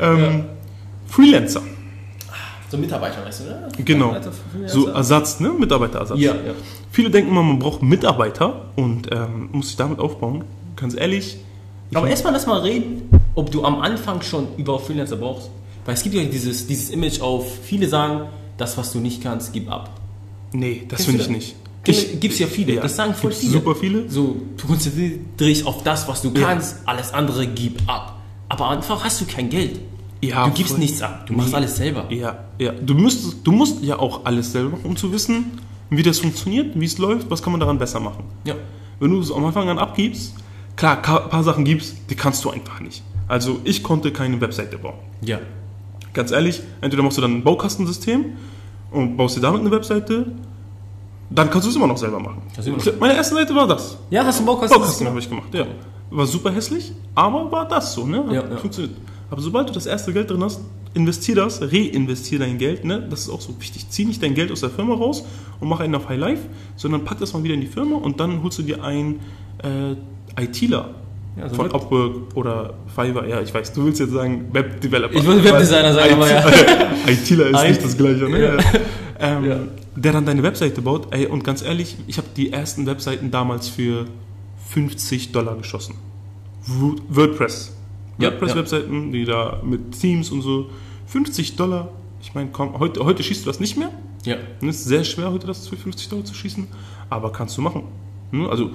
Ähm, 0.00 0.44
Freelancer. 1.06 1.62
So 2.70 2.76
Mitarbeiter, 2.78 3.24
weißt 3.24 3.40
du, 3.40 3.44
ne? 3.44 3.68
Genau. 3.84 4.16
So 4.66 4.88
Ersatz, 4.88 5.40
ne? 5.40 5.50
Mitarbeiterersatz. 5.58 6.18
Ja, 6.20 6.32
ja. 6.32 6.52
Viele 6.92 7.10
denken 7.10 7.32
immer, 7.32 7.42
man 7.42 7.58
braucht 7.58 7.82
Mitarbeiter 7.82 8.66
und 8.76 9.10
ähm, 9.10 9.48
muss 9.50 9.68
sich 9.68 9.76
damit 9.76 9.98
aufbauen. 9.98 10.44
Ganz 10.76 10.94
ehrlich. 10.94 11.38
Aber 11.94 12.08
erstmal 12.08 12.32
lass 12.32 12.46
mal 12.46 12.60
reden, 12.60 13.10
ob 13.34 13.50
du 13.50 13.64
am 13.64 13.80
Anfang 13.80 14.22
schon 14.22 14.46
über 14.56 14.78
Freelancer 14.78 15.16
brauchst. 15.16 15.50
Weil 15.84 15.94
es 15.94 16.02
gibt 16.04 16.14
ja 16.14 16.22
dieses, 16.22 16.68
dieses 16.68 16.90
Image 16.90 17.20
auf, 17.20 17.46
viele 17.64 17.88
sagen, 17.88 18.28
das, 18.60 18.76
was 18.78 18.92
du 18.92 18.98
nicht 19.00 19.22
kannst, 19.22 19.52
gib 19.52 19.70
ab. 19.70 19.90
Nee, 20.52 20.82
das 20.88 21.04
finde 21.04 21.20
ich 21.20 21.26
das? 21.26 21.36
nicht. 21.36 21.56
Gibt- 21.82 22.20
gibt's 22.20 22.38
ja 22.38 22.46
viele, 22.46 22.76
das 22.76 22.96
sagen 22.96 23.14
voll 23.14 23.30
gibt's 23.30 23.40
viele. 23.46 23.52
Super 23.52 23.74
viele. 23.74 24.10
So, 24.10 24.36
du 24.56 24.66
konzentrierst 24.66 25.18
dich 25.40 25.66
auf 25.66 25.82
das, 25.82 26.06
was 26.08 26.20
du 26.22 26.30
Ja. 26.34 26.46
kannst, 26.48 26.76
alles 26.86 27.12
andere 27.14 27.46
gib 27.46 27.80
ab. 27.88 28.20
Aber 28.48 28.68
einfach 28.70 29.02
hast 29.04 29.20
du 29.20 29.24
kein 29.24 29.48
Geld. 29.48 29.80
Ja, 30.22 30.46
du 30.46 30.52
gibst 30.52 30.72
voll. 30.72 30.80
nichts 30.80 31.00
ab, 31.00 31.26
du 31.26 31.32
machst 31.32 31.50
Nee. 31.50 31.56
alles 31.56 31.76
selber. 31.76 32.04
Ja, 32.12 32.44
ja. 32.58 32.72
Du, 32.72 32.92
müsstest, 32.94 33.38
du 33.44 33.52
musst 33.52 33.82
ja 33.82 33.98
auch 33.98 34.26
alles 34.26 34.52
selber 34.52 34.70
machen, 34.70 34.84
um 34.84 34.96
zu 34.96 35.10
wissen, 35.12 35.52
wie 35.88 36.02
das 36.02 36.18
funktioniert, 36.18 36.78
wie 36.78 36.84
es 36.84 36.98
läuft, 36.98 37.30
was 37.30 37.42
kann 37.42 37.52
man 37.52 37.60
daran 37.60 37.78
besser 37.78 38.00
machen. 38.00 38.24
Ja. 38.44 38.54
Wenn 38.98 39.12
du 39.12 39.20
es 39.20 39.32
am 39.32 39.44
Anfang 39.46 39.68
an 39.70 39.78
abgibst, 39.78 40.34
klar, 40.76 40.96
ein 40.98 41.30
paar 41.30 41.42
Sachen 41.42 41.64
gibst, 41.64 41.94
die 42.10 42.14
kannst 42.14 42.44
du 42.44 42.50
einfach 42.50 42.80
nicht. 42.80 43.02
Also 43.28 43.60
ich 43.64 43.82
konnte 43.82 44.12
keine 44.12 44.38
Webseite 44.42 44.76
bauen. 44.76 44.96
Ja. 45.22 45.38
Ganz 46.12 46.32
ehrlich, 46.32 46.62
entweder 46.80 47.02
machst 47.02 47.18
du 47.18 47.22
dann 47.22 47.36
ein 47.36 47.44
Baukastensystem 47.44 48.24
und 48.90 49.16
baust 49.16 49.36
dir 49.36 49.40
damit 49.40 49.60
eine 49.60 49.70
Webseite, 49.70 50.26
dann 51.30 51.48
kannst 51.48 51.66
du 51.66 51.70
es 51.70 51.76
immer 51.76 51.86
noch 51.86 51.96
selber 51.96 52.18
machen. 52.18 52.42
Noch. 52.56 52.98
Meine 52.98 53.14
erste 53.14 53.36
Seite 53.36 53.54
war 53.54 53.66
das. 53.68 53.96
Ja, 54.10 54.24
hast 54.24 54.38
du 54.38 54.40
einen 54.40 54.46
Baukasten? 54.46 54.80
Baukasten 54.80 55.06
habe 55.06 55.18
ich 55.18 55.28
gemacht, 55.28 55.54
ja. 55.54 55.66
War 56.10 56.26
super 56.26 56.50
hässlich, 56.50 56.92
aber 57.14 57.50
war 57.52 57.68
das 57.68 57.92
so, 57.92 58.04
ne? 58.04 58.24
Ja, 58.28 58.48
ja. 58.48 58.56
Funktioniert. 58.56 58.96
Aber 59.30 59.40
sobald 59.40 59.68
du 59.68 59.72
das 59.72 59.86
erste 59.86 60.12
Geld 60.12 60.28
drin 60.28 60.42
hast, 60.42 60.60
investier 60.92 61.36
das, 61.36 61.62
reinvestier 61.62 62.40
dein 62.40 62.58
Geld, 62.58 62.84
ne? 62.84 63.06
Das 63.08 63.20
ist 63.20 63.30
auch 63.30 63.40
so 63.40 63.54
wichtig. 63.60 63.88
Zieh 63.90 64.04
nicht 64.04 64.20
dein 64.20 64.34
Geld 64.34 64.50
aus 64.50 64.60
der 64.60 64.70
Firma 64.70 64.94
raus 64.94 65.24
und 65.60 65.68
mach 65.68 65.78
einen 65.78 65.94
auf 65.94 66.08
High 66.08 66.18
Life, 66.18 66.42
sondern 66.74 67.04
pack 67.04 67.18
das 67.20 67.32
mal 67.32 67.44
wieder 67.44 67.54
in 67.54 67.60
die 67.60 67.68
Firma 67.68 67.96
und 67.96 68.18
dann 68.18 68.42
holst 68.42 68.58
du 68.58 68.62
dir 68.62 68.82
einen 68.82 69.20
äh, 69.62 70.42
ITler 70.42 70.94
Ja, 71.36 71.48
so 71.48 71.54
von 71.54 71.70
Upwork 71.72 72.34
oder 72.36 72.74
Fiverr. 72.94 73.26
Ja, 73.26 73.40
ich 73.40 73.52
weiß, 73.54 73.72
du 73.72 73.84
willst 73.84 74.00
jetzt 74.00 74.12
sagen 74.12 74.46
Web 74.52 74.80
Developer. 74.80 75.14
Ich 75.14 75.26
wollte 75.26 75.44
Webdesigner 75.44 75.92
sagen, 75.94 76.14
aber 76.14 76.28
ja. 76.30 76.44
ITler 77.06 77.46
ist 77.50 77.62
IT 77.62 77.68
nicht 77.68 77.84
das 77.84 77.96
gleiche, 77.96 78.28
ne? 78.28 78.42
Ja. 78.42 78.58
Ähm, 79.18 79.44
Ja. 79.44 79.56
Der 79.96 80.12
dann 80.12 80.24
deine 80.24 80.42
Webseite 80.42 80.82
baut. 80.82 81.08
Ey, 81.12 81.26
und 81.26 81.42
ganz 81.44 81.62
ehrlich, 81.62 81.96
ich 82.06 82.16
habe 82.18 82.28
die 82.36 82.52
ersten 82.52 82.86
Webseiten 82.86 83.30
damals 83.30 83.68
für 83.68 84.06
50 84.68 85.32
Dollar 85.32 85.56
geschossen. 85.56 85.94
Wo- 86.66 86.96
WordPress. 87.08 87.74
WordPress-Webseiten, 88.18 89.12
die 89.12 89.24
da 89.24 89.60
mit 89.64 89.98
Themes 90.00 90.30
und 90.30 90.42
so. 90.42 90.66
50 91.06 91.56
Dollar. 91.56 91.88
Ich 92.22 92.34
meine, 92.34 92.50
komm, 92.52 92.78
heute, 92.78 93.04
heute 93.04 93.22
schießt 93.22 93.44
du 93.44 93.46
das 93.50 93.60
nicht 93.60 93.76
mehr. 93.76 93.90
Ja. 94.24 94.36
Es 94.62 94.76
ist 94.76 94.84
sehr 94.84 95.04
schwer, 95.04 95.32
heute 95.32 95.46
das 95.46 95.66
für 95.68 95.76
50 95.76 96.08
Dollar 96.08 96.24
zu 96.24 96.34
schießen. 96.34 96.66
Aber 97.08 97.32
kannst 97.32 97.56
du 97.56 97.62
machen. 97.62 97.84
Also, 98.48 98.70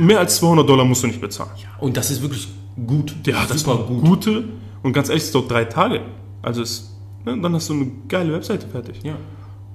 mehr 0.00 0.18
als 0.18 0.36
200 0.36 0.68
Dollar 0.68 0.84
musst 0.84 1.02
du 1.02 1.06
nicht 1.06 1.20
bezahlen. 1.20 1.50
Und 1.78 1.96
das 1.96 2.10
ist 2.10 2.22
wirklich 2.22 2.48
gut. 2.86 3.14
Ja, 3.26 3.44
das 3.46 3.58
ist 3.58 3.64
gut. 3.66 3.86
gute. 3.86 4.44
Und 4.82 4.92
ganz 4.92 5.08
ehrlich, 5.08 5.24
es 5.24 5.32
dauert 5.32 5.50
drei 5.50 5.64
Tage. 5.64 6.00
Also, 6.42 6.62
es, 6.62 6.96
ne, 7.24 7.38
dann 7.40 7.54
hast 7.54 7.68
du 7.68 7.74
eine 7.74 7.90
geile 8.08 8.32
Webseite 8.32 8.66
fertig. 8.66 9.00
Ja. 9.02 9.16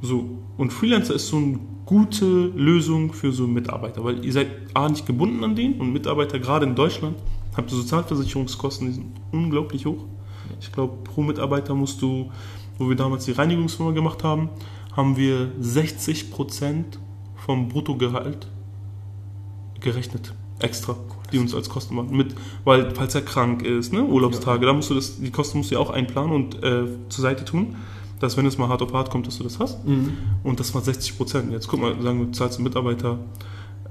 So, 0.02 0.30
und 0.58 0.74
Freelancer 0.74 1.16
ist 1.16 1.28
so 1.28 1.38
eine 1.38 1.60
gute 1.86 2.26
Lösung 2.26 3.14
für 3.14 3.32
so 3.32 3.48
Mitarbeiter, 3.48 4.04
weil 4.04 4.26
ihr 4.26 4.34
seid 4.34 4.48
A 4.74 4.90
nicht 4.90 5.06
gebunden 5.06 5.44
an 5.44 5.56
denen 5.56 5.80
und 5.80 5.94
Mitarbeiter, 5.94 6.40
gerade 6.40 6.66
in 6.66 6.76
Deutschland, 6.76 7.18
habt 7.56 7.72
ihr 7.72 7.78
Sozialversicherungskosten, 7.78 8.88
die 8.88 8.94
sind 8.94 9.06
unglaublich 9.32 9.86
hoch. 9.86 10.04
Ich 10.60 10.72
glaube, 10.72 10.98
pro 11.04 11.22
Mitarbeiter 11.22 11.76
musst 11.76 12.02
du, 12.02 12.32
wo 12.78 12.90
wir 12.90 12.96
damals 12.96 13.26
die 13.26 13.32
Reinigungsfirma 13.32 13.92
gemacht 13.92 14.24
haben, 14.24 14.50
haben 14.96 15.18
wir 15.18 15.52
60% 15.62 16.84
vom 17.36 17.70
Bruttogehalt 17.70 18.48
gerechnet. 19.86 20.34
Extra, 20.60 20.96
die 21.32 21.38
uns 21.38 21.56
als 21.56 21.70
Kosten 21.70 21.96
machen. 21.96 22.16
Mit, 22.16 22.36
weil, 22.66 22.94
falls 22.94 23.16
er 23.16 23.22
krank 23.22 23.62
ist, 23.64 23.94
ne, 23.94 24.04
Urlaubstage, 24.04 24.66
da 24.66 24.74
musst 24.74 24.90
du 24.90 24.96
das, 24.96 25.20
die 25.20 25.32
Kosten 25.32 25.60
musst 25.60 25.72
du 25.72 25.76
ja 25.76 25.82
auch 25.82 25.90
einplanen 25.90 26.34
und 26.34 26.64
äh, 26.64 26.86
zur 27.10 27.22
Seite 27.22 27.46
tun, 27.46 27.76
dass 28.20 28.36
wenn 28.38 28.46
es 28.46 28.58
mal 28.58 28.68
hart 28.68 28.82
auf 28.82 28.94
hart 28.94 29.10
kommt, 29.10 29.28
dass 29.28 29.38
du 29.38 29.44
das 29.44 29.60
hast. 29.60 29.80
Und 30.44 30.60
das 30.60 30.74
war 30.74 30.82
60 30.82 31.18
Prozent. 31.18 31.52
Jetzt 31.52 31.68
guck 31.68 31.80
mal, 31.82 32.02
sagen 32.02 32.20
wir, 32.20 32.26
du 32.26 32.32
zahlst 32.32 32.58
einem 32.58 32.66
Mitarbeiter 32.66 33.20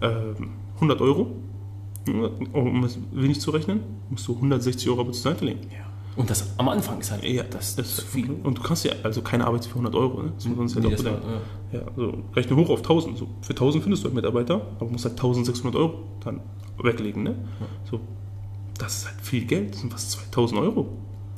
ähm, 0.03 0.51
100 0.77 1.01
Euro. 1.01 1.37
Ja, 2.07 2.31
Um 2.53 2.85
es 2.85 2.99
wenig 3.13 3.41
zu 3.41 3.51
rechnen, 3.51 3.81
musst 4.11 4.29
du 4.29 4.35
160 4.35 4.89
Euro 4.91 5.01
aber 5.03 5.13
zur 5.13 5.33
Seite 5.33 5.45
legen. 5.47 5.61
Und 6.17 6.31
das 6.31 6.47
am 6.59 6.69
Anfang 6.69 7.01
ist 7.01 7.11
halt. 7.11 7.25
Ja, 7.25 7.43
das 7.43 7.77
ist 7.77 7.97
zu 7.97 8.07
viel. 8.07 8.31
Und 8.45 8.59
du 8.59 8.63
kannst 8.63 8.85
ja, 8.85 8.93
also 9.03 9.21
keine 9.21 9.47
Arbeit 9.47 9.65
für 9.65 9.71
100 9.71 9.95
Euro, 9.97 10.23
ne? 10.23 10.33
Das 10.37 10.45
muss 10.47 10.57
man 10.57 10.69
sich 10.69 10.77
halt 10.77 10.87
Nee, 10.87 10.93
auch 10.95 10.97
das 10.97 11.05
war, 11.05 11.13
bedenken. 11.13 11.41
Ja, 11.73 11.81
so, 11.97 12.15
rechne 12.35 12.57
hoch 12.57 12.71
auf 12.71 12.79
1000. 12.81 13.19
So, 13.19 13.27
für 13.43 13.51
1000 13.53 13.83
findest 13.83 14.05
du 14.05 14.07
halt 14.07 14.15
Mitarbeiter, 14.15 14.61
aber 14.79 14.91
musst 14.91 15.05
halt 15.05 15.15
1600 15.15 15.75
Euro 15.81 16.05
dann 16.25 16.41
weglegen, 16.83 17.23
ne? 17.25 17.35
So, 17.91 17.99
das 18.79 18.99
ist 18.99 19.07
halt 19.07 19.21
viel 19.23 19.45
Geld, 19.45 19.73
das 19.75 19.81
sind 19.81 19.91
fast 19.93 20.13
2000 20.13 20.61
Euro, 20.61 20.87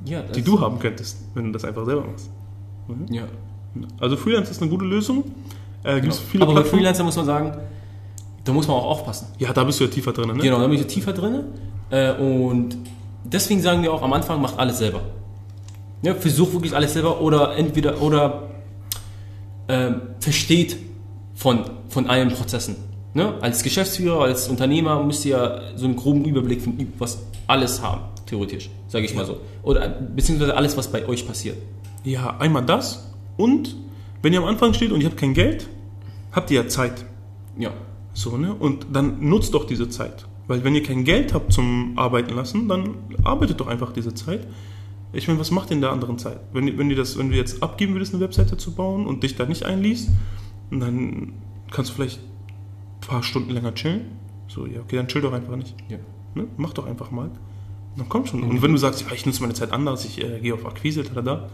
ja, 0.04 0.22
das 0.22 0.32
die 0.32 0.42
du 0.42 0.60
haben 0.60 0.78
könntest, 0.78 1.18
wenn 1.34 1.46
du 1.46 1.52
das 1.52 1.64
einfach 1.64 1.84
selber 1.86 2.04
machst. 2.04 2.30
Ja. 3.10 3.24
Also 4.00 4.16
Freelance 4.16 4.50
ist 4.50 4.60
eine 4.62 4.70
gute 4.70 4.84
Lösung. 4.84 5.24
Äh, 5.82 6.00
Genau. 6.00 6.14
viele 6.14 6.44
Aber 6.44 6.54
bei. 6.54 6.64
Freelancer 6.64 7.04
muss 7.04 7.16
man 7.16 7.26
sagen, 7.26 7.56
da 8.44 8.52
muss 8.52 8.66
man 8.68 8.76
auch 8.76 8.86
aufpassen. 8.86 9.28
Ja, 9.38 9.52
da 9.52 9.64
bist 9.64 9.80
du 9.80 9.84
ja 9.84 9.90
tiefer 9.90 10.12
drin, 10.12 10.28
ne? 10.36 10.42
Genau, 10.42 10.58
da 10.58 10.66
bin 10.66 10.78
ich 10.78 10.86
tiefer 10.86 11.12
drin. 11.12 11.44
Äh, 11.90 12.12
und 12.14 12.76
deswegen 13.32 13.60
sagen 13.60 13.82
wir 13.82 13.92
auch 13.92 14.02
am 14.02 14.12
Anfang, 14.12 14.40
macht 14.40 14.58
alles 14.58 14.78
selber. 14.78 15.02
Ja, 16.02 16.14
versuch 16.14 16.52
wirklich 16.52 16.74
alles 16.74 16.92
selber 16.92 17.20
oder 17.20 17.56
entweder 17.56 18.00
oder 18.00 18.50
ähm, 19.68 20.02
versteht 20.20 20.76
von, 21.34 21.64
von 21.88 22.06
allen 22.06 22.30
Prozessen. 22.30 22.76
Ne? 23.14 23.34
Als 23.40 23.62
Geschäftsführer, 23.62 24.22
als 24.22 24.48
Unternehmer 24.48 25.02
müsst 25.02 25.24
ihr 25.24 25.36
ja 25.36 25.60
so 25.76 25.86
einen 25.86 25.96
groben 25.96 26.24
Überblick 26.24 26.62
von 26.62 26.76
was 26.98 27.18
alles 27.46 27.80
haben, 27.80 28.02
theoretisch, 28.26 28.70
sage 28.88 29.06
ich 29.06 29.14
mal 29.14 29.24
so. 29.24 29.40
Oder 29.62 29.88
beziehungsweise 29.88 30.54
alles, 30.56 30.76
was 30.76 30.88
bei 30.88 31.06
euch 31.06 31.26
passiert. 31.26 31.56
Ja, 32.04 32.36
einmal 32.38 32.64
das 32.64 33.10
und 33.36 33.74
wenn 34.22 34.32
ihr 34.32 34.40
am 34.40 34.46
Anfang 34.46 34.74
steht 34.74 34.92
und 34.92 35.00
ihr 35.00 35.06
habt 35.06 35.16
kein 35.16 35.34
Geld, 35.34 35.68
habt 36.32 36.50
ihr 36.50 36.62
ja 36.62 36.68
Zeit. 36.68 37.04
Ja. 37.58 37.70
So, 38.12 38.36
ne? 38.36 38.54
Und 38.54 38.86
dann 38.92 39.28
nutzt 39.28 39.54
doch 39.54 39.66
diese 39.66 39.88
Zeit. 39.88 40.26
Weil 40.48 40.62
wenn 40.64 40.74
ihr 40.74 40.82
kein 40.82 41.04
Geld 41.04 41.34
habt 41.34 41.52
zum 41.52 41.92
Arbeiten 41.98 42.34
lassen, 42.34 42.68
dann 42.68 42.94
arbeitet 43.24 43.60
doch 43.60 43.66
einfach 43.66 43.92
diese 43.92 44.14
Zeit. 44.14 44.46
Ich 45.12 45.26
meine, 45.28 45.40
was 45.40 45.50
macht 45.50 45.70
ihr 45.70 45.74
in 45.76 45.80
der 45.80 45.90
anderen 45.92 46.18
Zeit? 46.18 46.38
Wenn, 46.52 46.68
ihr- 46.68 46.78
wenn, 46.78 46.88
ihr 46.90 46.96
das, 46.96 47.18
wenn 47.18 47.30
du 47.30 47.36
jetzt 47.36 47.62
abgeben 47.62 47.94
würdest, 47.94 48.14
eine 48.14 48.22
Webseite 48.22 48.56
zu 48.56 48.72
bauen 48.74 49.06
und 49.06 49.22
dich 49.22 49.34
da 49.36 49.46
nicht 49.46 49.64
einliest, 49.64 50.10
dann 50.70 51.32
kannst 51.70 51.90
du 51.90 51.94
vielleicht 51.94 52.20
ein 52.20 53.08
paar 53.08 53.22
Stunden 53.22 53.50
länger 53.50 53.74
chillen. 53.74 54.02
So, 54.48 54.66
ja, 54.66 54.80
okay, 54.80 54.96
dann 54.96 55.08
chill 55.08 55.22
doch 55.22 55.32
einfach 55.32 55.56
nicht. 55.56 55.74
ja. 55.88 55.98
Ne? 56.34 56.46
Mach 56.58 56.72
doch 56.74 56.86
einfach 56.86 57.10
mal. 57.10 57.30
Dann 57.96 58.08
kommt 58.10 58.28
schon. 58.28 58.42
Und 58.42 58.60
wenn 58.62 58.70
du 58.72 58.76
sagst, 58.78 59.00
ja, 59.00 59.06
ich 59.14 59.24
nutze 59.24 59.40
meine 59.40 59.54
Zeit 59.54 59.72
anders, 59.72 60.04
ich 60.04 60.22
äh, 60.22 60.38
gehe 60.40 60.52
auf 60.52 60.66
Akquise, 60.66 61.02
da, 61.02 61.48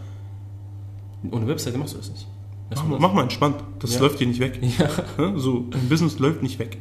Ohne 1.31 1.47
Webseite 1.47 1.77
machst 1.77 1.93
du 1.93 1.97
das 1.99 2.11
nicht. 2.11 2.27
Mach, 2.75 2.99
mach 2.99 3.13
mal 3.13 3.21
entspannt. 3.23 3.55
Das 3.79 3.95
Ja. 3.95 4.01
läuft 4.01 4.19
dir 4.19 4.27
nicht 4.27 4.39
weg. 4.39 4.59
Ja. 4.77 4.89
Ne? 5.31 5.39
So, 5.39 5.65
ein 5.73 5.87
Business 5.89 6.19
läuft 6.19 6.43
nicht 6.43 6.59
weg. 6.59 6.79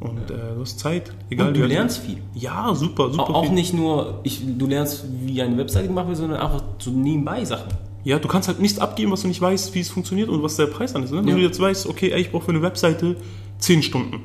Und 0.00 0.30
äh, 0.30 0.54
du 0.54 0.60
hast 0.60 0.78
Zeit, 0.78 1.12
egal 1.28 1.48
Und 1.48 1.56
du 1.56 1.66
lernst 1.66 1.98
viel. 1.98 2.18
Ja, 2.34 2.72
super, 2.74 3.10
super. 3.10 3.24
Auch, 3.30 3.34
auch 3.34 3.44
viel. 3.46 3.54
nicht 3.54 3.74
nur, 3.74 4.20
ich, 4.22 4.40
du 4.56 4.66
lernst, 4.66 5.04
wie 5.24 5.42
eine 5.42 5.56
Webseite 5.58 5.88
gemacht 5.88 6.06
wird, 6.06 6.18
sondern 6.18 6.38
einfach 6.40 6.62
so 6.78 6.90
nebenbei 6.90 7.44
Sachen. 7.44 7.68
Ja, 8.04 8.18
du 8.20 8.28
kannst 8.28 8.46
halt 8.48 8.60
nichts 8.60 8.78
abgeben, 8.78 9.10
was 9.10 9.22
du 9.22 9.28
nicht 9.28 9.40
weißt, 9.40 9.74
wie 9.74 9.80
es 9.80 9.90
funktioniert 9.90 10.28
und 10.28 10.40
was 10.42 10.54
der 10.56 10.66
Preis 10.66 10.92
dann 10.92 11.02
ist. 11.02 11.10
Ne? 11.10 11.18
Wenn 11.18 11.28
Ja. 11.28 11.34
du 11.34 11.40
jetzt 11.42 11.58
weißt, 11.58 11.86
okay, 11.88 12.10
ey, 12.12 12.20
ich 12.20 12.30
brauche 12.30 12.44
für 12.44 12.52
eine 12.52 12.62
Webseite 12.62 13.16
10 13.58 13.82
Stunden. 13.82 14.20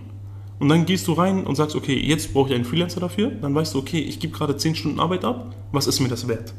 Und 0.59 0.69
dann 0.69 0.85
gehst 0.85 1.07
du 1.07 1.13
rein 1.13 1.43
und 1.43 1.55
sagst, 1.55 1.75
okay, 1.75 1.97
jetzt 1.99 2.33
brauche 2.33 2.49
ich 2.49 2.55
einen 2.55 2.65
Freelancer 2.65 2.99
dafür. 2.99 3.31
Dann 3.31 3.55
weißt 3.55 3.73
du, 3.73 3.79
okay, 3.79 3.99
ich 3.99 4.19
gebe 4.19 4.31
gerade 4.37 4.55
10 4.55 4.75
Stunden 4.75 4.99
Arbeit 4.99 5.25
ab. 5.25 5.55
Was 5.71 5.87
ist 5.87 5.99
mir 5.99 6.07
das 6.07 6.27
wert? 6.27 6.53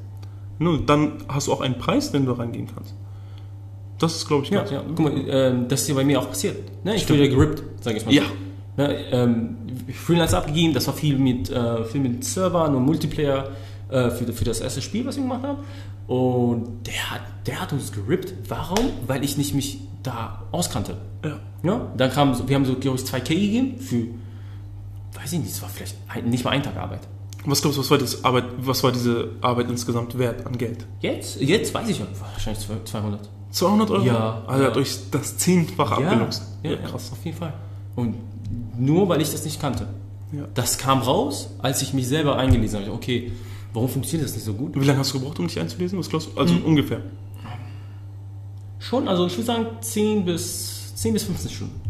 Ne? 0.59 0.81
Dann 0.85 1.13
hast 1.29 1.47
du 1.47 1.53
auch 1.53 1.61
einen 1.61 1.79
Preis, 1.79 2.11
den 2.11 2.27
du 2.27 2.33
reingehen 2.33 2.67
kannst. 2.75 2.95
Das 3.99 4.17
ist, 4.17 4.27
glaube 4.27 4.45
ich, 4.45 4.51
Ja, 4.51 4.59
ganz 4.59 4.71
ja. 4.73 4.83
Guck 4.85 4.99
mal, 4.99 5.13
ähm, 5.29 5.69
das 5.69 5.83
ist 5.83 5.89
ja 5.89 5.95
bei 5.95 6.05
mir 6.05 6.19
auch 6.19 6.29
passiert. 6.29 6.57
Ne? 6.85 6.97
Ich 6.97 7.09
wurde 7.09 7.25
ja 7.25 7.31
gerippt, 7.33 7.63
sag 7.81 7.97
ich 7.97 8.05
mal. 8.05 8.13
Ja. 8.13 8.25
Ne? 8.77 8.95
Ähm, 9.13 9.57
Freelance 9.93 10.37
abgegeben, 10.37 10.75
das 10.75 10.87
war 10.87 10.95
viel 10.95 11.17
mit, 11.19 11.49
äh, 11.51 11.85
viel 11.85 12.01
mit 12.01 12.25
Servern 12.25 12.75
und 12.75 12.85
Multiplayer 12.85 13.51
äh, 13.89 14.11
für, 14.11 14.33
für 14.33 14.45
das 14.45 14.61
erste 14.61 14.83
Spiel, 14.83 15.07
was 15.07 15.17
wir 15.17 15.23
gemacht 15.23 15.43
haben. 15.45 15.59
Und 16.07 16.87
der 16.87 17.11
hat, 17.13 17.21
der 17.47 17.61
hat 17.61 17.73
uns 17.73 17.93
gerippt. 17.93 18.35
Warum? 18.49 18.91
Weil 19.07 19.25
ich 19.25 19.37
nicht 19.39 19.55
mich 19.55 19.79
da 20.03 20.43
auskannte. 20.51 20.97
Ja. 21.25 21.39
Ja? 21.63 21.87
Dann 21.97 22.11
kam, 22.11 22.35
so- 22.35 22.49
wir 22.49 22.57
haben 22.57 22.65
so, 22.67 22.75
glaube 22.75 22.99
ich, 22.99 23.05
2K 23.05 23.29
gegeben 23.29 23.79
für, 23.81 24.07
weiß 25.19 25.33
ich 25.33 25.39
nicht, 25.39 25.53
das 25.53 25.63
war 25.63 25.69
vielleicht 25.69 25.97
ein, 26.09 26.29
nicht 26.29 26.45
mal 26.45 26.51
ein 26.51 26.63
Tag 26.63 26.77
Arbeit. 26.77 27.01
Was 27.47 27.61
glaubst 27.61 27.77
du, 27.79 27.83
was 27.83 27.91
war, 27.91 27.99
das 27.99 28.25
Arbeit, 28.25 28.45
was 28.59 28.83
war 28.83 28.91
diese 28.93 29.29
Arbeit 29.41 29.71
insgesamt 29.71 30.19
wert 30.19 30.47
an 30.47 30.57
Geld? 30.59 30.85
Jetzt, 31.01 31.41
jetzt 31.41 31.73
weiß 31.75 31.89
ich 31.91 31.99
ja, 31.99 32.07
wahrscheinlich 32.33 32.67
200. 32.87 33.21
200 33.51 33.91
Euro? 33.91 34.03
Ja, 34.05 34.43
Also 34.47 34.63
ja. 34.63 34.71
hat 34.71 34.77
euch 34.77 34.97
das 35.11 35.37
zehnfache 35.39 36.03
Ja, 36.03 36.09
abgeluchst. 36.11 36.43
ja, 36.63 36.71
Ja, 36.71 36.77
ja, 36.77 36.89
krass. 36.89 37.13
auf 37.13 37.25
jeden 37.25 37.37
Fall. 37.37 37.53
Und 37.97 38.15
nur 38.79 39.09
weil 39.09 39.21
ich 39.21 39.31
das 39.31 39.45
nicht 39.45 39.61
kannte. 39.61 39.89
Ja. 40.33 40.47
Das 40.55 40.79
kam 40.79 41.01
raus, 41.01 41.51
als 41.61 41.81
ich 41.83 41.95
mich 41.95 42.09
selber 42.09 42.37
eingelesen 42.37 42.81
habe. 42.81 42.93
Okay, 42.93 43.33
warum 43.73 43.89
funktioniert 43.89 44.29
das 44.29 44.35
nicht 44.35 44.45
so 44.45 44.55
gut? 44.55 44.75
Wie 44.79 44.85
lange 44.85 44.99
hast 44.99 45.13
du 45.15 45.19
gebraucht, 45.21 45.39
um 45.39 45.47
dich 45.47 45.59
einzulesen? 45.61 45.99
Was 45.99 46.09
glaubst 46.09 46.31
du? 46.35 46.41
Also 46.41 46.55
Hm. 46.55 46.65
ungefähr. 46.65 47.01
Schon, 48.79 49.09
also 49.09 49.27
ich 49.27 49.35
würde 49.37 49.45
sagen 49.47 49.67
10 49.81 50.25
bis, 50.25 50.95
10 50.97 51.13
bis 51.15 51.25
15 51.25 51.51
Stunden. 51.51 51.81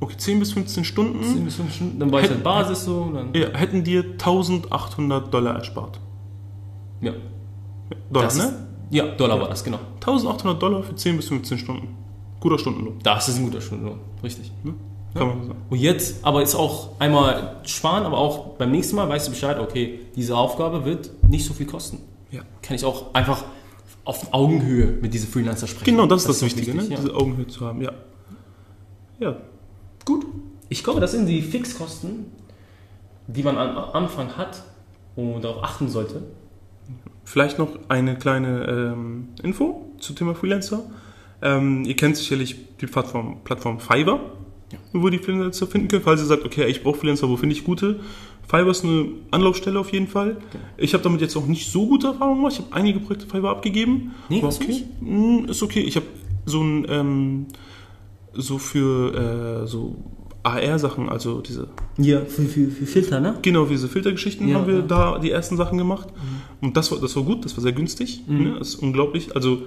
Okay, 0.00 0.14
10 0.16 0.38
bis 0.38 0.52
15 0.52 0.84
Stunden. 0.84 1.22
10 1.24 1.44
bis 1.44 1.54
15 1.56 1.74
Stunden, 1.76 1.98
dann 2.00 2.12
war 2.12 2.20
ich 2.20 2.24
Hätte- 2.26 2.34
halt 2.34 2.44
Basis 2.44 2.84
so, 2.84 3.10
dann, 3.12 3.32
Ja, 3.34 3.48
hätten 3.56 3.82
dir 3.82 4.04
1800 4.18 5.32
Dollar 5.32 5.56
erspart. 5.56 5.98
ja. 7.00 7.12
Dollar, 8.10 8.26
Das 8.26 8.36
ne? 8.36 8.66
Ja, 8.90 9.06
Dollar 9.08 9.40
war 9.40 9.48
das, 9.48 9.64
genau. 9.64 9.78
1800 10.00 10.62
Dollar 10.62 10.82
für 10.82 10.94
10 10.94 11.16
bis 11.16 11.28
15 11.28 11.58
Stunden. 11.58 11.88
Guter 12.40 12.58
Stundenlohn, 12.58 12.98
Das 13.02 13.28
ist 13.28 13.38
ein 13.38 13.44
guter 13.44 13.60
Stundenlohn, 13.60 13.98
richtig. 14.22 14.52
kann 14.62 14.74
sagen. 15.14 15.54
Und 15.70 15.78
jetzt, 15.78 16.24
aber 16.24 16.42
ist 16.42 16.54
auch 16.54 16.98
einmal 16.98 17.56
sparen, 17.64 18.04
aber 18.04 18.18
auch 18.18 18.56
beim 18.56 18.70
nächsten 18.70 18.96
Mal 18.96 19.08
weißt 19.08 19.28
du 19.28 19.32
Bescheid, 19.32 19.58
okay, 19.58 20.00
diese 20.16 20.36
Aufgabe 20.36 20.84
wird 20.84 21.10
nicht 21.28 21.44
so 21.44 21.54
viel 21.54 21.66
kosten. 21.66 21.98
Ja. 22.30 22.42
Kann 22.62 22.76
ich 22.76 22.84
auch 22.84 23.14
einfach 23.14 23.44
auf 24.04 24.32
Augenhöhe 24.32 24.98
mit 25.00 25.12
diesen 25.12 25.28
Freelancer 25.28 25.66
sprechen. 25.66 25.96
Genau, 25.96 26.06
das 26.06 26.22
ist 26.22 26.28
das, 26.28 26.42
Wichtige, 26.42 26.74
wichtig, 26.74 26.90
ne? 26.90 26.94
ja. 26.94 27.00
diese 27.00 27.14
Augenhöhe 27.14 27.46
zu 27.46 27.66
haben. 27.66 27.82
Ja. 27.82 27.92
Ja, 29.20 29.36
Gut. 30.08 30.24
Ich 30.70 30.82
glaube, 30.82 31.00
das 31.00 31.12
sind 31.12 31.26
die 31.26 31.42
Fixkosten, 31.42 32.32
die 33.26 33.42
man 33.42 33.58
am 33.58 33.76
Anfang 33.76 34.38
hat 34.38 34.62
und 35.16 35.44
darauf 35.44 35.62
achten 35.62 35.90
sollte. 35.90 36.22
Vielleicht 37.24 37.58
noch 37.58 37.68
eine 37.90 38.16
kleine 38.16 38.64
ähm, 38.66 39.28
Info 39.42 39.84
zum 39.98 40.16
Thema 40.16 40.34
Freelancer. 40.34 40.84
Ähm, 41.42 41.84
ihr 41.84 41.94
kennt 41.94 42.16
sicherlich 42.16 42.56
die 42.78 42.86
Plattform, 42.86 43.40
Plattform 43.44 43.80
Fiverr, 43.80 44.20
Ja. 44.72 44.78
wo 44.92 45.08
die 45.08 45.18
Freelancer 45.18 45.66
finden 45.66 45.88
können. 45.88 46.02
Falls 46.02 46.20
ihr 46.20 46.26
sagt, 46.26 46.44
okay, 46.44 46.66
ich 46.66 46.82
brauche 46.82 46.98
Freelancer, 46.98 47.28
wo 47.28 47.36
finde 47.36 47.54
ich 47.54 47.64
gute? 47.64 48.00
Fiverr 48.46 48.68
ist 48.70 48.84
eine 48.84 49.06
Anlaufstelle 49.30 49.78
auf 49.78 49.92
jeden 49.92 50.06
Fall. 50.08 50.36
Ich 50.76 50.94
habe 50.94 51.02
damit 51.04 51.20
jetzt 51.20 51.36
auch 51.36 51.46
nicht 51.46 51.70
so 51.70 51.86
gute 51.86 52.08
Erfahrungen 52.08 52.38
gemacht. 52.38 52.54
Ich 52.58 52.64
habe 52.64 52.74
einige 52.74 53.00
Projekte 53.00 53.26
Fiverr 53.26 53.50
abgegeben. 53.50 54.14
Nee, 54.28 54.42
War 54.42 54.50
okay. 54.52 54.66
nicht? 54.66 54.86
Mm, 55.00 55.44
Ist 55.50 55.62
okay. 55.62 55.80
Ich 55.80 55.96
habe 55.96 56.06
so 56.46 56.62
ein 56.62 56.86
ähm, 56.88 57.46
so 58.34 58.58
für 58.58 59.62
äh, 59.64 59.66
so 59.66 59.96
AR-Sachen, 60.44 61.08
also 61.08 61.40
diese 61.40 61.68
Ja, 61.98 62.20
für, 62.24 62.42
für, 62.42 62.70
für 62.70 62.86
Filter, 62.86 63.20
ne? 63.20 63.36
Genau, 63.42 63.66
diese 63.66 63.88
Filtergeschichten 63.88 64.48
Ja, 64.48 64.56
haben 64.56 64.66
wir 64.66 64.76
ja. 64.76 64.80
da 64.82 65.18
die 65.18 65.30
ersten 65.30 65.56
Sachen 65.56 65.76
gemacht. 65.76 66.08
Und 66.60 66.76
das 66.76 66.90
war, 66.90 66.98
das 67.00 67.14
war 67.16 67.22
gut, 67.24 67.44
das 67.44 67.56
war 67.56 67.62
sehr 67.62 67.72
günstig. 67.72 68.22
Mhm. 68.26 68.42
Ne? 68.44 68.56
Das 68.58 68.68
ist 68.68 68.74
unglaublich. 68.76 69.34
Also, 69.34 69.58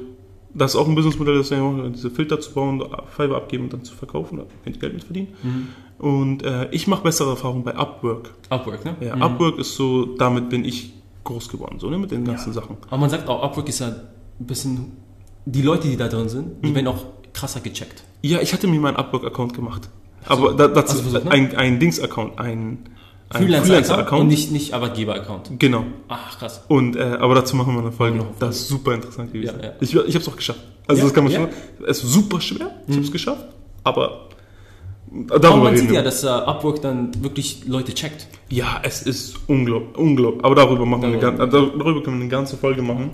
das 0.53 0.71
ist 0.73 0.79
auch 0.79 0.87
ein 0.87 0.95
Businessmodell, 0.95 1.37
das 1.37 1.51
machen, 1.51 1.93
diese 1.93 2.09
Filter 2.09 2.39
zu 2.39 2.51
bauen, 2.53 2.83
Fiverr 3.15 3.37
abgeben 3.37 3.65
und 3.65 3.73
dann 3.73 3.83
zu 3.83 3.93
verkaufen, 3.95 4.37
da 4.37 4.43
könnt 4.63 4.75
ihr 4.75 4.79
Geld 4.79 4.93
mit 4.93 5.03
verdienen. 5.03 5.27
Mhm. 5.43 5.67
Und 6.05 6.43
äh, 6.43 6.67
ich 6.71 6.87
mache 6.87 7.03
bessere 7.03 7.29
Erfahrungen 7.31 7.63
bei 7.63 7.75
Upwork. 7.75 8.31
Upwork, 8.49 8.83
ne? 8.85 8.95
Ja, 9.01 9.15
Mhm. 9.15 9.21
Upwork 9.21 9.59
ist 9.59 9.75
so, 9.75 10.05
damit 10.17 10.49
bin 10.49 10.65
ich 10.65 10.93
groß 11.23 11.49
geworden, 11.49 11.79
so, 11.79 11.89
ne, 11.89 11.97
mit 11.99 12.11
den 12.11 12.25
ganzen 12.25 12.51
Sachen. 12.53 12.77
Aber 12.87 12.97
man 12.97 13.09
sagt 13.09 13.29
auch, 13.29 13.43
Upwork 13.43 13.69
ist 13.69 13.79
ja 13.79 13.87
ein 13.87 13.95
bisschen. 14.39 14.91
Die 15.45 15.61
Leute, 15.61 15.87
die 15.87 15.97
da 15.97 16.07
drin 16.07 16.29
sind, 16.29 16.63
die 16.63 16.69
Mhm. 16.69 16.75
werden 16.75 16.87
auch 16.87 17.05
krasser 17.33 17.59
gecheckt. 17.61 18.03
Ja, 18.21 18.39
ich 18.41 18.53
hatte 18.53 18.67
mir 18.67 18.79
meinen 18.79 18.97
Upwork-Account 18.97 19.53
gemacht. 19.53 19.89
Aber 20.27 20.53
da, 20.53 20.67
dazu, 20.67 20.97
du 20.97 21.03
versucht, 21.03 21.25
ne? 21.25 21.31
ein, 21.31 21.55
ein 21.55 21.79
Dings-Account, 21.79 22.37
ein, 22.39 22.79
Freelancer-Account 23.31 24.21
und 24.21 24.27
nicht, 24.27 24.51
nicht 24.51 24.73
Arbeitgeber-Account. 24.73 25.51
Genau. 25.59 25.85
Ach, 26.07 26.37
krass. 26.39 26.63
Und, 26.67 26.95
äh, 26.95 27.17
aber 27.19 27.35
dazu 27.35 27.55
machen 27.55 27.73
wir 27.75 27.81
eine 27.81 27.91
Folge 27.91 28.17
noch. 28.17 28.27
Das 28.39 28.57
ist 28.57 28.67
super 28.67 28.93
interessant 28.93 29.31
gewesen. 29.33 29.55
Ja, 29.61 29.67
ja. 29.67 29.73
Ich, 29.79 29.93
ich 29.93 29.97
habe 29.99 30.17
es 30.19 30.27
auch 30.27 30.35
geschafft. 30.35 30.59
Also 30.87 30.99
Ja, 31.01 31.05
das 31.05 31.13
kann 31.13 31.23
man 31.23 31.33
schon. 31.33 31.47
Es 31.87 32.03
ist 32.03 32.11
super 32.11 32.41
schwer. 32.41 32.71
Ich 32.87 32.93
habe 32.95 33.05
es 33.05 33.11
geschafft. 33.11 33.45
Aber 33.83 34.27
Aber 35.27 35.39
darüber 35.39 35.63
man 35.63 35.67
reden 35.73 35.77
sieht 35.81 35.89
wir. 35.89 35.95
ja, 35.97 36.03
dass 36.03 36.23
äh, 36.23 36.27
Upwork 36.27 36.81
dann 36.81 37.11
wirklich 37.23 37.63
Leute 37.67 37.93
checkt. 37.93 38.27
ja, 38.49 38.79
es 38.83 39.01
ist 39.03 39.35
unglaublich, 39.47 39.97
unglaublich. 39.97 40.43
Aber 40.45 40.55
darüber 40.55 40.85
machen 40.85 41.01
wir 41.03 41.09
eine, 41.09 41.19
Darüber. 41.37 41.47
darüber 41.77 42.03
können 42.03 42.17
wir 42.17 42.21
eine 42.23 42.29
ganze 42.29 42.57
Folge 42.57 42.81
machen, 42.81 43.11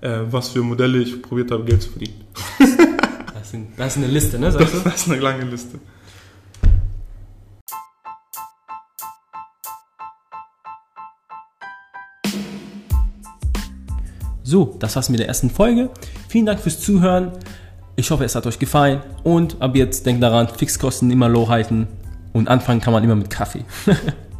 äh, 0.00 0.20
was 0.30 0.48
für 0.50 0.62
Modelle 0.62 0.98
ich 0.98 1.20
probiert 1.22 1.50
habe, 1.50 1.64
Geld 1.64 1.82
zu 1.82 1.90
verdienen. 1.90 2.24
Das 3.76 3.96
ist 3.96 4.02
eine 4.02 4.06
Liste, 4.10 4.38
ne? 4.38 4.50
Sagst 4.50 4.72
du? 4.72 4.78
Das 4.82 4.94
ist 5.06 5.10
eine 5.10 5.20
lange 5.20 5.44
Liste. 5.44 5.78
So, 14.52 14.76
das 14.78 14.96
war's 14.96 15.08
mit 15.08 15.18
der 15.18 15.28
ersten 15.28 15.48
Folge. 15.48 15.88
Vielen 16.28 16.44
Dank 16.44 16.60
fürs 16.60 16.78
Zuhören. 16.78 17.32
Ich 17.96 18.10
hoffe, 18.10 18.24
es 18.24 18.34
hat 18.34 18.46
euch 18.46 18.58
gefallen. 18.58 19.00
Und 19.22 19.62
ab 19.62 19.74
jetzt 19.74 20.04
denkt 20.04 20.22
daran, 20.22 20.46
Fixkosten 20.46 21.10
immer 21.10 21.26
low 21.26 21.48
halten. 21.48 21.88
Und 22.34 22.48
anfangen 22.48 22.82
kann 22.82 22.92
man 22.92 23.02
immer 23.02 23.14
mit 23.14 23.30
Kaffee. 23.30 23.64